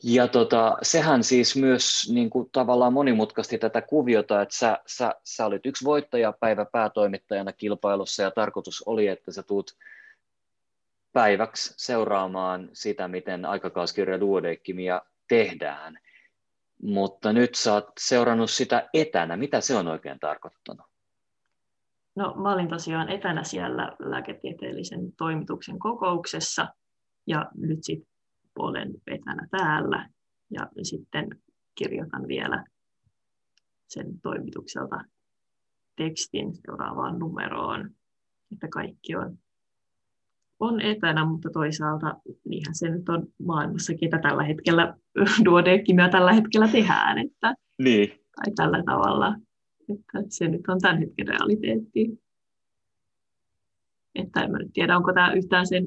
Ja 0.02 0.28
tota, 0.28 0.76
sehän 0.82 1.24
siis 1.24 1.56
myös 1.56 2.10
niin 2.14 2.30
kuin, 2.30 2.48
tavallaan 2.52 2.92
monimutkasti 2.92 3.58
tätä 3.58 3.80
kuviota, 3.80 4.42
että 4.42 4.56
sä, 4.56 4.78
sä, 4.86 5.14
sä 5.24 5.46
olit 5.46 5.66
yksi 5.66 5.84
voittajapäivä 5.84 6.64
päätoimittajana 6.64 7.52
kilpailussa 7.52 8.22
ja 8.22 8.30
tarkoitus 8.30 8.82
oli, 8.86 9.08
että 9.08 9.32
sä 9.32 9.42
tuut 9.42 9.76
päiväksi 11.12 11.74
seuraamaan 11.76 12.70
sitä, 12.72 13.08
miten 13.08 13.44
aikakauskirja 13.44 14.20
duodekkimia 14.20 15.02
tehdään. 15.28 15.98
Mutta 16.82 17.32
nyt 17.32 17.54
sä 17.54 17.72
oot 17.72 17.90
seurannut 18.00 18.50
sitä 18.50 18.88
etänä. 18.94 19.36
Mitä 19.36 19.60
se 19.60 19.76
on 19.76 19.88
oikein 19.88 20.18
tarkoittanut? 20.18 20.86
No 22.16 22.34
mä 22.34 22.52
olin 22.52 22.68
tosiaan 22.68 23.08
etänä 23.08 23.44
siellä 23.44 23.96
lääketieteellisen 23.98 25.12
toimituksen 25.12 25.78
kokouksessa 25.78 26.68
ja 27.26 27.50
nyt 27.56 27.78
sitten 27.82 28.08
olen 28.58 28.94
etänä 29.06 29.48
täällä 29.50 30.08
ja 30.50 30.68
sitten 30.82 31.28
kirjoitan 31.74 32.28
vielä 32.28 32.64
sen 33.86 34.20
toimitukselta 34.20 35.04
tekstin 35.96 36.54
seuraavaan 36.54 37.18
numeroon, 37.18 37.90
että 38.52 38.68
kaikki 38.68 39.16
on, 39.16 39.38
on 40.66 40.80
etänä, 40.80 41.24
mutta 41.24 41.50
toisaalta 41.50 42.14
niinhän 42.44 42.74
se 42.74 42.88
nyt 42.88 43.08
on 43.08 43.26
maailmassakin, 43.46 44.06
että 44.06 44.28
tällä 44.28 44.42
hetkellä 44.42 44.94
duodekimia 45.44 46.08
tällä 46.08 46.32
hetkellä 46.32 46.68
tehdään, 46.68 47.18
että, 47.18 47.54
niin. 47.78 48.08
tai 48.08 48.54
tällä 48.56 48.82
tavalla, 48.86 49.36
että 49.88 50.22
se 50.28 50.48
nyt 50.48 50.68
on 50.68 50.80
tämän 50.80 50.98
hetken 50.98 51.28
realiteetti. 51.28 52.24
Että 54.14 54.40
en 54.40 54.50
mä 54.50 54.58
nyt 54.58 54.70
tiedä, 54.72 54.96
onko 54.96 55.12
tämä 55.12 55.32
yhtään 55.32 55.66
sen 55.66 55.86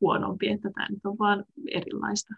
huonompi, 0.00 0.48
että 0.48 0.70
tämä 0.74 0.86
nyt 0.90 1.06
on 1.06 1.18
vaan 1.18 1.44
erilaista. 1.70 2.34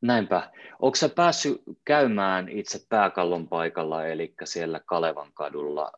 Näinpä. 0.00 0.50
Onko 0.82 0.96
sä 0.96 1.08
päässyt 1.08 1.62
käymään 1.84 2.48
itse 2.48 2.86
pääkallon 2.88 3.48
paikalla, 3.48 4.06
eli 4.06 4.34
siellä 4.44 4.80
Kalevan 4.86 5.32
kadulla 5.34 5.92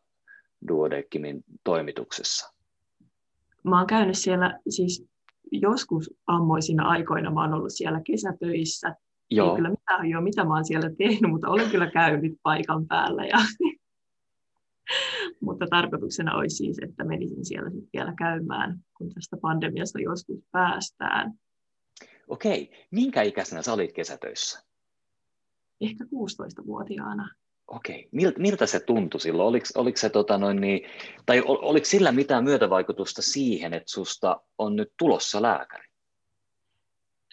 Duodeckimin 0.69 1.45
toimituksessa? 1.65 2.58
Mä 3.69 3.79
oon 3.79 3.87
käynyt 3.87 4.19
siellä 4.19 4.61
siis 4.69 5.07
joskus 5.53 6.11
ammoisina 6.27 6.89
aikoina, 6.89 7.31
mä 7.31 7.41
oon 7.41 7.55
ollut 7.55 7.73
siellä 7.73 8.01
kesätöissä. 8.05 8.95
Joo. 9.31 9.51
Ei 9.51 9.57
kyllä 9.57 9.71
mitään 9.71 10.07
jo, 10.07 10.21
mitä 10.21 10.45
mä 10.45 10.55
oon 10.55 10.65
siellä 10.65 10.91
tehnyt, 10.99 11.31
mutta 11.31 11.49
olen 11.49 11.71
kyllä 11.71 11.91
käynyt 11.91 12.33
paikan 12.43 12.87
päällä 12.87 13.27
ja 13.27 13.39
mutta 15.47 15.67
tarkoituksena 15.71 16.37
olisi 16.37 16.57
siis, 16.57 16.79
että 16.83 17.05
menisin 17.05 17.45
siellä 17.45 17.71
sitten 17.71 17.91
vielä 17.93 18.15
käymään, 18.19 18.79
kun 18.99 19.11
tästä 19.15 19.37
pandemiasta 19.43 20.01
joskus 20.01 20.39
päästään. 20.53 21.33
Okei, 22.29 22.87
minkä 22.91 23.23
ikäisenä 23.23 23.63
sä 23.63 23.73
olit 23.73 23.93
kesätöissä? 23.93 24.65
Ehkä 25.81 26.05
16-vuotiaana. 26.05 27.35
Okei, 27.69 28.09
miltä, 28.13 28.41
miltä 28.41 28.67
se 28.67 28.81
tuntui 28.81 29.21
silloin? 29.21 29.49
Oliko, 29.49 29.67
oliko, 29.75 29.97
se, 29.97 30.09
tota 30.09 30.39
noin, 30.39 30.61
niin, 30.61 30.81
tai 31.27 31.43
oliko 31.47 31.85
sillä 31.85 32.13
mitään 32.13 32.45
myötävaikutusta 32.45 33.23
siihen, 33.23 33.75
että 33.75 33.91
susta 33.91 34.41
on 34.59 34.77
nyt 34.77 34.93
tulossa 34.99 35.43
lääkäri? 35.43 35.89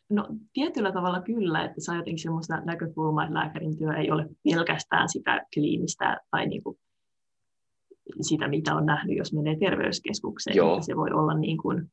No 0.09 0.27
tietyllä 0.53 0.91
tavalla 0.91 1.21
kyllä, 1.21 1.65
että 1.65 1.81
saa 1.81 1.95
jotenkin 1.95 2.23
sellaista 2.23 2.61
näkökulmaa, 2.61 3.23
että 3.23 3.33
lääkärin 3.33 3.77
työ 3.77 3.93
ei 3.93 4.11
ole 4.11 4.25
pelkästään 4.43 5.09
sitä 5.09 5.45
kliinistä 5.53 6.17
tai 6.31 6.47
niin 6.47 6.63
kuin 6.63 6.77
sitä, 8.21 8.47
mitä 8.47 8.75
on 8.75 8.86
nähnyt, 8.86 9.17
jos 9.17 9.33
menee 9.33 9.57
terveyskeskukseen. 9.59 10.55
Joo. 10.55 10.81
Se 10.81 10.95
voi 10.95 11.11
olla 11.11 11.33
niin 11.33 11.57
kuin 11.57 11.91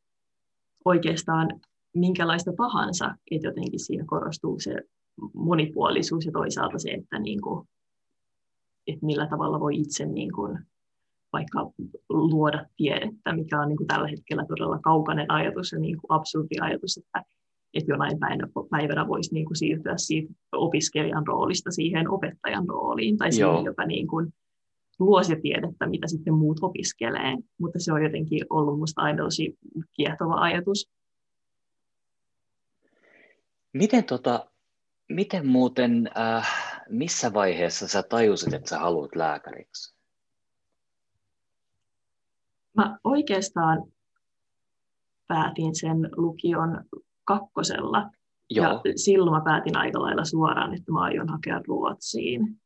oikeastaan 0.84 1.60
minkälaista 1.94 2.52
tahansa, 2.56 3.14
että 3.30 3.48
jotenkin 3.48 3.80
siinä 3.80 4.04
korostuu 4.06 4.60
se 4.60 4.74
monipuolisuus 5.34 6.26
ja 6.26 6.32
toisaalta 6.32 6.78
se, 6.78 6.90
että, 6.90 7.18
niin 7.18 7.40
kuin, 7.40 7.68
että 8.86 9.06
millä 9.06 9.26
tavalla 9.26 9.60
voi 9.60 9.76
itse 9.76 10.06
niin 10.06 10.32
kuin, 10.32 10.58
vaikka 11.32 11.72
luoda 12.08 12.66
tiedettä, 12.76 13.32
mikä 13.32 13.60
on 13.60 13.68
niin 13.68 13.76
kuin 13.76 13.86
tällä 13.86 14.08
hetkellä 14.08 14.44
todella 14.48 14.78
kaukainen 14.78 15.30
ajatus 15.30 15.72
ja 15.72 15.78
niin 15.78 16.00
kuin 16.00 16.12
absurdi 16.18 16.54
ajatus, 16.60 16.96
että, 16.96 17.24
että 17.74 17.92
jonain 17.92 18.18
päivänä, 18.18 18.48
päivänä 18.70 19.08
voisi 19.08 19.34
niin 19.34 19.46
kuin 19.46 19.56
siirtyä 19.56 19.94
siitä 19.96 20.32
opiskelijan 20.52 21.26
roolista 21.26 21.70
siihen 21.70 22.10
opettajan 22.10 22.68
rooliin 22.68 23.16
tai 23.16 23.32
siihen, 23.32 23.64
joka 23.64 23.86
niin 23.86 24.06
kuin 24.06 24.32
luo 24.98 25.22
se 25.22 25.36
tiedettä, 25.36 25.86
mitä 25.86 26.06
sitten 26.06 26.34
muut 26.34 26.58
opiskelee. 26.62 27.36
Mutta 27.58 27.78
se 27.78 27.92
on 27.92 28.02
jotenkin 28.02 28.40
ollut 28.50 28.74
minusta 28.74 29.02
aina 29.02 29.24
tosi 29.24 29.58
kiehtova 29.96 30.34
ajatus. 30.34 30.90
Miten, 33.72 34.04
tota, 34.04 34.50
miten 35.08 35.46
muuten, 35.46 36.10
äh, 36.18 36.71
missä 36.92 37.32
vaiheessa 37.34 37.88
sä 37.88 38.02
tajusit, 38.02 38.54
että 38.54 38.70
sä 38.70 38.78
haluat 38.78 39.16
lääkäriksi? 39.16 39.94
Mä 42.76 42.98
oikeastaan 43.04 43.84
päätin 45.26 45.74
sen 45.74 46.10
lukion 46.16 46.84
kakkosella. 47.24 48.10
Joo. 48.50 48.66
Ja 48.66 48.80
silloin 48.96 49.36
mä 49.36 49.44
päätin 49.44 49.76
aika 49.76 50.02
lailla 50.02 50.24
suoraan, 50.24 50.74
että 50.74 50.92
mä 50.92 51.02
aion 51.02 51.28
hakea 51.28 51.60
Ruotsiin 51.68 52.60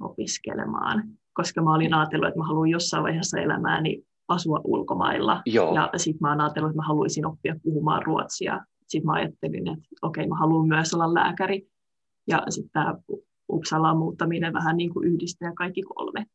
opiskelemaan, 0.00 1.02
koska 1.32 1.62
mä 1.62 1.74
olin 1.74 1.94
ajatellut, 1.94 2.28
että 2.28 2.40
mä 2.40 2.46
haluan 2.46 2.68
jossain 2.68 3.02
vaiheessa 3.02 3.38
elämääni 3.38 4.02
asua 4.28 4.60
ulkomailla. 4.64 5.42
Joo. 5.46 5.74
Ja 5.74 5.90
sitten 5.96 6.18
mä 6.20 6.30
oon 6.30 6.40
ajatellut, 6.40 6.70
että 6.70 6.82
mä 6.82 6.86
haluaisin 6.86 7.26
oppia 7.26 7.56
puhumaan 7.62 8.02
ruotsia. 8.06 8.60
Sitten 8.86 9.06
mä 9.06 9.12
ajattelin, 9.12 9.68
että 9.68 9.84
okei, 10.02 10.28
mä 10.28 10.36
haluan 10.38 10.68
myös 10.68 10.94
olla 10.94 11.14
lääkäri. 11.14 11.68
Ja 12.28 12.42
sitten 12.48 12.70
tämä 12.72 12.94
Uppsalaan 13.52 13.96
muuttaminen 13.96 14.52
vähän 14.52 14.76
niin 14.76 14.94
kuin 14.94 15.08
yhdistää 15.08 15.52
kaikki 15.54 15.82
kolme. 15.82 16.26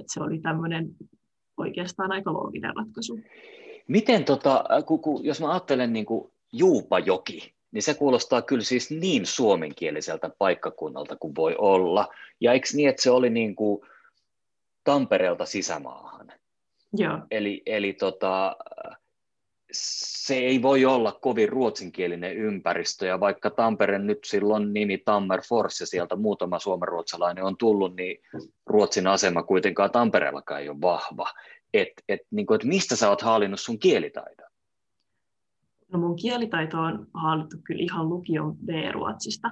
Et 0.00 0.06
se 0.08 0.20
oli 0.22 0.38
tämmöinen 0.38 0.94
oikeastaan 1.56 2.12
aika 2.12 2.32
looginen 2.32 2.76
ratkaisu. 2.76 3.20
Miten, 3.88 4.24
tota, 4.24 4.64
kun, 4.86 5.00
kun, 5.00 5.24
jos 5.24 5.40
mä 5.40 5.50
ajattelen 5.50 5.92
niin 5.92 6.06
kuin 6.06 6.30
Juupajoki, 6.52 7.54
niin 7.72 7.82
se 7.82 7.94
kuulostaa 7.94 8.42
kyllä 8.42 8.62
siis 8.62 8.90
niin 8.90 9.26
suomenkieliseltä 9.26 10.30
paikkakunnalta 10.38 11.16
kuin 11.16 11.34
voi 11.34 11.54
olla. 11.58 12.08
Ja 12.40 12.52
eikö 12.52 12.68
niin, 12.74 12.88
että 12.88 13.02
se 13.02 13.10
oli 13.10 13.30
niin 13.30 13.56
kuin 13.56 13.80
Tampereelta 14.84 15.46
sisämaahan? 15.46 16.32
Joo. 16.92 17.18
Eli, 17.30 17.62
eli 17.66 17.92
tota, 17.92 18.56
se 19.72 20.34
ei 20.34 20.62
voi 20.62 20.84
olla 20.84 21.12
kovin 21.12 21.48
ruotsinkielinen 21.48 22.36
ympäristö, 22.36 23.06
ja 23.06 23.20
vaikka 23.20 23.50
Tampere 23.50 23.98
nyt 23.98 24.18
silloin 24.24 24.72
nimi 24.72 24.98
Tammerfors 24.98 25.80
ja 25.80 25.86
sieltä 25.86 26.16
muutama 26.16 26.58
suomenruotsalainen 26.58 27.44
on 27.44 27.56
tullut, 27.56 27.96
niin 27.96 28.18
Ruotsin 28.66 29.06
asema 29.06 29.42
kuitenkaan 29.42 29.90
Tampereellakaan 29.90 30.60
ei 30.60 30.68
ole 30.68 30.80
vahva. 30.80 31.26
Et, 31.74 31.88
et, 32.08 32.20
niin 32.30 32.46
kuin, 32.46 32.54
et 32.60 32.64
mistä 32.64 32.96
sä 32.96 33.08
oot 33.08 33.22
haalinnut 33.22 33.60
sun 33.60 33.78
kielitaidon? 33.78 34.50
No 35.92 35.98
mun 35.98 36.16
kielitaito 36.16 36.78
on 36.78 37.06
haalittu 37.14 37.56
kyllä 37.64 37.82
ihan 37.82 38.08
lukion 38.08 38.56
B-ruotsista. 38.56 39.50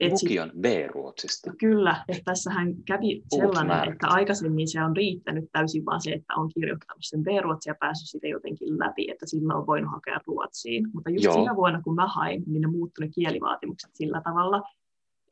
Et 0.00 0.12
lukion 0.12 0.52
B-ruotsista? 0.60 1.52
Kyllä, 1.58 2.04
että 2.08 2.22
tässähän 2.24 2.74
kävi 2.86 3.22
sellainen, 3.34 3.92
että 3.92 4.08
aikaisemmin 4.08 4.68
se 4.68 4.84
on 4.84 4.96
riittänyt 4.96 5.44
täysin 5.52 5.84
vaan 5.84 6.02
se, 6.02 6.10
että 6.10 6.34
on 6.36 6.48
kirjoittanut 6.54 7.00
sen 7.00 7.22
B-ruotsia 7.22 7.70
ja 7.70 7.76
päässyt 7.80 8.08
sitä 8.08 8.28
jotenkin 8.28 8.78
läpi, 8.78 9.10
että 9.10 9.26
sillä 9.26 9.54
on 9.54 9.66
voinut 9.66 9.90
hakea 9.90 10.20
ruotsiin. 10.26 10.84
Mutta 10.94 11.10
just 11.10 11.24
Joo. 11.24 11.34
siinä 11.34 11.56
vuonna, 11.56 11.82
kun 11.82 11.94
mä 11.94 12.06
hain, 12.06 12.42
niin 12.46 12.60
ne 12.60 12.68
muuttui 12.68 13.08
kielivaatimukset 13.08 13.90
sillä 13.94 14.20
tavalla, 14.24 14.62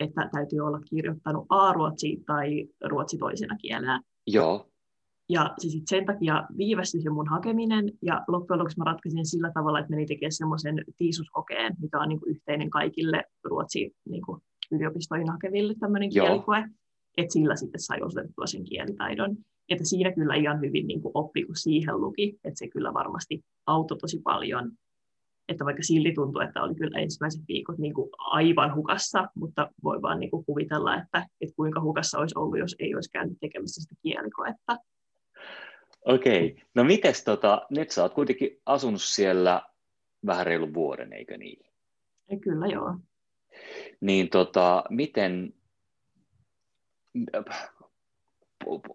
että 0.01 0.29
täytyy 0.33 0.61
olla 0.61 0.81
kirjoittanut 0.81 1.47
A-ruotsi 1.49 2.23
tai 2.27 2.69
ruotsi 2.85 3.19
toisena 3.19 3.57
kielenä. 3.57 4.03
Joo. 4.27 4.70
Ja 5.31 5.55
se 5.59 5.69
sit 5.69 5.89
sen 5.89 6.07
takia 6.07 6.47
viivästyi 6.59 7.03
se 7.03 7.11
mun 7.11 7.29
hakeminen, 7.29 7.93
ja 8.03 8.25
loppujen 8.29 8.59
lopuksi 8.59 8.79
mä 8.79 8.85
ratkaisin 8.85 9.27
sillä 9.27 9.51
tavalla, 9.55 9.79
että 9.79 9.91
menin 9.91 10.09
tekemään 10.09 10.33
semmoisen 10.33 10.85
tiisuskokeen, 10.97 11.77
mikä 11.81 11.99
on 11.99 12.09
niin 12.09 12.21
kuin 12.21 12.31
yhteinen 12.31 12.71
kaikille 12.71 13.25
Ruotsin 13.45 13.91
niin 14.09 14.23
kuin 14.27 14.41
yliopistoihin 14.73 15.31
hakeville 15.31 15.75
tämmöinen 15.81 16.11
kielikoe, 16.11 16.65
että 17.17 17.33
sillä 17.33 17.57
sitten 17.57 17.81
sai 17.81 18.03
osoitettua 18.03 18.47
sen 18.47 18.65
kielitaidon. 18.65 19.37
Että 19.69 19.85
siinä 19.85 20.13
kyllä 20.13 20.35
ihan 20.35 20.61
hyvin 20.61 20.87
niin 20.87 21.03
kuin 21.03 21.13
oppi, 21.15 21.45
kun 21.45 21.57
siihen 21.57 22.01
luki, 22.01 22.39
että 22.45 22.59
se 22.59 22.69
kyllä 22.69 22.95
varmasti 22.95 23.41
auttoi 23.67 23.99
tosi 23.99 24.21
paljon. 24.25 24.73
Että 25.49 25.65
vaikka 25.65 25.83
silti 25.83 26.13
tuntui, 26.13 26.45
että 26.45 26.63
oli 26.63 26.75
kyllä 26.75 26.99
ensimmäiset 26.99 27.43
viikot 27.49 27.79
niin 27.79 27.95
kuin 27.95 28.11
aivan 28.19 28.75
hukassa, 28.75 29.29
mutta 29.35 29.71
voi 29.85 30.03
vaan 30.03 30.21
niin 30.21 30.31
kuin 30.31 30.45
kuvitella, 30.45 30.97
että, 30.97 31.27
että 31.41 31.57
kuinka 31.57 31.81
hukassa 31.81 32.19
olisi 32.19 32.39
ollut, 32.39 32.59
jos 32.59 32.77
ei 32.79 32.95
olisi 32.95 33.11
käynyt 33.11 33.39
tekemässä 33.41 33.83
sitä 33.83 33.95
kielikoetta. 34.03 34.77
Okei, 36.05 36.51
okay. 36.51 36.65
no 36.75 36.85
mites 36.85 37.25
tota, 37.25 37.67
nyt 37.71 37.91
sä 37.91 38.03
oot 38.03 38.15
kuitenkin 38.15 38.61
asunut 38.67 39.03
siellä 39.03 39.63
vähän 40.27 40.47
reilun 40.47 40.75
vuoden, 40.75 41.13
eikö 41.13 41.37
niin? 41.37 41.67
Kyllä 42.41 42.67
joo. 42.67 42.97
Niin 44.01 44.31
tota, 44.31 44.85
miten, 44.91 45.55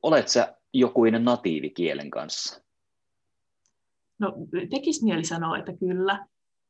olet 0.03 0.27
sä 0.27 0.55
jokuinen 0.73 1.25
natiivi 1.25 1.69
kielen 1.69 2.09
kanssa? 2.09 2.63
No 4.19 4.33
tekisi 4.69 5.03
mieli 5.03 5.25
sanoa, 5.25 5.57
että 5.57 5.73
kyllä, 5.73 6.25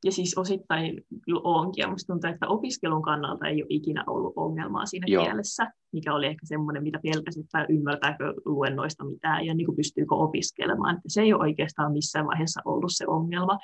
ja 0.06 0.12
siis 0.12 0.38
osittain 0.38 1.01
kyllä 1.26 1.41
onkin, 1.43 1.82
ja 1.82 1.89
musta 1.89 2.14
tuntuu, 2.14 2.30
että 2.30 2.47
opiskelun 2.47 3.01
kannalta 3.01 3.47
ei 3.47 3.64
ole 3.64 3.68
ikinä 3.70 4.03
ollut 4.08 4.34
ongelmaa 4.36 4.86
siinä 4.86 5.06
Joo. 5.10 5.24
kielessä, 5.24 5.72
mikä 5.93 6.14
oli 6.14 6.26
ehkä 6.26 6.45
semmoinen, 6.45 6.84
mitä 6.84 6.99
pelkäsi, 7.03 7.39
että 7.39 7.66
ymmärtääkö 7.70 8.34
luennoista 8.45 9.06
mitään 9.06 9.45
ja 9.45 9.53
niin 9.53 9.66
kuin 9.66 9.76
pystyykö 9.76 10.16
opiskelemaan. 10.16 10.95
Että 10.95 11.10
se 11.10 11.22
ei 11.22 11.34
ole 11.34 11.41
oikeastaan 11.41 11.91
missään 11.91 12.28
vaiheessa 12.28 12.62
ollut 12.66 12.91
se 12.93 13.06
ongelma, 13.08 13.60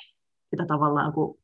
että 0.54 0.66
tavallaan 0.66 1.14
kun 1.14 1.38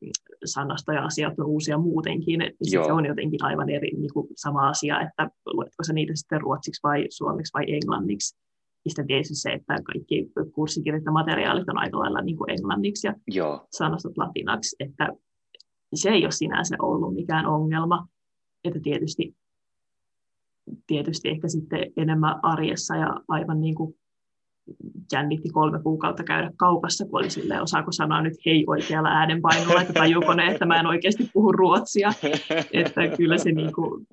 sanasta 0.45 0.93
ja 0.93 1.05
asiat 1.05 1.39
on 1.39 1.45
uusia 1.45 1.77
muutenkin, 1.77 2.39
niin 2.39 2.71
se 2.71 2.79
on 2.79 3.05
jotenkin 3.05 3.43
aivan 3.43 3.69
eri 3.69 3.91
niin 3.97 4.13
kuin 4.13 4.27
sama 4.35 4.69
asia, 4.69 5.01
että 5.01 5.29
luetko 5.45 5.83
sä 5.87 5.93
niitä 5.93 6.13
sitten 6.15 6.41
ruotsiksi 6.41 6.83
vai 6.83 7.05
suomeksi 7.09 7.53
vai 7.53 7.63
englanniksi 7.67 8.37
sitten 8.89 9.07
tietysti 9.07 9.35
se, 9.35 9.49
että 9.49 9.75
kaikki 9.83 10.31
kurssikirjat 10.53 11.05
ja 11.05 11.11
materiaalit 11.11 11.69
on 11.69 11.77
aika 11.77 11.99
lailla 11.99 12.21
niin 12.21 12.37
kuin 12.37 12.49
englanniksi 12.49 13.07
ja 13.07 13.13
Joo. 13.27 13.67
sanastot 13.71 14.17
latinaksi, 14.17 14.75
että 14.79 15.09
se 15.93 16.09
ei 16.09 16.23
ole 16.23 16.31
sinänsä 16.31 16.75
ollut 16.81 17.15
mikään 17.15 17.45
ongelma, 17.45 18.07
että 18.63 18.79
tietysti, 18.83 19.35
tietysti 20.87 21.29
ehkä 21.29 21.47
sitten 21.47 21.91
enemmän 21.97 22.39
arjessa 22.43 22.95
ja 22.95 23.19
aivan 23.27 23.61
niin 23.61 23.75
kuin 23.75 23.95
jännitti 25.11 25.49
kolme 25.49 25.81
kuukautta 25.83 26.23
käydä 26.23 26.51
kaupassa, 26.57 27.05
kun 27.05 27.19
oli 27.19 27.29
silleen, 27.29 27.61
osaako 27.61 27.91
sanoa 27.91 28.21
nyt 28.21 28.33
hei 28.45 28.63
oikealla 28.67 29.09
äänenpainolla, 29.09 29.81
että 29.81 29.93
tajuuko 29.93 30.33
ne, 30.33 30.47
että 30.47 30.65
mä 30.65 30.79
en 30.79 30.85
oikeasti 30.85 31.29
puhu 31.33 31.51
ruotsia. 31.51 32.09
Että 32.73 33.07
kyllä 33.17 33.37
se 33.37 33.51
niin 33.51 33.73
kuin 33.73 34.07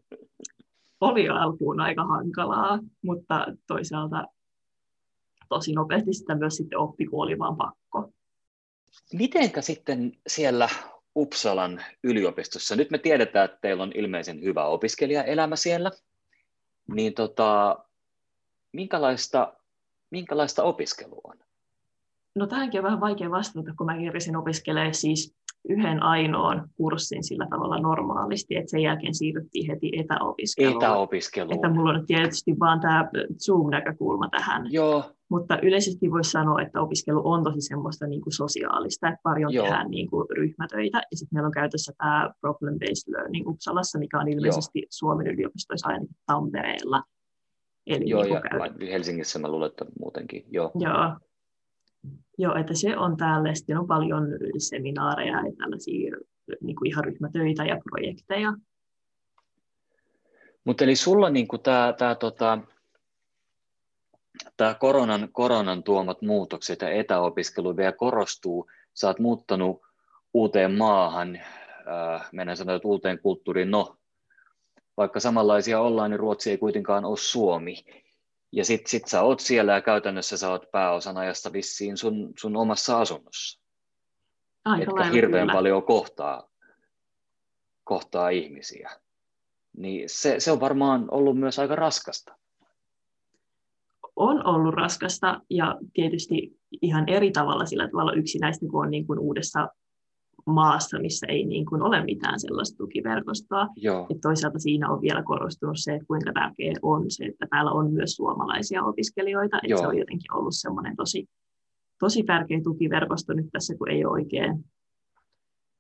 oli 1.01 1.29
alkuun 1.29 1.81
aika 1.81 2.05
hankalaa, 2.05 2.79
mutta 3.03 3.47
toisaalta 3.67 4.25
tosi 5.55 5.73
nopeasti 5.73 6.13
sitä 6.13 6.35
myös 6.35 6.57
sitten 6.57 6.79
oppi, 6.79 7.07
kun 7.07 7.23
oli 7.23 7.39
vaan 7.39 7.57
pakko. 7.57 8.13
Mitenkä 9.13 9.61
sitten 9.63 10.13
siellä 10.27 10.69
Uppsalan 11.17 11.83
yliopistossa, 12.05 12.77
nyt 12.77 12.91
me 12.91 12.99
tiedetään, 12.99 13.45
että 13.45 13.59
teillä 13.61 13.83
on 13.83 13.93
ilmeisen 13.95 14.43
hyvä 14.43 14.67
opiskelijaelämä 14.67 15.57
siellä, 15.57 15.91
niin 16.95 17.15
tota, 17.15 17.79
minkälaista, 18.73 19.55
minkälaista 20.11 20.63
opiskelua 20.63 21.21
on? 21.25 21.37
No 22.35 22.47
tähänkin 22.47 22.81
on 22.81 22.85
vähän 22.85 23.01
vaikea 23.01 23.31
vastata, 23.31 23.75
kun 23.79 23.87
mä 23.87 23.99
kirjasin 23.99 24.37
opiskelemaan 24.37 24.95
siis 24.95 25.37
yhden 25.69 26.03
ainoan 26.03 26.69
kurssin 26.77 27.25
sillä 27.25 27.47
tavalla 27.51 27.79
normaalisti, 27.79 28.57
että 28.57 28.71
sen 28.71 28.83
jälkeen 28.83 29.15
siirryttiin 29.15 29.71
heti 29.71 29.93
etäopiskeluun. 29.97 30.77
Etäopiskeluun. 30.85 31.55
Että 31.55 31.69
mulla 31.69 31.91
on 31.91 32.07
tietysti 32.07 32.57
vaan 32.61 32.81
tämä 32.81 33.11
Zoom-näkökulma 33.45 34.29
tähän. 34.29 34.67
Joo. 34.71 35.14
Mutta 35.29 35.59
yleisesti 35.63 36.11
voisi 36.11 36.31
sanoa, 36.31 36.63
että 36.63 36.81
opiskelu 36.81 37.23
on 37.25 37.45
tosi 37.45 37.61
semmoista 37.61 38.07
niin 38.07 38.21
kuin 38.21 38.33
sosiaalista, 38.33 39.09
että 39.09 39.21
paljon 39.23 39.53
Joo. 39.53 39.65
tehdään 39.65 39.91
niin 39.91 40.11
kuin 40.11 40.27
ryhmätöitä. 40.31 40.99
Ja 40.99 41.17
sitten 41.17 41.37
meillä 41.37 41.47
on 41.47 41.53
käytössä 41.53 41.93
tämä 41.99 42.31
Problem-Based 42.41 43.13
Learning 43.13 43.49
Uppsalassa, 43.49 43.99
mikä 43.99 44.19
on 44.19 44.29
ilmeisesti 44.29 44.79
Joo. 44.79 44.87
Suomen 44.91 45.27
yliopistoissa 45.27 45.89
ainakin 45.89 46.17
Tampereella. 46.27 47.03
Eli 47.87 48.11
Joo, 48.11 48.23
niin 48.23 48.35
ja 48.35 48.41
käy... 48.41 48.89
Helsingissä 48.91 49.39
mä 49.39 49.49
luulen, 49.49 49.71
että 49.71 49.85
muutenkin. 50.01 50.45
Joo. 50.51 50.71
Joo. 50.75 51.17
Joo, 52.39 52.55
että 52.55 52.75
se 52.75 52.97
on 52.97 53.17
täällä. 53.17 53.55
Sitten 53.55 53.79
on 53.79 53.87
paljon 53.87 54.25
seminaareja 54.59 55.37
ja 55.37 55.53
tällaisia 55.59 56.17
niin 56.61 56.77
kuin 56.77 56.89
ihan 56.89 57.05
ryhmätöitä 57.05 57.65
ja 57.65 57.81
projekteja. 57.91 58.53
Mutta 60.65 60.85
eli 60.85 60.97
sulla 60.97 61.31
niin 61.31 61.47
tämä, 61.63 61.95
tämä 61.99 62.15
tota, 62.15 62.59
tämä 64.57 64.75
koronan, 64.75 65.29
koronan 65.33 65.83
tuomat 65.83 66.23
muutokset 66.23 66.81
ja 66.81 66.91
etäopiskelu 66.91 67.77
vielä 67.77 67.93
korostuu. 67.93 68.71
Sä 68.95 69.07
oot 69.07 69.19
muuttanut 69.19 69.83
uuteen 70.35 70.73
maahan, 70.73 71.37
äh, 71.37 72.29
mennään 72.33 72.57
sanoa, 72.57 72.77
että 72.77 72.89
uuteen 72.89 73.19
kulttuuriin. 73.19 73.71
No, 73.71 73.97
vaikka 74.97 75.21
samanlaisia 75.21 75.81
ollaan, 75.81 76.11
niin 76.11 76.21
Ruotsi 76.21 76.51
ei 76.51 76.59
kuitenkaan 76.59 77.05
ole 77.05 77.17
Suomi. 77.17 77.85
Ja 78.53 78.65
sit, 78.65 78.87
sit 78.87 79.09
sä 79.09 79.23
oot 79.23 79.41
siellä 79.41 79.73
ja 79.73 79.81
käytännössä 79.81 80.37
sä 80.37 80.51
oot 80.51 80.71
pääosan 80.71 81.17
ajasta 81.17 81.53
vissiin 81.53 81.97
sun, 81.97 82.33
sun 82.39 82.57
omassa 82.57 83.01
asunnossa. 83.01 83.61
Aika 84.65 84.91
Etkä 84.91 85.05
hirveän 85.05 85.47
kyllä. 85.47 85.53
paljon 85.53 85.83
kohtaa, 85.83 86.49
kohtaa 87.85 88.29
ihmisiä. 88.29 88.91
Niin 89.77 90.09
se, 90.09 90.41
se 90.41 90.53
on 90.53 90.61
varmaan 90.61 91.09
ollut 91.11 91.39
myös 91.39 91.59
aika 91.59 91.77
raskasta. 91.77 92.37
On 94.17 94.47
ollut 94.47 94.75
raskasta 94.75 95.41
ja 95.51 95.79
tietysti 95.93 96.57
ihan 96.83 97.09
eri 97.09 97.31
tavalla 97.31 97.67
sillä 97.67 97.89
tavalla 97.89 98.13
yksinäistä, 98.13 98.67
kun 98.71 98.85
on 98.85 98.91
niin 98.91 99.07
kuin 99.07 99.19
uudessa 99.19 99.69
maassa, 100.47 100.99
missä 100.99 101.27
ei 101.27 101.45
niin 101.45 101.67
kuin 101.67 101.83
ole 101.83 102.05
mitään 102.05 102.41
sellaista 102.41 102.77
tukiverkostoa. 102.77 103.69
Joo. 103.77 104.07
Et 104.11 104.21
toisaalta 104.23 104.59
siinä 104.59 104.91
on 104.91 105.03
vielä 105.03 105.23
korostunut 105.23 105.77
se, 105.79 105.95
että 105.95 106.07
kuinka 106.07 106.33
tärkeää 106.33 106.75
on 106.83 107.05
se, 107.09 107.25
että 107.25 107.47
täällä 107.51 107.71
on 107.71 107.93
myös 107.93 108.13
suomalaisia 108.13 108.85
opiskelijoita. 108.85 109.61
Että 109.63 109.77
se 109.77 109.87
on 109.87 109.99
jotenkin 109.99 110.35
ollut 110.35 110.55
semmoinen 110.55 110.97
tosi, 110.97 111.27
tosi 112.01 112.23
tärkeä 112.23 112.61
tukiverkosto 112.65 113.33
nyt 113.33 113.47
tässä, 113.53 113.75
kun 113.79 113.91
ei 113.91 114.05
ole 114.05 114.13
oikein, 114.13 114.65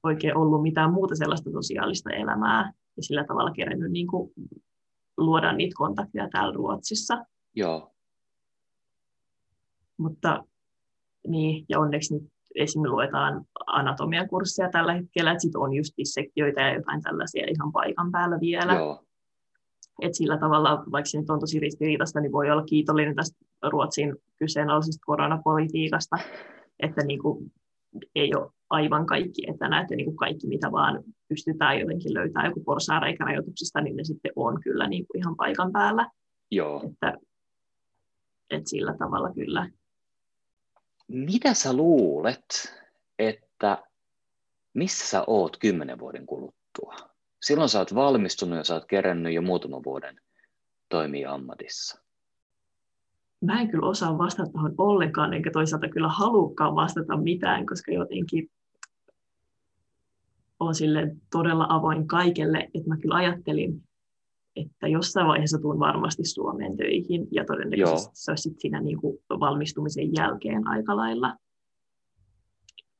oikein 0.02 0.36
ollut 0.36 0.62
mitään 0.62 0.92
muuta 0.92 1.14
sellaista 1.14 1.50
sosiaalista 1.50 2.10
elämää 2.10 2.72
ja 2.96 3.02
sillä 3.02 3.24
tavalla 3.24 3.50
kerennyt 3.50 3.92
niin 3.92 4.06
kuin 4.06 4.32
luoda 5.16 5.52
niitä 5.52 5.74
kontakteja 5.76 6.28
täällä 6.32 6.54
Ruotsissa. 6.54 7.24
Joo. 7.54 7.93
Mutta 9.96 10.44
niin, 11.28 11.64
ja 11.68 11.80
onneksi 11.80 12.14
nyt 12.14 12.22
esimerkiksi 12.54 12.90
luetaan 12.90 13.44
anatomiakursseja 13.66 14.70
tällä 14.70 14.92
hetkellä, 14.92 15.30
että 15.30 15.42
sit 15.42 15.56
on 15.56 15.74
just 15.74 15.94
dissektioita 15.98 16.60
ja 16.60 16.74
jotain 16.74 17.02
tällaisia 17.02 17.46
ihan 17.48 17.72
paikan 17.72 18.12
päällä 18.12 18.40
vielä. 18.40 18.74
Joo. 18.74 19.04
Et 20.02 20.14
sillä 20.14 20.38
tavalla, 20.38 20.84
vaikka 20.92 21.06
se 21.06 21.20
nyt 21.20 21.30
on 21.30 21.40
tosi 21.40 21.60
ristiriitasta, 21.60 22.20
niin 22.20 22.32
voi 22.32 22.50
olla 22.50 22.64
kiitollinen 22.64 23.14
tästä 23.14 23.36
Ruotsin 23.70 24.16
kyseenalaisesta 24.38 25.06
koronapolitiikasta, 25.06 26.16
että 26.80 27.04
niin 27.04 27.22
kuin 27.22 27.52
ei 28.14 28.34
ole 28.34 28.50
aivan 28.70 29.06
kaikki 29.06 29.42
etänä, 29.50 29.80
että 29.80 29.96
niin 29.96 30.04
kuin 30.04 30.16
kaikki 30.16 30.46
mitä 30.46 30.72
vaan 30.72 31.04
pystytään 31.28 31.78
jotenkin 31.78 32.14
löytämään 32.14 32.46
joku 32.46 32.64
porsaareikärajoituksista, 32.64 33.80
niin 33.80 33.96
ne 33.96 34.04
sitten 34.04 34.32
on 34.36 34.60
kyllä 34.62 34.88
niin 34.88 35.06
kuin 35.06 35.18
ihan 35.18 35.36
paikan 35.36 35.72
päällä. 35.72 36.10
Joo. 36.50 36.82
Että, 36.90 37.18
että 38.50 38.70
sillä 38.70 38.94
tavalla 38.98 39.32
kyllä 39.34 39.70
mitä 41.14 41.54
sä 41.54 41.72
luulet, 41.72 42.74
että 43.18 43.82
missä 44.74 45.06
sä 45.06 45.24
oot 45.26 45.56
kymmenen 45.56 45.98
vuoden 45.98 46.26
kuluttua? 46.26 46.94
Silloin 47.42 47.68
sä 47.68 47.78
oot 47.78 47.94
valmistunut 47.94 48.58
ja 48.58 48.64
sä 48.64 48.74
oot 48.74 48.84
kerännyt 48.84 49.34
jo 49.34 49.42
muutaman 49.42 49.84
vuoden 49.84 50.20
toimia 50.88 51.32
ammatissa. 51.32 52.00
Mä 53.40 53.60
en 53.60 53.68
kyllä 53.68 53.88
osaa 53.88 54.18
vastata 54.18 54.50
tuohon 54.52 54.74
ollenkaan, 54.78 55.34
enkä 55.34 55.50
toisaalta 55.50 55.88
kyllä 55.88 56.08
halukkaan 56.08 56.74
vastata 56.74 57.16
mitään, 57.16 57.66
koska 57.66 57.92
jotenkin 57.92 58.50
on 60.60 60.74
sille 60.74 61.16
todella 61.32 61.66
avoin 61.68 62.08
kaikelle, 62.08 62.58
että 62.58 62.88
mä 62.88 62.96
kyllä 62.96 63.14
ajattelin, 63.14 63.82
että 64.56 64.88
jossain 64.88 65.26
vaiheessa 65.26 65.58
tuun 65.58 65.78
varmasti 65.78 66.24
Suomeen 66.24 66.76
töihin 66.76 67.28
ja 67.30 67.44
todennäköisesti 67.44 68.06
Joo. 68.06 68.10
se 68.14 68.30
olisi 68.30 68.54
siinä 68.58 68.80
niin 68.80 69.00
kuin 69.00 69.18
valmistumisen 69.40 70.14
jälkeen 70.14 70.68
aika 70.68 70.96
lailla. 70.96 71.36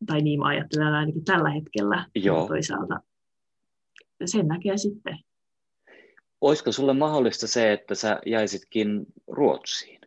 Tai 0.06 0.20
niin 0.20 0.40
mä 0.40 0.46
ajattelen 0.46 0.94
ainakin 0.94 1.24
tällä 1.24 1.50
hetkellä. 1.50 2.06
Joo. 2.14 2.48
Toisaalta 2.48 3.00
sen 4.24 4.48
näkee 4.48 4.76
sitten. 4.76 5.18
Olisiko 6.40 6.72
sulle 6.72 6.92
mahdollista 6.92 7.46
se, 7.46 7.72
että 7.72 7.94
sä 7.94 8.20
jäisitkin 8.26 9.06
Ruotsiin? 9.26 10.00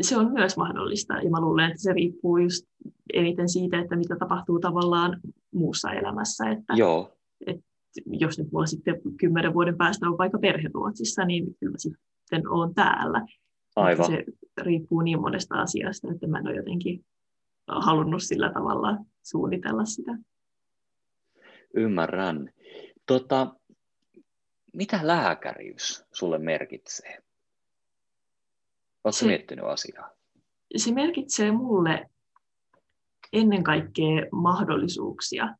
Se 0.00 0.16
on 0.16 0.32
myös 0.32 0.56
mahdollista 0.56 1.14
ja 1.14 1.30
mä 1.30 1.40
luulen, 1.40 1.70
että 1.70 1.82
se 1.82 1.92
riippuu 1.92 2.36
just 2.36 2.66
eniten 3.12 3.48
siitä, 3.48 3.80
että 3.80 3.96
mitä 3.96 4.16
tapahtuu 4.16 4.60
tavallaan 4.60 5.20
muussa 5.54 5.92
elämässä. 5.92 6.50
Että, 6.50 6.74
Joo. 6.76 7.16
Että 7.46 7.71
jos 8.06 8.38
nyt 8.38 8.52
mulla 8.52 8.66
sitten 8.66 9.00
kymmenen 9.20 9.54
vuoden 9.54 9.76
päästä 9.76 10.08
on 10.08 10.18
vaikka 10.18 10.38
perhe 10.38 10.70
Ruotsissa, 10.74 11.24
niin 11.24 11.56
kyllä 11.60 11.78
sitten 11.78 12.48
olen 12.48 12.74
täällä. 12.74 13.26
Aivan. 13.76 14.06
se 14.06 14.24
riippuu 14.60 15.00
niin 15.00 15.20
monesta 15.20 15.54
asiasta, 15.54 16.08
että 16.12 16.26
mä 16.26 16.38
en 16.38 16.46
ole 16.46 16.56
jotenkin 16.56 17.04
halunnut 17.68 18.22
sillä 18.22 18.52
tavalla 18.52 18.98
suunnitella 19.22 19.84
sitä. 19.84 20.18
Ymmärrän. 21.74 22.50
Tota, 23.06 23.54
mitä 24.72 25.00
lääkäriys 25.02 26.04
sulle 26.12 26.38
merkitsee? 26.38 27.18
Oletko 29.04 29.26
miettinyt 29.26 29.64
asiaa? 29.64 30.10
Se 30.76 30.92
merkitsee 30.92 31.52
mulle 31.52 32.10
ennen 33.32 33.64
kaikkea 33.64 34.26
mahdollisuuksia 34.32 35.56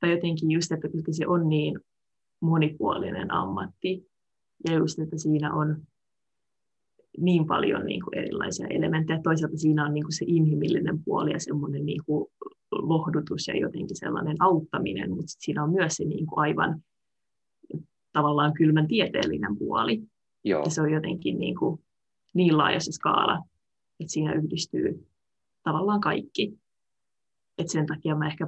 tai 0.00 0.10
jotenkin 0.10 0.50
just, 0.50 0.72
että 0.72 0.88
koska 0.88 1.12
se 1.12 1.26
on 1.26 1.48
niin 1.48 1.80
monipuolinen 2.40 3.34
ammatti, 3.34 4.08
ja 4.68 4.74
just, 4.74 4.98
että 4.98 5.18
siinä 5.18 5.54
on 5.54 5.82
niin 7.18 7.46
paljon 7.46 7.86
niin 7.86 8.02
kuin 8.04 8.18
erilaisia 8.18 8.66
elementtejä. 8.66 9.20
Toisaalta 9.22 9.56
siinä 9.56 9.86
on 9.86 9.94
niin 9.94 10.04
kuin 10.04 10.12
se 10.12 10.24
inhimillinen 10.28 11.04
puoli 11.04 11.32
ja 11.32 11.40
semmoinen 11.40 11.86
niin 11.86 12.00
kuin 12.06 12.26
lohdutus 12.72 13.48
ja 13.48 13.56
jotenkin 13.56 13.96
sellainen 13.96 14.36
auttaminen, 14.40 15.10
mutta 15.10 15.34
siinä 15.38 15.62
on 15.64 15.72
myös 15.72 15.94
se 15.94 16.04
niin 16.04 16.26
kuin 16.26 16.38
aivan 16.38 16.82
tavallaan 18.12 18.52
kylmän 18.52 18.86
tieteellinen 18.86 19.58
puoli. 19.58 20.02
Joo. 20.44 20.62
Ja 20.64 20.70
se 20.70 20.82
on 20.82 20.92
jotenkin 20.92 21.38
niin, 21.38 21.56
kuin 21.56 21.80
niin 22.34 22.58
laaja 22.58 22.80
se 22.80 22.92
skaala, 22.92 23.38
että 24.00 24.12
siinä 24.12 24.32
yhdistyy 24.32 25.06
tavallaan 25.62 26.00
kaikki. 26.00 26.58
Et 27.58 27.68
sen 27.68 27.86
takia 27.86 28.14
mä 28.14 28.26
ehkä 28.26 28.46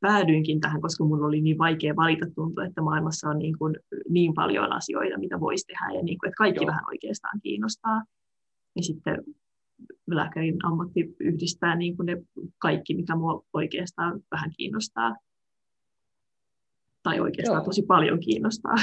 päädyinkin 0.00 0.60
tähän, 0.60 0.80
koska 0.80 1.04
minulla 1.04 1.26
oli 1.26 1.40
niin 1.40 1.58
vaikea 1.58 1.96
valita 1.96 2.26
tuntua, 2.34 2.64
että 2.64 2.82
maailmassa 2.82 3.28
on 3.28 3.38
niin, 3.38 3.58
kuin 3.58 3.76
niin 4.08 4.34
paljon 4.34 4.72
asioita, 4.72 5.18
mitä 5.18 5.40
voisi 5.40 5.66
tehdä, 5.66 5.98
ja 5.98 6.02
niin 6.02 6.18
kuin, 6.18 6.28
että 6.28 6.38
kaikki 6.38 6.64
Joo. 6.64 6.66
vähän 6.66 6.84
oikeastaan 6.88 7.40
kiinnostaa. 7.42 8.02
Ja 8.76 8.82
sitten 8.82 9.24
lääkärin 10.06 10.66
ammatti 10.66 11.16
yhdistää 11.20 11.76
niin 11.76 11.96
kuin 11.96 12.06
ne 12.06 12.16
kaikki, 12.58 12.94
mikä 12.94 13.14
minua 13.14 13.44
oikeastaan 13.52 14.20
vähän 14.30 14.50
kiinnostaa. 14.56 15.16
Tai 17.02 17.20
oikeastaan 17.20 17.58
Joo. 17.58 17.64
tosi 17.64 17.82
paljon 17.82 18.20
kiinnostaa. 18.20 18.74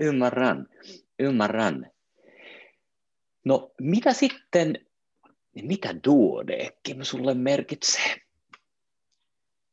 Ymmärrän, 0.00 0.66
ymmärrän. 1.18 1.90
No 3.44 3.72
mitä 3.80 4.12
sitten 4.12 4.74
niin 5.54 5.66
mitä 5.66 5.94
duodekim 6.06 7.02
sulle 7.02 7.34
merkitsee? 7.34 8.16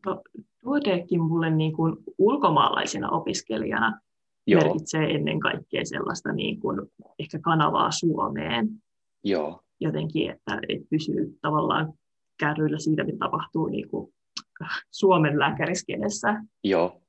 No, 0.06 0.22
duodekim 0.64 1.22
mulle 1.22 1.50
niin 1.50 1.74
kuin 1.74 1.96
ulkomaalaisena 2.18 3.10
opiskelijana 3.10 4.00
Joo. 4.48 4.62
merkitsee 4.62 5.16
ennen 5.16 5.40
kaikkea 5.40 5.86
sellaista 5.86 6.32
niin 6.32 6.60
kuin 6.60 6.82
ehkä 7.20 7.40
kanavaa 7.40 7.92
Suomeen. 7.92 8.70
Joo. 9.24 9.62
Jotenkin, 9.80 10.32
että, 10.32 10.60
että 10.70 10.88
pysyy 10.90 11.38
tavallaan 11.42 11.94
kärryillä 12.40 12.80
siitä, 12.80 13.04
mitä 13.04 13.18
tapahtuu 13.18 13.68
niin 13.68 13.90
kuin 13.90 14.14
Suomen 14.92 15.40
lääkäriskenessä. 15.40 16.44
Joo. 16.64 17.02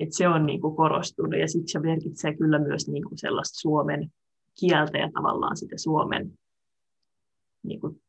Et 0.00 0.12
se 0.12 0.28
on 0.28 0.46
niin 0.46 0.60
kuin 0.60 0.76
korostunut 0.76 1.40
ja 1.40 1.48
sitten 1.48 1.68
se 1.68 1.78
merkitsee 1.78 2.36
kyllä 2.36 2.58
myös 2.58 2.88
niin 2.88 3.04
kuin 3.04 3.18
sellaista 3.18 3.60
Suomen 3.60 4.12
kieltä 4.60 4.98
ja 4.98 5.10
tavallaan 5.14 5.56
sitä 5.56 5.78
Suomen 5.78 6.38
niin 7.62 7.80
kuin, 7.80 8.02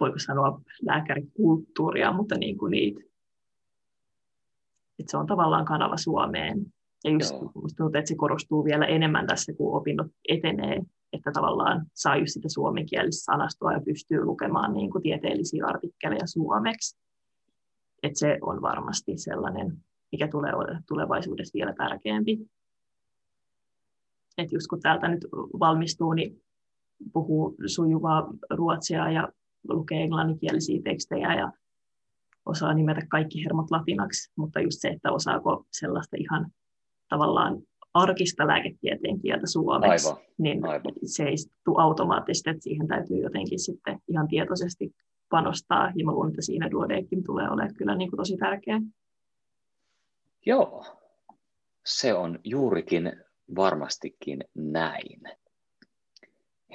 voiko 0.00 0.18
sanoa 0.18 0.60
lääkärikulttuuria, 0.82 2.12
mutta 2.12 2.38
niin 2.38 2.58
kuin 2.58 2.70
niitä, 2.70 3.00
että 4.98 5.10
se 5.10 5.16
on 5.16 5.26
tavallaan 5.26 5.64
kanava 5.64 5.96
Suomeen. 5.96 6.66
Ja 7.04 7.10
just 7.10 7.34
tuntuu, 7.76 7.98
että 7.98 8.08
se 8.08 8.14
korostuu 8.14 8.64
vielä 8.64 8.86
enemmän 8.86 9.26
tässä, 9.26 9.52
kun 9.52 9.76
opinnot 9.76 10.06
etenee, 10.28 10.82
että 11.12 11.32
tavallaan 11.32 11.86
saa 11.94 12.16
just 12.16 12.32
sitä 12.32 12.48
suomenkielistä 12.48 13.24
sanastoa 13.24 13.72
ja 13.72 13.80
pystyy 13.80 14.24
lukemaan 14.24 14.72
niin 14.72 14.90
kuin 14.90 15.02
tieteellisiä 15.02 15.66
artikkeleja 15.66 16.26
suomeksi. 16.26 16.98
Että 18.02 18.18
se 18.18 18.38
on 18.42 18.62
varmasti 18.62 19.12
sellainen, 19.16 19.84
mikä 20.12 20.28
tulee 20.28 20.52
tulevaisuudessa 20.88 21.54
vielä 21.54 21.74
tärkeämpi. 21.78 22.38
Että 24.38 24.54
just 24.56 24.66
kun 24.66 24.80
täältä 24.80 25.08
nyt 25.08 25.24
valmistuu, 25.60 26.12
niin 26.12 26.42
puhuu 27.12 27.56
sujuvaa 27.66 28.30
ruotsia 28.50 29.10
ja 29.10 29.28
lukee 29.68 30.02
englanninkielisiä 30.02 30.80
tekstejä 30.84 31.34
ja 31.34 31.52
osaa 32.46 32.74
nimetä 32.74 33.06
kaikki 33.08 33.44
hermot 33.44 33.70
latinaksi, 33.70 34.32
mutta 34.36 34.60
just 34.60 34.80
se, 34.80 34.88
että 34.88 35.12
osaako 35.12 35.66
sellaista 35.72 36.16
ihan 36.20 36.50
tavallaan 37.08 37.62
arkista 37.94 38.46
lääketieteen 38.46 39.20
kieltä 39.20 39.46
suomeksi, 39.46 40.08
Aivan, 40.08 40.22
niin 40.38 40.66
aivan. 40.66 40.92
se 41.04 41.24
ei 41.24 41.36
tule 41.64 41.82
automaattisesti, 41.82 42.50
että 42.50 42.62
siihen 42.62 42.88
täytyy 42.88 43.16
jotenkin 43.16 43.58
sitten 43.58 43.98
ihan 44.08 44.28
tietoisesti 44.28 44.94
panostaa, 45.28 45.92
ja 45.96 46.04
mä 46.04 46.12
luulen, 46.12 46.30
että 46.30 46.42
siinä 46.42 46.70
duodekin 46.70 47.24
tulee 47.24 47.50
olemaan 47.50 47.74
kyllä 47.74 47.94
niin 47.94 48.10
kuin 48.10 48.18
tosi 48.18 48.36
tärkeä. 48.36 48.80
Joo, 50.46 50.84
se 51.84 52.14
on 52.14 52.38
juurikin 52.44 53.12
varmastikin 53.56 54.44
näin. 54.54 55.20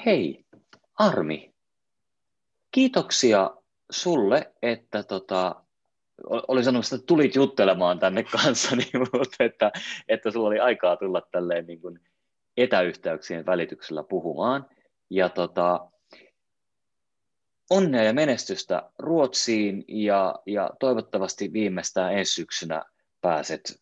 Hei, 0.06 0.46
Armi, 0.96 1.54
kiitoksia 2.72 3.52
sulle, 3.90 4.54
että 4.62 5.04
tota, 5.04 5.56
olin 6.24 6.64
sanonut, 6.64 6.86
että 6.86 7.06
tulit 7.06 7.36
juttelemaan 7.36 8.00
tänne 8.00 8.24
kanssani, 8.24 8.84
mutta 9.14 9.44
että, 9.44 9.72
että 10.08 10.32
sulla 10.32 10.48
oli 10.48 10.60
aikaa 10.60 10.98
tulla 10.98 11.22
tälleen 11.32 11.68
niin 11.68 11.82
kuin 11.82 12.00
etäyhteyksien 12.58 13.46
välityksellä 13.46 14.04
puhumaan. 14.04 14.66
Ja 15.10 15.30
tota, 15.30 15.92
onnea 17.70 18.04
ja 18.04 18.14
menestystä 18.14 18.90
Ruotsiin 19.00 19.86
ja, 19.88 20.36
ja 20.46 20.70
toivottavasti 20.80 21.54
viimeistään 21.54 22.14
ensi 22.14 22.34
syksynä 22.34 22.84
pääset 23.22 23.82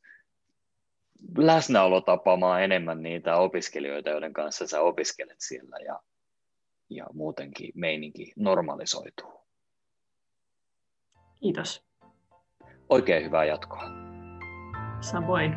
läsnäolo 1.37 2.01
tapaamaan 2.01 2.63
enemmän 2.63 3.03
niitä 3.03 3.35
opiskelijoita, 3.37 4.09
joiden 4.09 4.33
kanssa 4.33 4.67
sä 4.67 4.81
opiskelet 4.81 5.37
siellä 5.39 5.77
ja, 5.85 5.99
ja 6.89 7.05
muutenkin 7.13 7.71
meininki 7.75 8.33
normalisoituu. 8.35 9.33
Kiitos. 11.39 11.85
Oikein 12.89 13.25
hyvää 13.25 13.45
jatkoa. 13.45 13.83
Samoin. 15.01 15.55